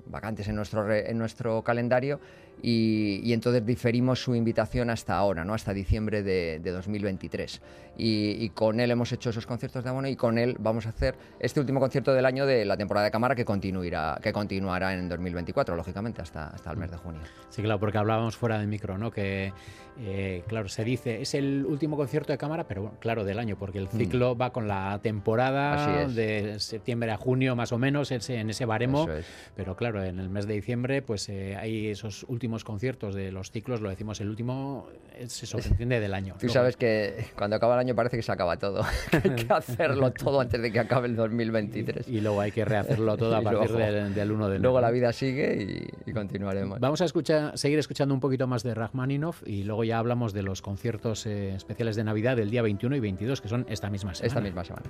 vacantes 0.07 0.49
en 0.49 0.55
nuestro, 0.55 0.91
en 0.93 1.17
nuestro 1.17 1.61
calendario 1.61 2.19
y, 2.61 3.21
y 3.23 3.33
entonces 3.33 3.65
diferimos 3.65 4.21
su 4.21 4.35
invitación 4.35 4.89
hasta 4.89 5.15
ahora, 5.15 5.43
¿no? 5.45 5.53
hasta 5.53 5.73
diciembre 5.73 6.23
de, 6.23 6.59
de 6.59 6.71
2023. 6.71 7.61
Y, 7.97 8.37
y 8.39 8.49
con 8.49 8.79
él 8.79 8.91
hemos 8.91 9.11
hecho 9.11 9.29
esos 9.29 9.45
conciertos 9.45 9.83
de 9.83 9.89
abono 9.89 10.07
y 10.07 10.15
con 10.15 10.37
él 10.37 10.55
vamos 10.59 10.85
a 10.85 10.89
hacer 10.89 11.15
este 11.39 11.59
último 11.59 11.81
concierto 11.81 12.13
del 12.13 12.25
año 12.25 12.45
de 12.45 12.63
la 12.63 12.77
temporada 12.77 13.05
de 13.05 13.11
cámara 13.11 13.35
que, 13.35 13.43
continuará, 13.43 14.19
que 14.21 14.31
continuará 14.31 14.93
en 14.93 15.09
2024, 15.09 15.75
lógicamente, 15.75 16.21
hasta, 16.21 16.47
hasta 16.47 16.71
el 16.71 16.77
mes 16.77 16.91
de 16.91 16.97
junio. 16.97 17.21
Sí, 17.49 17.61
claro, 17.61 17.79
porque 17.79 17.97
hablábamos 17.97 18.37
fuera 18.37 18.57
de 18.57 18.67
micro, 18.67 18.97
¿no? 18.97 19.11
Que, 19.11 19.51
eh, 19.99 20.43
claro, 20.47 20.69
se 20.69 20.85
dice, 20.85 21.21
es 21.21 21.33
el 21.33 21.65
último 21.65 21.97
concierto 21.97 22.31
de 22.31 22.37
cámara, 22.37 22.65
pero 22.65 22.93
claro, 22.99 23.25
del 23.25 23.37
año, 23.37 23.57
porque 23.57 23.79
el 23.79 23.89
ciclo 23.89 24.37
va 24.37 24.51
con 24.51 24.67
la 24.67 24.99
temporada 25.03 25.49
Mm. 25.59 26.13
De 26.13 26.59
septiembre 26.59 27.11
a 27.11 27.17
junio, 27.17 27.55
más 27.55 27.71
o 27.71 27.77
menos, 27.77 28.11
en 28.11 28.49
ese 28.49 28.65
baremo. 28.65 29.09
Es. 29.09 29.25
Pero 29.55 29.75
claro, 29.75 30.03
en 30.03 30.19
el 30.19 30.29
mes 30.29 30.47
de 30.47 30.55
diciembre, 30.55 31.01
pues 31.01 31.29
eh, 31.29 31.55
hay 31.55 31.87
esos 31.87 32.25
últimos 32.27 32.48
conciertos 32.63 33.15
de 33.15 33.31
los 33.31 33.51
ciclos, 33.51 33.81
lo 33.81 33.89
decimos, 33.89 34.19
el 34.21 34.29
último 34.29 34.87
eh, 35.15 35.27
se 35.29 35.45
sobreentiende 35.45 35.99
del 35.99 36.13
año. 36.13 36.33
Tú 36.39 36.47
Luego- 36.47 36.53
sabes 36.53 36.77
que 36.77 37.25
cuando 37.37 37.55
acaba 37.55 37.75
el 37.75 37.79
año 37.81 37.95
parece 37.95 38.17
que 38.17 38.23
se 38.23 38.31
acaba 38.31 38.57
todo. 38.57 38.83
Hay 39.11 39.21
que 39.35 39.53
hacerlo 39.53 40.11
todo 40.13 40.39
antes 40.41 40.61
de 40.61 40.71
que 40.71 40.79
acabe 40.79 41.07
el 41.07 41.15
2023. 41.15 42.07
Y 42.07 42.21
luego 42.21 42.41
hay 42.41 42.51
que 42.51 42.65
rehacerlo 42.65 43.15
todo 43.17 43.35
a 43.35 43.41
Y 43.41 43.43
partir 43.43 43.71
luego- 43.71 43.91
del, 43.93 44.13
del 44.13 44.31
1 44.31 44.45
de 44.49 44.55
enero. 44.55 44.63
Luego 44.63 44.81
la 44.81 44.91
vida 44.91 45.13
sigue 45.13 45.89
y, 46.05 46.09
y 46.09 46.13
continuaremos. 46.13 46.79
Vamos 46.79 47.01
a 47.01 47.05
escuchar, 47.05 47.57
seguir 47.57 47.79
escuchando 47.79 48.13
un 48.13 48.19
poquito 48.19 48.47
más 48.47 48.63
de 48.63 48.73
Rachmaninoff 48.73 49.41
y 49.45 49.63
luego 49.63 49.83
ya 49.83 49.99
hablamos 49.99 50.33
de 50.33 50.43
los 50.43 50.61
conciertos 50.61 51.25
eh, 51.25 51.53
especiales 51.55 51.95
de 51.95 52.03
Navidad 52.03 52.35
del 52.35 52.49
día 52.49 52.61
21 52.61 52.95
y 52.95 52.99
22, 52.99 53.41
que 53.41 53.47
son 53.49 53.65
esta 53.69 53.89
misma 53.89 54.13
semana. 54.15 54.27
Esta 54.27 54.41
misma 54.41 54.63
semana. 54.63 54.85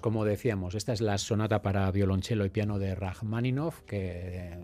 Pues 0.00 0.10
como 0.14 0.24
decíamos, 0.24 0.74
esta 0.74 0.92
es 0.94 1.00
la 1.02 1.18
sonata 1.18 1.60
para 1.60 1.90
violonchelo 1.90 2.46
y 2.46 2.48
piano 2.48 2.78
de 2.78 2.94
Rachmaninoff, 2.94 3.82
que 3.82 3.98
eh, 4.00 4.58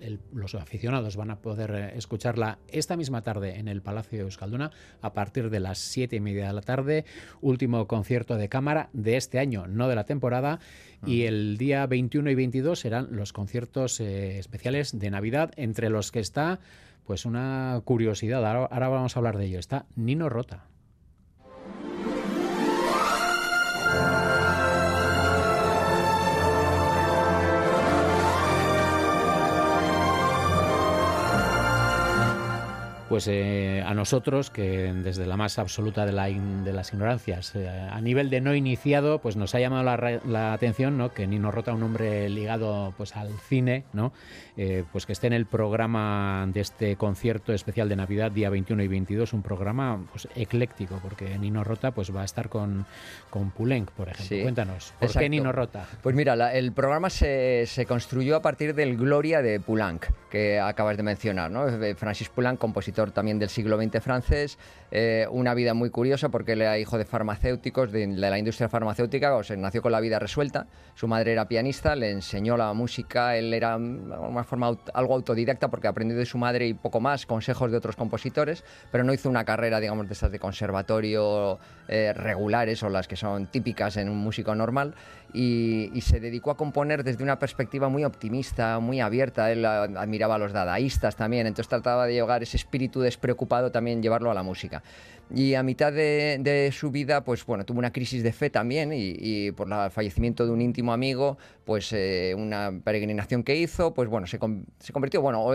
el- 0.00 0.18
los 0.34 0.54
aficionados 0.56 1.14
van 1.16 1.30
a 1.30 1.36
poder 1.40 1.70
eh, 1.70 1.92
escucharla 1.96 2.58
esta 2.68 2.96
misma 2.96 3.22
tarde 3.22 3.58
en 3.60 3.68
el 3.68 3.82
Palacio 3.82 4.18
de 4.18 4.24
Euskalduna 4.24 4.72
a 5.00 5.12
partir 5.12 5.48
de 5.48 5.60
las 5.60 5.78
siete 5.78 6.16
y 6.16 6.20
media 6.20 6.48
de 6.48 6.52
la 6.54 6.60
tarde. 6.62 7.04
Último 7.40 7.86
concierto 7.86 8.36
de 8.36 8.48
cámara 8.48 8.90
de 8.92 9.16
este 9.16 9.38
año, 9.38 9.66
no 9.68 9.86
de 9.88 9.94
la 9.94 10.04
temporada. 10.04 10.58
Y 11.06 11.22
el 11.22 11.56
día 11.56 11.86
21 11.86 12.28
y 12.30 12.34
22 12.34 12.78
serán 12.80 13.08
los 13.12 13.32
conciertos 13.32 14.00
eh, 14.00 14.38
especiales 14.38 14.98
de 14.98 15.10
Navidad, 15.10 15.52
entre 15.56 15.88
los 15.88 16.10
que 16.10 16.18
está 16.20 16.58
pues 17.06 17.24
una 17.26 17.80
curiosidad. 17.84 18.44
Ahora, 18.44 18.64
ahora 18.66 18.88
vamos 18.88 19.16
a 19.16 19.20
hablar 19.20 19.38
de 19.38 19.46
ello. 19.46 19.58
Está 19.60 19.86
Nino 19.96 20.28
Rota. 20.28 20.66
Pues 33.10 33.26
eh, 33.26 33.82
a 33.84 33.92
nosotros, 33.92 34.50
que 34.50 34.92
desde 34.94 35.26
la 35.26 35.36
más 35.36 35.58
absoluta 35.58 36.06
de, 36.06 36.12
la 36.12 36.30
in- 36.30 36.62
de 36.62 36.72
las 36.72 36.92
ignorancias, 36.92 37.56
eh, 37.56 37.68
a 37.68 38.00
nivel 38.00 38.30
de 38.30 38.40
no 38.40 38.54
iniciado, 38.54 39.18
pues 39.18 39.34
nos 39.34 39.52
ha 39.56 39.58
llamado 39.58 39.82
la, 39.82 40.20
la 40.24 40.52
atención 40.52 40.96
¿no? 40.96 41.12
que 41.12 41.26
Nino 41.26 41.50
Rota, 41.50 41.72
un 41.74 41.82
hombre 41.82 42.28
ligado 42.28 42.94
pues, 42.96 43.16
al 43.16 43.30
cine, 43.48 43.82
¿no? 43.92 44.12
Eh, 44.56 44.84
pues 44.92 45.06
que 45.06 45.12
esté 45.12 45.26
en 45.26 45.32
el 45.32 45.46
programa 45.46 46.46
de 46.52 46.60
este 46.60 46.94
concierto 46.94 47.52
especial 47.52 47.88
de 47.88 47.96
Navidad, 47.96 48.30
día 48.30 48.48
21 48.48 48.80
y 48.84 48.88
22, 48.88 49.32
un 49.32 49.42
programa 49.42 50.06
pues, 50.12 50.28
ecléctico, 50.36 51.00
porque 51.02 51.36
Nino 51.36 51.64
Rota 51.64 51.90
pues, 51.90 52.14
va 52.14 52.22
a 52.22 52.24
estar 52.24 52.48
con, 52.48 52.86
con 53.28 53.50
Poulenc, 53.50 53.90
por 53.90 54.08
ejemplo. 54.08 54.36
Sí, 54.36 54.42
Cuéntanos, 54.42 54.90
¿por 54.92 54.98
qué 55.00 55.06
exacto. 55.06 55.28
Nino 55.30 55.50
Rota? 55.50 55.84
Pues 56.00 56.14
mira, 56.14 56.36
la- 56.36 56.54
el 56.54 56.70
programa 56.70 57.10
se, 57.10 57.64
se 57.66 57.86
construyó 57.86 58.36
a 58.36 58.42
partir 58.42 58.72
del 58.74 58.96
Gloria 58.96 59.42
de 59.42 59.58
Poulenc, 59.58 60.06
que 60.30 60.60
acabas 60.60 60.96
de 60.96 61.02
mencionar, 61.02 61.50
¿no? 61.50 61.66
Francis 61.96 62.28
Poulenc, 62.28 62.58
compositor 62.58 62.99
también 63.10 63.38
del 63.38 63.48
siglo 63.48 63.80
XX 63.80 64.02
francés, 64.02 64.58
eh, 64.90 65.26
una 65.30 65.54
vida 65.54 65.72
muy 65.72 65.90
curiosa 65.90 66.28
porque 66.28 66.52
él 66.52 66.62
era 66.62 66.78
hijo 66.78 66.98
de 66.98 67.04
farmacéuticos, 67.04 67.92
de, 67.92 68.06
la 68.06 68.38
industria 68.38 68.68
farmacéutica, 68.68 69.34
o 69.34 69.42
nació 69.56 69.82
con 69.82 69.92
la 69.92 70.00
vida 70.00 70.18
resuelta, 70.18 70.66
su 70.94 71.08
madre 71.08 71.32
era 71.32 71.48
pianista, 71.48 71.96
le 71.96 72.10
enseñó 72.10 72.56
la 72.56 72.72
música, 72.74 73.36
él 73.36 73.54
era 73.54 73.78
forma 74.44 74.76
algo 74.92 75.14
autodidacta 75.14 75.68
porque 75.68 75.88
aprendió 75.88 76.16
de 76.16 76.26
su 76.26 76.38
madre 76.38 76.66
y 76.66 76.74
poco 76.74 77.00
más, 77.00 77.24
consejos 77.24 77.70
de 77.70 77.78
otros 77.78 77.96
compositores, 77.96 78.64
pero 78.92 79.04
no 79.04 79.14
hizo 79.14 79.30
una 79.30 79.44
carrera, 79.44 79.80
digamos, 79.80 80.06
de 80.06 80.12
esas 80.12 80.30
de 80.30 80.38
conservatorio 80.38 81.58
eh, 81.88 82.12
regulares 82.12 82.82
o 82.82 82.88
las 82.88 83.08
que 83.08 83.16
son 83.16 83.46
típicas 83.46 83.96
en 83.96 84.08
un 84.08 84.18
músico 84.18 84.54
normal 84.54 84.94
y, 85.32 86.00
se 86.00 86.20
dedicó 86.20 86.50
a 86.50 86.56
componer 86.56 87.04
desde 87.04 87.22
una 87.22 87.38
perspectiva 87.38 87.88
muy 87.88 88.04
optimista, 88.04 88.78
muy 88.78 89.00
abierta. 89.00 89.50
Él 89.52 89.64
admiraba 89.64 90.36
a 90.36 90.38
los 90.38 90.52
dadaístas 90.52 91.16
también, 91.16 91.46
entonces 91.46 91.68
trataba 91.68 92.06
de 92.06 92.14
llevar 92.14 92.42
ese 92.42 92.56
espíritu 92.56 93.00
despreocupado 93.00 93.70
también 93.70 94.02
llevarlo 94.02 94.30
a 94.30 94.34
la 94.34 94.42
música. 94.42 94.82
Y 95.32 95.54
a 95.54 95.62
mitad 95.62 95.92
de, 95.92 96.38
de 96.40 96.72
su 96.72 96.90
vida, 96.90 97.22
pues 97.22 97.46
bueno, 97.46 97.64
tuvo 97.64 97.78
una 97.78 97.92
crisis 97.92 98.22
de 98.22 98.32
fe 98.32 98.50
también 98.50 98.92
y, 98.92 99.14
y 99.16 99.52
por 99.52 99.72
el 99.72 99.90
fallecimiento 99.90 100.44
de 100.44 100.50
un 100.50 100.60
íntimo 100.60 100.92
amigo, 100.92 101.38
pues 101.64 101.92
eh, 101.92 102.34
una 102.36 102.72
peregrinación 102.82 103.44
que 103.44 103.54
hizo, 103.54 103.94
pues 103.94 104.08
bueno, 104.08 104.26
se, 104.26 104.40
se 104.80 104.92
convirtió, 104.92 105.22
bueno, 105.22 105.46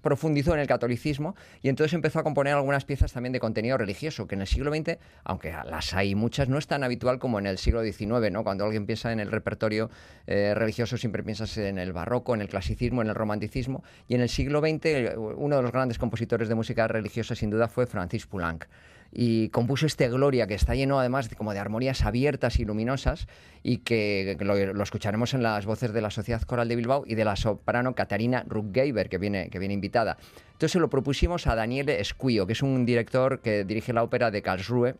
profundizó 0.00 0.54
en 0.54 0.60
el 0.60 0.66
catolicismo 0.66 1.36
y 1.60 1.68
entonces 1.68 1.92
empezó 1.92 2.20
a 2.20 2.22
componer 2.22 2.54
algunas 2.54 2.86
piezas 2.86 3.12
también 3.12 3.34
de 3.34 3.40
contenido 3.40 3.76
religioso, 3.76 4.26
que 4.26 4.34
en 4.34 4.40
el 4.40 4.46
siglo 4.46 4.74
XX, 4.74 4.96
aunque 5.24 5.52
las 5.52 5.92
hay 5.92 6.14
muchas, 6.14 6.48
no 6.48 6.56
es 6.56 6.66
tan 6.66 6.82
habitual 6.82 7.18
como 7.18 7.38
en 7.38 7.46
el 7.46 7.58
siglo 7.58 7.82
XIX, 7.82 8.32
¿no? 8.32 8.44
Cuando 8.44 8.64
alguien 8.64 8.86
piensa 8.86 9.12
en 9.12 9.20
el 9.20 9.30
repertorio 9.30 9.90
eh, 10.26 10.54
religioso 10.54 10.96
siempre 10.96 11.22
piensas 11.22 11.58
en 11.58 11.78
el 11.78 11.92
barroco, 11.92 12.34
en 12.34 12.40
el 12.40 12.48
clasicismo, 12.48 13.02
en 13.02 13.08
el 13.08 13.14
romanticismo 13.14 13.84
y 14.06 14.14
en 14.14 14.22
el 14.22 14.30
siglo 14.30 14.60
XX 14.60 14.86
eh, 14.86 15.14
uno 15.18 15.56
de 15.56 15.62
los 15.62 15.72
grandes 15.72 15.98
compositores 15.98 16.48
de 16.48 16.54
música 16.54 16.88
religiosa 16.88 17.34
sin 17.34 17.50
duda 17.50 17.68
fue 17.68 17.86
Francis 17.86 18.26
Poulenc 18.26 18.64
y 19.12 19.48
compuso 19.48 19.86
este 19.86 20.08
Gloria 20.08 20.46
que 20.46 20.54
está 20.54 20.74
lleno 20.74 21.00
además 21.00 21.30
de, 21.30 21.36
como 21.36 21.52
de 21.52 21.58
armonías 21.58 22.04
abiertas 22.04 22.58
y 22.58 22.64
luminosas 22.64 23.26
y 23.62 23.78
que, 23.78 24.36
lo, 24.40 24.82
escucharemos 24.82 25.34
en 25.34 25.42
las 25.42 25.66
voces 25.66 25.92
de 25.92 26.00
la 26.00 26.10
Sociedad 26.10 26.42
Coral 26.42 26.68
de 26.68 26.76
Bilbao 26.76 27.04
y 27.06 27.14
de 27.14 27.24
la 27.24 27.36
soprano 27.36 27.94
Katarina 27.94 28.44
Ruckgeiber 28.46 29.08
que 29.08 29.18
viene, 29.18 29.48
que 29.50 29.58
viene 29.58 29.74
invitada. 29.74 30.18
Entonces 30.52 30.72
se 30.72 30.78
lo 30.78 30.90
propusimos 30.90 31.46
a 31.46 31.54
Daniele 31.54 32.00
Esquio, 32.00 32.46
que 32.46 32.52
es 32.52 32.62
un 32.62 32.84
director 32.84 33.40
que 33.40 33.64
dirige 33.64 33.92
la 33.92 34.02
ópera 34.02 34.30
de 34.30 34.42
Karlsruhe 34.42 34.94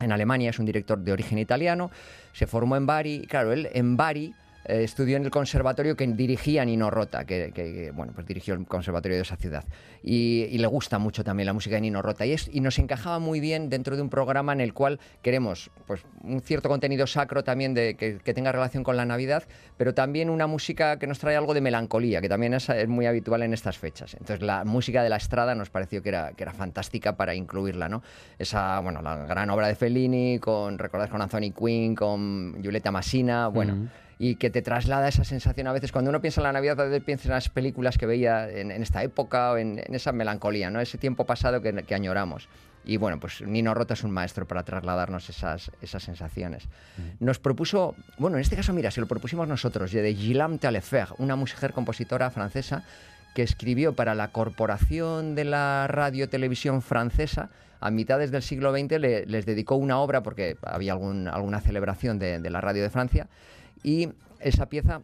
en 0.00 0.10
Alemania, 0.10 0.50
es 0.50 0.58
un 0.58 0.66
director 0.66 0.98
de 0.98 1.12
origen 1.12 1.38
italiano, 1.38 1.90
se 2.32 2.46
formó 2.46 2.76
en 2.76 2.86
Bari, 2.86 3.26
claro, 3.28 3.52
él 3.52 3.68
en 3.72 3.96
Bari 3.96 4.34
eh, 4.64 4.82
estudió 4.84 5.16
en 5.16 5.24
el 5.24 5.30
conservatorio 5.30 5.96
que 5.96 6.06
dirigía 6.06 6.64
Nino 6.64 6.90
Rota, 6.90 7.24
que, 7.24 7.92
bueno, 7.94 8.12
pues 8.14 8.26
dirigió 8.26 8.54
el 8.54 8.66
conservatorio 8.66 9.16
de 9.16 9.22
esa 9.22 9.36
ciudad. 9.36 9.64
Y, 10.02 10.56
le 10.58 10.66
gusta 10.66 10.98
mucho 10.98 11.24
también 11.24 11.46
la 11.46 11.52
música 11.52 11.74
de 11.74 11.82
Nino 11.82 12.00
Rota. 12.00 12.24
Y, 12.24 12.60
nos 12.60 12.78
encajaba 12.78 13.18
muy 13.18 13.40
bien 13.40 13.68
dentro 13.68 13.96
de 13.96 14.02
un 14.02 14.08
programa 14.08 14.52
en 14.52 14.60
el 14.60 14.72
cual 14.72 14.98
queremos 15.20 15.70
pues, 15.86 16.02
un 16.22 16.40
cierto 16.40 16.68
contenido 16.68 17.06
sacro 17.06 17.44
también 17.44 17.74
de, 17.74 17.94
que, 17.96 18.34
tenga 18.34 18.52
relación 18.52 18.82
con 18.84 18.96
la 18.96 19.04
Navidad, 19.04 19.44
pero 19.76 19.94
también 19.94 20.30
una 20.30 20.46
música 20.46 20.98
que 20.98 21.06
nos 21.06 21.18
trae 21.18 21.36
algo 21.36 21.52
de 21.54 21.60
melancolía, 21.60 22.20
que 22.20 22.28
también 22.28 22.54
es, 22.54 22.70
muy 22.88 23.06
habitual 23.06 23.42
en 23.42 23.52
estas 23.52 23.76
fechas. 23.76 24.14
Entonces 24.14 24.40
la 24.40 24.64
música 24.64 25.02
de 25.02 25.08
la 25.10 25.16
Estrada 25.16 25.54
nos 25.54 25.70
pareció 25.70 26.02
que 26.02 26.08
era, 26.08 26.32
que 26.32 26.42
era 26.42 26.52
fantástica 26.52 27.16
para 27.16 27.34
incluirla, 27.34 27.88
¿no? 27.88 28.02
Esa, 28.38 28.80
bueno, 28.80 29.02
la 29.02 29.26
gran 29.26 29.50
obra 29.50 29.68
de 29.68 29.74
Fellini, 29.74 30.38
con, 30.38 30.78
recordad, 30.78 31.10
con 31.10 31.20
Anthony 31.20 31.52
Quinn, 31.56 31.94
con 31.94 32.60
Giulietta 32.62 32.90
Massina, 32.90 33.48
bueno 33.48 33.74
Ujú. 33.74 33.88
Y 34.18 34.36
que 34.36 34.50
te 34.50 34.62
traslada 34.62 35.08
esa 35.08 35.24
sensación 35.24 35.66
a 35.66 35.72
veces. 35.72 35.92
Cuando 35.92 36.10
uno 36.10 36.20
piensa 36.20 36.40
en 36.40 36.44
la 36.44 36.52
Navidad, 36.52 36.80
a 36.80 36.84
veces 36.84 37.02
piensa 37.04 37.28
en 37.28 37.34
las 37.34 37.48
películas 37.48 37.98
que 37.98 38.06
veía 38.06 38.48
en, 38.50 38.70
en 38.70 38.82
esta 38.82 39.02
época 39.02 39.52
o 39.52 39.56
en, 39.56 39.78
en 39.84 39.94
esa 39.94 40.12
melancolía, 40.12 40.70
¿no? 40.70 40.80
ese 40.80 40.98
tiempo 40.98 41.26
pasado 41.26 41.60
que, 41.60 41.72
que 41.84 41.94
añoramos. 41.94 42.48
Y 42.86 42.98
bueno, 42.98 43.18
pues 43.18 43.40
Nino 43.40 43.72
Rota 43.72 43.94
es 43.94 44.04
un 44.04 44.10
maestro 44.10 44.46
para 44.46 44.62
trasladarnos 44.62 45.30
esas, 45.30 45.70
esas 45.80 46.02
sensaciones. 46.02 46.68
Nos 47.18 47.38
propuso, 47.38 47.96
bueno, 48.18 48.36
en 48.36 48.42
este 48.42 48.56
caso, 48.56 48.74
mira, 48.74 48.90
si 48.90 49.00
lo 49.00 49.06
propusimos 49.06 49.48
nosotros, 49.48 49.90
de 49.90 50.14
Gillam 50.14 50.58
Taillefer, 50.58 51.08
una 51.16 51.34
mujer 51.34 51.72
compositora 51.72 52.30
francesa 52.30 52.84
que 53.34 53.42
escribió 53.42 53.94
para 53.94 54.14
la 54.14 54.28
Corporación 54.32 55.34
de 55.34 55.44
la 55.44 55.86
Radio 55.88 56.28
Televisión 56.28 56.82
Francesa 56.82 57.48
a 57.80 57.90
mitades 57.90 58.30
del 58.30 58.42
siglo 58.42 58.72
XX, 58.72 58.98
le- 59.00 59.26
les 59.26 59.44
dedicó 59.46 59.76
una 59.76 59.98
obra 59.98 60.22
porque 60.22 60.56
había 60.62 60.92
algún- 60.92 61.26
alguna 61.28 61.60
celebración 61.60 62.18
de, 62.18 62.38
de 62.38 62.50
la 62.50 62.60
radio 62.60 62.82
de 62.82 62.90
Francia 62.90 63.26
y 63.84 64.08
esa 64.40 64.66
pieza 64.66 65.02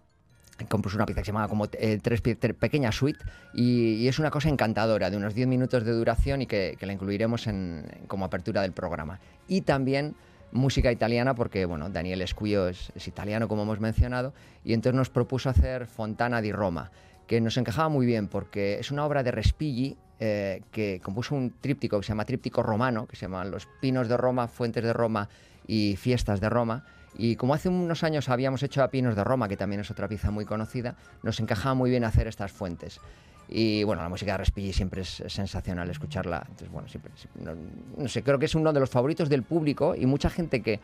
compuso 0.68 0.96
una 0.96 1.06
pieza 1.06 1.20
que 1.22 1.24
se 1.24 1.32
llamaba 1.32 1.48
como 1.48 1.68
eh, 1.72 1.98
tres, 2.02 2.22
pie- 2.22 2.36
tre- 2.38 2.54
pequeña 2.54 2.92
suite 2.92 3.18
y, 3.54 4.06
es 4.08 4.18
una 4.18 4.30
cosa 4.30 4.48
encantadora 4.50 5.08
de 5.08 5.16
unos 5.16 5.32
10 5.34 5.48
minutos 5.48 5.84
de 5.84 5.92
duración 5.92 6.42
y 6.42 6.46
que, 6.46 6.76
la 6.80 6.92
incluiremos 6.92 7.46
en, 7.46 7.86
como 8.08 8.26
apertura 8.26 8.60
del 8.62 8.72
programa. 8.72 9.20
Y 9.48 9.62
también 9.62 10.16
música 10.52 10.92
italiana 10.92 11.34
porque 11.34 11.64
bueno, 11.64 11.88
Daniel 11.88 12.20
Esquio 12.20 12.68
es, 12.68 12.92
es 12.94 13.08
italiano 13.08 13.48
como 13.48 13.62
hemos 13.62 13.80
mencionado 13.80 14.34
y 14.64 14.74
entonces 14.74 14.96
nos 14.96 15.08
propuso 15.08 15.48
hacer 15.48 15.86
Fontana 15.86 16.42
di 16.42 16.52
Roma 16.52 16.90
que 17.26 17.40
nos 17.40 17.56
encajaba 17.56 17.88
muy 17.88 18.04
bien 18.04 18.26
porque 18.28 18.78
es 18.80 18.90
una 18.90 19.06
obra 19.06 19.22
de 19.22 19.30
Respighi 19.30 19.96
eh, 20.18 20.60
que 20.72 21.00
compuso 21.02 21.34
un 21.36 21.54
tríptico 21.60 21.98
que 22.00 22.04
se 22.04 22.08
llama 22.08 22.26
Tríptico 22.26 22.62
Romano, 22.62 23.06
que 23.06 23.16
se 23.16 23.22
llama 23.22 23.44
Los 23.46 23.66
Pinos 23.80 24.08
de 24.08 24.16
Roma, 24.18 24.48
Fuentes 24.48 24.84
de 24.84 24.92
Roma 24.92 25.28
y 25.66 25.96
Fiestas 25.96 26.40
de 26.40 26.50
Roma. 26.50 26.84
Y 27.16 27.36
como 27.36 27.54
hace 27.54 27.68
unos 27.68 28.02
años 28.04 28.28
habíamos 28.28 28.62
hecho 28.62 28.82
a 28.82 28.88
Pinos 28.88 29.16
de 29.16 29.24
Roma, 29.24 29.48
que 29.48 29.56
también 29.56 29.80
es 29.80 29.90
otra 29.90 30.08
pieza 30.08 30.30
muy 30.30 30.44
conocida, 30.44 30.94
nos 31.22 31.38
encajaba 31.40 31.74
muy 31.74 31.90
bien 31.90 32.04
hacer 32.04 32.26
estas 32.28 32.52
fuentes. 32.52 33.00
Y 33.48 33.82
bueno, 33.82 34.02
la 34.02 34.08
música 34.08 34.32
de 34.32 34.38
Respighi 34.38 34.72
siempre 34.72 35.02
es 35.02 35.22
sensacional 35.26 35.90
escucharla. 35.90 36.38
Entonces, 36.42 36.70
bueno, 36.70 36.88
siempre, 36.88 37.12
siempre- 37.16 37.42
no, 37.44 37.54
no 38.02 38.08
sé, 38.08 38.22
creo 38.22 38.38
que 38.38 38.46
es 38.46 38.54
uno 38.54 38.72
de 38.72 38.78
los 38.80 38.90
favoritos 38.90 39.28
del 39.28 39.42
público 39.42 39.96
y 39.96 40.06
mucha 40.06 40.30
gente 40.30 40.62
que, 40.62 40.78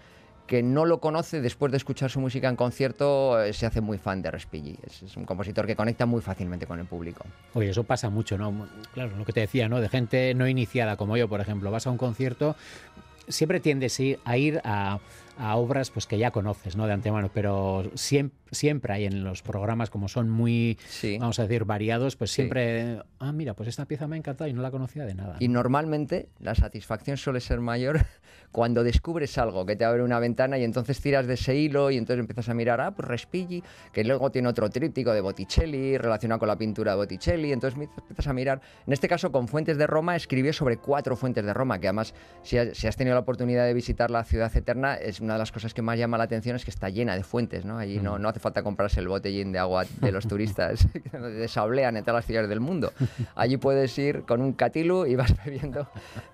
que 0.49 0.65
no 0.65 0.85
lo 0.85 0.99
conoce 0.99 1.41
después 1.41 1.71
de 1.71 1.77
escuchar 1.79 2.11
su 2.11 2.19
música 2.21 2.49
en 2.49 2.57
concierto 2.57 3.41
eh, 3.41 3.53
se 3.53 3.67
hace 3.67 3.81
muy 3.81 3.99
fan 3.99 4.21
de 4.21 4.33
Respighi. 4.33 4.77
Es, 4.85 5.05
es 5.05 5.17
un 5.17 5.25
compositor 5.25 5.65
que 5.65 5.77
conecta 5.77 6.07
muy 6.07 6.21
fácilmente 6.23 6.67
con 6.67 6.81
el 6.81 6.87
público. 6.87 7.25
Oye, 7.55 7.71
eso 7.71 7.85
pasa 7.85 8.11
mucho, 8.11 8.37
¿no? 8.37 8.67
Claro, 8.95 9.17
lo 9.17 9.25
que 9.25 9.33
te 9.33 9.41
decía, 9.41 9.69
¿no? 9.69 9.81
De 9.81 9.89
gente 9.89 10.35
no 10.35 10.49
iniciada 10.49 10.97
como 10.97 11.17
yo, 11.17 11.29
por 11.29 11.41
ejemplo. 11.41 11.71
Vas 11.71 11.87
a 11.87 11.91
un 11.93 11.99
concierto, 11.99 12.57
siempre 13.29 13.61
tiendes 13.61 13.97
a 14.01 14.03
ir 14.03 14.19
a, 14.25 14.37
ir 14.39 14.61
a, 14.65 14.99
a 15.39 15.57
obras 15.57 15.91
pues 15.91 16.07
que 16.07 16.19
ya 16.19 16.31
conoces, 16.31 16.77
¿no? 16.77 16.87
De 16.87 16.93
antemano, 16.93 17.31
pero 17.33 17.91
siempre, 17.95 18.39
siempre 18.51 18.95
hay 18.95 19.05
en 19.05 19.25
los 19.25 19.43
programas, 19.43 19.91
como 19.91 20.09
son 20.09 20.31
muy, 20.31 20.79
vamos 21.19 21.39
a 21.39 21.43
decir, 21.43 21.65
variados, 21.65 22.17
pues 22.17 22.31
siempre, 22.31 23.03
ah, 23.19 23.33
mira, 23.33 23.55
pues 23.55 23.69
esta 23.69 23.87
pieza 23.87 24.07
me 24.07 24.17
ha 24.17 24.19
encantado 24.19 24.49
y 24.49 24.53
no 24.53 24.63
la 24.63 24.71
conocía 24.71 25.05
de 25.05 25.15
nada. 25.15 25.37
Y 25.39 25.49
normalmente 25.49 26.29
la 26.41 26.55
satisfacción 26.55 27.17
suele 27.17 27.41
ser 27.41 27.61
mayor 27.61 28.01
cuando 28.53 28.85
descubres 28.85 29.37
algo 29.39 29.67
que 29.67 29.77
te 29.77 29.85
abre 29.85 30.03
una 30.03 30.19
ventana 30.19 30.59
y 30.59 30.65
entonces 30.65 31.01
tiras 31.01 31.27
de 31.27 31.35
ese 31.35 31.55
hilo 31.57 31.91
y 31.91 31.97
entonces 31.97 32.21
empiezas 32.21 32.49
a 32.49 32.55
mirar, 32.55 32.81
ah, 32.81 32.93
pues 32.93 33.09
Respighi, 33.09 33.63
que 33.93 34.05
luego 34.05 34.31
tiene 34.31 34.49
otro 34.49 34.71
tríptico 34.71 35.13
de 35.13 35.21
Botticelli 35.21 35.99
relacionado 35.99 36.39
con 36.39 36.49
la 36.49 36.57
pintura 36.57 36.93
de 36.93 36.97
Botticelli, 36.97 37.53
entonces 37.53 37.79
empiezas 37.79 38.27
a 38.27 38.33
mirar. 38.33 38.61
En 38.87 38.93
este 38.93 39.09
caso, 39.09 39.31
con 39.33 39.49
Fuentes 39.49 39.77
de 39.79 39.87
Roma, 39.87 40.17
escribió 40.17 40.53
sobre 40.53 40.79
cuatro 40.79 41.17
fuentes 41.17 41.45
de 41.45 41.53
Roma, 41.53 41.79
que 41.79 41.89
además, 41.89 42.15
si 42.43 42.59
has, 42.59 42.77
si 42.77 42.87
has 42.87 42.97
tenido 42.97 43.15
la 43.15 43.21
oportunidad 43.21 43.67
de 43.67 43.75
visitar 43.75 44.11
la 44.11 44.25
ciudad 44.25 44.55
eterna, 44.57 44.95
es 44.95 45.21
una 45.27 45.35
de 45.35 45.39
las 45.41 45.53
cosas 45.53 45.75
que 45.75 45.83
más 45.83 45.99
llama 45.99 46.17
la 46.17 46.25
atención 46.25 46.57
es 46.57 46.65
que 46.65 46.71
está 46.71 46.89
llena 46.89 47.15
de 47.15 47.23
fuentes, 47.23 47.65
¿no? 47.67 47.79
Allí 47.79 47.99
no, 47.99 48.19
no 48.19 48.29
hace 48.31 48.41
falta 48.41 48.63
comprarse 48.63 49.01
el 49.01 49.09
botellín 49.09 49.53
de 49.53 49.59
agua 49.59 49.85
de 50.01 50.11
los 50.13 50.27
turistas 50.27 50.89
que 51.13 51.19
desablean 51.19 51.97
en 51.99 52.03
todas 52.05 52.21
las 52.21 52.27
ciudades 52.27 52.49
del 52.49 52.61
mundo. 52.61 52.93
Allí 53.35 53.59
puedes 53.59 53.97
ir 53.99 54.23
con 54.23 54.41
un 54.41 54.55
catilu 54.55 55.05
y 55.07 55.15
vas 55.17 55.35
bebiendo 55.45 55.87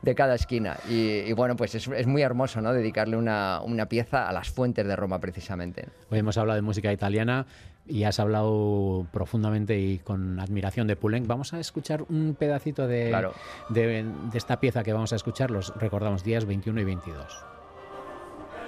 de 0.02 0.14
cada 0.14 0.36
esquina. 0.36 0.76
Y, 0.88 1.18
y 1.26 1.32
bueno, 1.32 1.56
pues 1.56 1.74
es, 1.74 1.88
es 1.88 2.06
muy 2.06 2.22
hermoso, 2.22 2.60
¿no? 2.60 2.72
Dedicarle 2.72 3.16
una, 3.16 3.60
una 3.64 3.86
pieza 3.86 4.28
a 4.28 4.32
las 4.32 4.50
fuentes 4.50 4.86
de 4.86 4.94
Roma, 4.94 5.18
precisamente. 5.18 5.86
Hoy 6.10 6.18
hemos 6.20 6.36
hablado 6.38 6.54
de 6.56 6.62
música 6.62 6.92
italiana 6.92 7.46
y 7.84 8.04
has 8.04 8.20
hablado 8.20 9.06
profundamente 9.12 9.76
y 9.78 9.98
con 9.98 10.38
admiración 10.38 10.86
de 10.86 10.94
Poulenc. 10.94 11.26
Vamos 11.26 11.52
a 11.52 11.58
escuchar 11.58 12.04
un 12.08 12.36
pedacito 12.38 12.86
de, 12.86 13.08
Claro. 13.08 13.32
de, 13.70 14.04
de 14.04 14.38
esta 14.38 14.60
pieza 14.60 14.84
que 14.84 14.92
vamos 14.92 15.12
a 15.12 15.16
escuchar, 15.16 15.50
los 15.50 15.74
recordamos 15.76 16.22
días 16.22 16.44
21 16.44 16.80
y 16.80 16.84
22. 16.84 17.44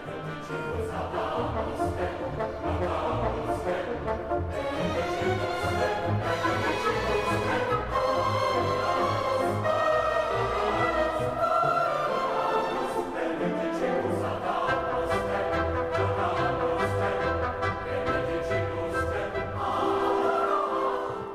Senhor. 0.04 1.33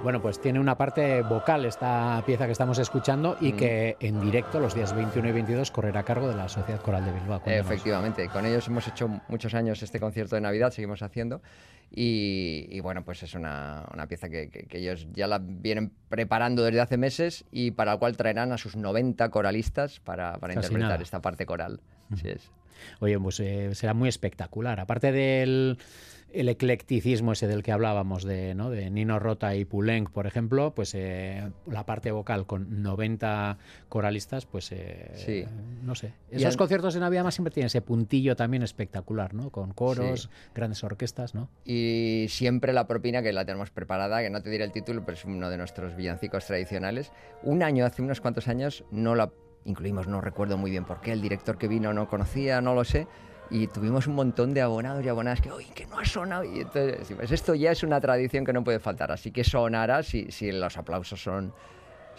Bueno, 0.09 0.23
pues 0.23 0.41
tiene 0.41 0.59
una 0.59 0.75
parte 0.75 1.21
vocal 1.21 1.65
esta 1.65 2.23
pieza 2.25 2.47
que 2.47 2.53
estamos 2.53 2.79
escuchando 2.79 3.37
y 3.39 3.53
Mm. 3.53 3.57
que 3.57 3.97
en 3.99 4.19
directo 4.19 4.59
los 4.59 4.73
días 4.73 4.95
21 4.95 5.29
y 5.29 5.31
22 5.33 5.69
correrá 5.69 5.99
a 5.99 6.03
cargo 6.03 6.27
de 6.27 6.33
la 6.35 6.49
Sociedad 6.49 6.81
Coral 6.81 7.05
de 7.05 7.11
Bilbao. 7.11 7.39
Cuéntanos. 7.41 7.71
Efectivamente, 7.71 8.27
con 8.29 8.43
ellos 8.47 8.67
hemos 8.67 8.87
hecho 8.87 9.07
muchos 9.27 9.53
años 9.53 9.83
este 9.83 9.99
concierto 9.99 10.33
de 10.33 10.41
Navidad, 10.41 10.71
seguimos 10.71 11.03
haciendo. 11.03 11.43
Y, 11.91 12.65
y 12.71 12.79
bueno, 12.79 13.05
pues 13.05 13.21
es 13.21 13.35
una, 13.35 13.85
una 13.93 14.07
pieza 14.07 14.29
que, 14.29 14.49
que- 14.49 14.63
que 14.63 14.79
ellos 14.79 15.05
ya 15.13 15.27
la 15.27 15.37
vienen 15.39 15.91
preparando 16.09 16.63
desde 16.63 16.81
hace 16.81 16.97
meses 16.97 17.45
y 17.51 17.69
para 17.69 17.91
la 17.93 17.99
cual 17.99 18.17
traerán 18.17 18.51
a 18.51 18.57
sus 18.57 18.75
90 18.75 19.29
coralistas 19.29 19.99
para, 19.99 20.39
para 20.39 20.53
interpretar 20.55 20.89
nada. 20.89 21.03
esta 21.03 21.21
parte 21.21 21.45
coral. 21.45 21.81
Así 22.11 22.29
es. 22.29 22.49
Oye, 22.99 23.19
pues 23.19 23.39
eh, 23.41 23.75
será 23.75 23.93
muy 23.93 24.09
espectacular. 24.09 24.79
Aparte 24.79 25.11
del 25.11 25.77
el 26.31 26.47
eclecticismo 26.49 27.31
ese 27.33 27.47
del 27.47 27.63
que 27.63 27.71
hablábamos 27.71 28.23
de, 28.23 28.53
¿no? 28.55 28.69
de 28.69 28.89
Nino 28.89 29.17
Rota 29.19 29.55
y 29.55 29.65
Poulenc, 29.65 30.09
por 30.11 30.27
ejemplo, 30.27 30.73
pues 30.75 30.93
eh, 30.95 31.49
la 31.67 31.85
parte 31.85 32.11
vocal 32.11 32.45
con 32.45 32.81
90 32.83 33.57
coralistas, 33.89 34.45
pues 34.45 34.71
eh, 34.71 35.11
Sí. 35.15 35.45
no 35.83 35.95
sé. 35.95 36.13
Esos 36.29 36.53
al- 36.53 36.57
conciertos 36.57 36.93
en 36.95 37.01
Navidad 37.01 37.23
más 37.23 37.35
siempre 37.35 37.51
tienen 37.53 37.67
ese 37.67 37.81
puntillo 37.81 38.35
también 38.35 38.63
espectacular, 38.63 39.33
¿no? 39.33 39.49
Con 39.49 39.73
coros, 39.73 40.23
Sí. 40.23 40.29
grandes 40.53 40.83
orquestas, 40.83 41.33
¿no? 41.35 41.49
Y 41.65 42.27
siempre 42.29 42.73
la 42.73 42.87
propina, 42.87 43.21
que 43.21 43.33
la 43.33 43.45
tenemos 43.45 43.71
preparada, 43.71 44.21
que 44.21 44.29
no 44.29 44.41
te 44.41 44.49
diré 44.49 44.63
el 44.65 44.71
título, 44.71 45.03
pero 45.05 45.17
es 45.17 45.25
uno 45.25 45.49
de 45.49 45.57
nuestros 45.57 45.95
villancicos 45.95 46.45
tradicionales. 46.45 47.11
Un 47.43 47.63
año, 47.63 47.85
hace 47.85 48.01
unos 48.01 48.21
cuantos 48.21 48.47
años, 48.47 48.83
no 48.91 49.15
la 49.15 49.31
incluimos, 49.65 50.07
no 50.07 50.21
recuerdo 50.21 50.57
muy 50.57 50.71
bien 50.71 50.85
por 50.85 51.01
qué, 51.01 51.11
el 51.11 51.21
director 51.21 51.57
que 51.57 51.67
vino 51.67 51.93
no 51.93 52.07
conocía, 52.07 52.61
no 52.61 52.73
lo 52.75 52.83
sé, 52.85 53.07
y 53.49 53.67
tuvimos 53.67 54.07
un 54.07 54.15
montón 54.15 54.53
de 54.53 54.61
abonados 54.61 55.03
y 55.03 55.09
abonadas 55.09 55.41
que, 55.41 55.51
uy, 55.51 55.65
que 55.75 55.85
no 55.87 55.99
ha 55.99 56.05
sonado, 56.05 56.43
y 56.43 56.59
entonces 56.59 56.99
decimos, 56.99 57.31
esto 57.31 57.55
ya 57.55 57.71
es 57.71 57.83
una 57.83 57.99
tradición 57.99 58.45
que 58.45 58.53
no 58.53 58.63
puede 58.63 58.79
faltar, 58.79 59.11
así 59.11 59.31
que 59.31 59.43
sonará 59.43 60.03
si, 60.03 60.31
si 60.31 60.51
los 60.51 60.77
aplausos 60.77 61.21
son... 61.21 61.53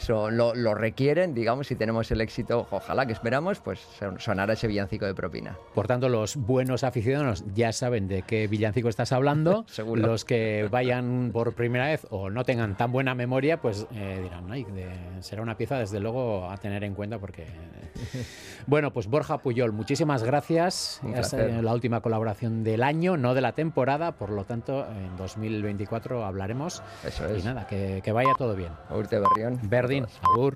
son- 0.00 0.36
lo, 0.36 0.54
lo 0.54 0.74
requieren, 0.74 1.34
digamos, 1.34 1.66
si 1.68 1.76
tenemos 1.76 2.10
el 2.10 2.20
éxito, 2.20 2.66
ojalá 2.70 3.06
que 3.06 3.12
esperamos, 3.12 3.60
pues 3.60 3.78
son- 3.98 4.18
sonará 4.18 4.54
ese 4.54 4.66
villancico 4.66 5.06
de 5.06 5.14
propina. 5.14 5.56
Por 5.74 5.86
tanto, 5.86 6.08
los 6.08 6.36
buenos 6.36 6.84
aficionados 6.84 7.44
ya 7.54 7.72
saben 7.72 8.08
de 8.08 8.22
qué 8.22 8.46
villancico 8.48 8.88
estás 8.88 9.12
hablando. 9.12 9.64
Seguro. 9.68 10.00
Los 10.02 10.24
que 10.24 10.68
vayan 10.70 11.30
por 11.32 11.52
primera 11.54 11.86
vez 11.86 12.06
o 12.10 12.30
no 12.30 12.44
tengan 12.44 12.76
tan 12.76 12.92
buena 12.92 13.14
memoria, 13.14 13.60
pues 13.60 13.86
eh, 13.94 14.20
dirán, 14.22 14.50
"Ay, 14.50 14.64
de- 14.64 14.88
será 15.20 15.42
una 15.42 15.56
pieza 15.56 15.78
desde 15.78 16.00
luego 16.00 16.50
a 16.50 16.56
tener 16.56 16.82
en 16.84 16.94
cuenta 16.94 17.18
porque... 17.18 17.46
Bueno, 18.66 18.92
pues 18.92 19.06
Borja 19.08 19.38
Puyol, 19.38 19.72
muchísimas 19.72 20.22
gracias. 20.22 21.00
Es 21.16 21.32
eh, 21.32 21.60
la 21.62 21.72
última 21.72 22.00
colaboración 22.02 22.62
del 22.62 22.82
año, 22.82 23.16
no 23.16 23.34
de 23.34 23.40
la 23.40 23.52
temporada, 23.52 24.12
por 24.12 24.30
lo 24.30 24.44
tanto, 24.44 24.86
en 24.86 25.16
2024 25.16 26.24
hablaremos. 26.24 26.82
Eso 27.04 27.26
es. 27.26 27.42
Y 27.42 27.46
nada, 27.46 27.66
que, 27.66 28.00
que 28.04 28.12
vaya 28.12 28.30
todo 28.38 28.54
bien. 28.54 28.70
Urte 28.90 29.18
Berrión. 29.18 29.58
Berdin, 29.90 30.06
agur. 30.22 30.54